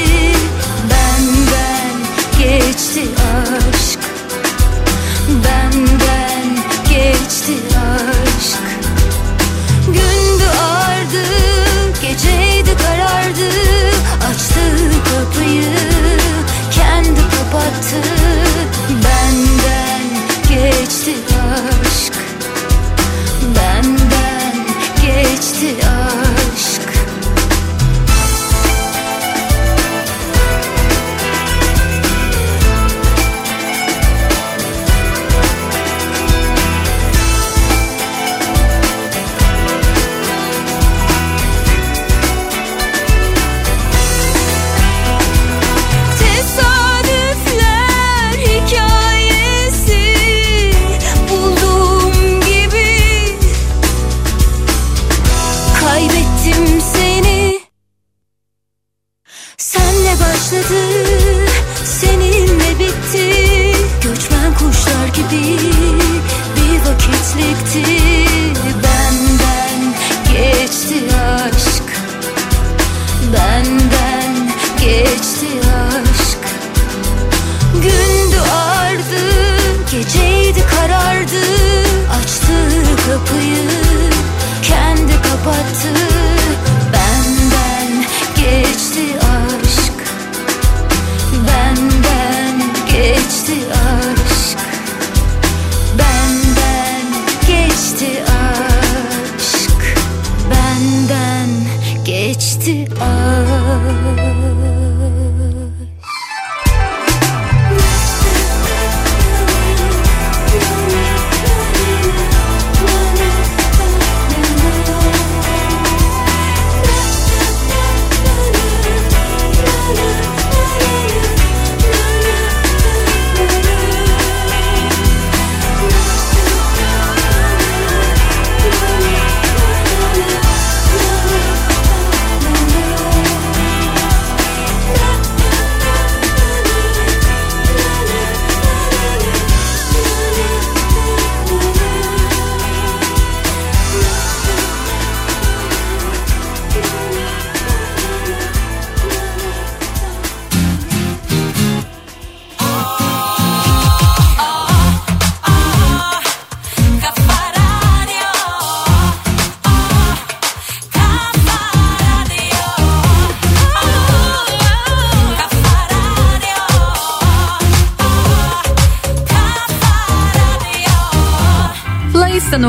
Benden 0.89 1.97
geçti 2.39 3.01
aşk. 3.01 3.99
Benden 5.29 6.57
geçti 6.89 7.53
aşk. 7.77 8.63
Gündü 9.87 10.45
ağardı, 10.61 11.23
geceydi 12.01 12.77
karardı. 12.77 13.49
Açtı 14.29 14.61
kapıyı, 15.09 15.77
kendi 16.71 17.19
kapattı 17.19 18.16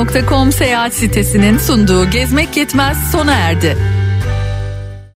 Flyista.com 0.08 0.52
seyahat 0.52 0.94
sitesinin 0.94 1.58
sunduğu 1.58 2.10
Gezmek 2.10 2.56
Yetmez 2.56 3.10
sona 3.12 3.34
erdi. 3.34 3.97